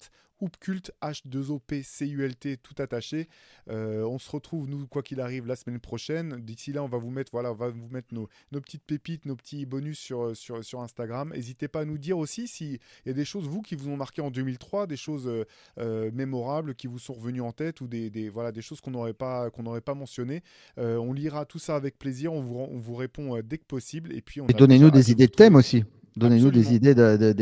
Hoopcult, 0.46 0.92
H2OP, 1.02 2.58
tout 2.58 2.76
attaché. 2.78 3.28
Euh, 3.70 4.04
on 4.04 4.20
se 4.20 4.30
retrouve, 4.30 4.70
nous, 4.70 4.86
quoi 4.86 5.02
qu'il 5.02 5.20
arrive, 5.20 5.48
la 5.48 5.56
semaine 5.56 5.80
prochaine. 5.80 6.40
D'ici 6.42 6.72
là, 6.72 6.84
on 6.84 6.88
va 6.88 7.00
vous 7.00 7.10
mettre, 7.10 7.32
voilà, 7.32 7.52
on 7.52 7.56
va 7.56 7.70
vous 7.70 7.88
mettre 7.90 8.14
nos, 8.14 8.30
petites 8.62 8.84
pépites, 8.84 9.26
nos 9.26 9.36
petits 9.36 9.66
bonus 9.66 9.98
sur, 9.98 10.36
sur, 10.38 10.64
sur 10.64 10.82
Instagram. 10.82 11.32
N'hésitez 11.34 11.68
pas 11.68 11.82
à 11.82 11.86
nous 11.86 11.98
dire 11.98 12.18
aussi 12.18 12.48
s'il 12.48 12.80
y 13.06 13.10
a 13.10 13.14
des 13.14 13.26
choses, 13.26 13.48
vous, 13.48 13.62
qui 13.62 13.76
vous 13.76 13.90
ont 13.90 13.98
marqué 13.98 14.22
en 14.22 14.30
2003, 14.30 14.86
des 14.86 14.98
choses 14.98 15.28
euh, 15.28 15.46
euh, 15.80 16.12
mémorables 16.14 16.76
qui 16.76 16.86
vous 16.86 17.00
sont 17.00 17.14
revenues 17.14 17.42
en 17.42 17.52
tête 17.52 17.82
ou 17.82 17.88
des, 17.88 18.30
voilà, 18.30 18.52
des 18.52 18.62
choses 18.62 18.82
qu'on 18.82 18.92
n'aurait 18.92 19.14
pas, 19.14 19.50
qu'on 19.50 19.64
n'aurait 19.64 19.82
pas 19.82 19.96
mentionnées. 19.96 20.44
on 20.78 21.12
lira 21.12 21.46
tout 21.46 21.60
ça 21.60 21.76
avec 21.76 21.98
plaisir. 21.98 22.34
On 22.34 22.42
vous, 22.42 22.56
on 22.56 22.78
vous 22.78 22.96
répond 22.96 23.40
dès 23.44 23.58
que 23.58 23.66
possible. 23.66 24.14
Et 24.14 24.22
puis, 24.22 24.42
et 24.48 24.54
donnez-nous 24.54 24.92
des 24.92 25.12
idées 25.12 25.28
de 25.28 25.32
thèmes 25.32 25.56
aussi. 25.56 25.84
Donnez-nous 26.16 26.52
des 26.52 26.74
idées 26.74 26.96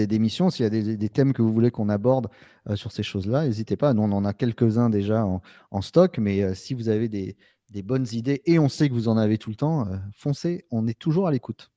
d'émissions. 0.08 0.48
De, 0.48 0.52
S'il 0.52 0.64
y 0.64 0.66
a 0.66 0.70
des, 0.70 1.10
thèmes 1.10 1.34
que 1.34 1.42
vous 1.42 1.54
voulez 1.54 1.72
qu'on 1.72 1.90
aborde 1.90 2.30
euh, 2.70 2.76
sur 2.76 2.92
ces 2.92 3.04
choses-là, 3.04 3.46
n'hésitez 3.46 3.78
pas. 3.78 3.94
Nous, 3.94 4.02
on 4.02 4.12
en 4.12 4.26
a 4.26 4.34
quelques-uns 4.34 4.90
déjà 4.90 5.26
en, 5.26 5.82
stock, 5.82 6.18
mais 6.18 6.42
euh, 6.42 6.54
si 6.56 6.74
vous 6.74 6.90
avez 6.90 7.08
des, 7.08 7.36
bonnes 7.84 8.08
idées, 8.12 8.42
et 8.46 8.60
on 8.60 8.70
sait 8.70 8.90
que 8.90 8.94
vous 8.94 9.08
en 9.08 9.18
avez 9.18 9.38
tout 9.38 9.50
le 9.50 9.56
temps, 9.56 9.88
euh, 9.88 9.98
foncez, 10.14 10.66
on 10.72 10.88
est 10.88 10.98
toujours 10.98 11.28
à 11.28 11.32
l'écoute. 11.32 11.72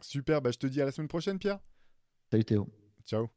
Super, 0.00 0.42
bah, 0.42 0.50
je 0.52 0.58
te 0.58 0.66
dis 0.66 0.80
à 0.80 0.84
la 0.84 0.92
semaine 0.92 1.08
prochaine, 1.08 1.38
Pierre. 1.38 1.60
Salut 2.30 2.44
Théo. 2.44 2.68
Ciao. 3.06 3.28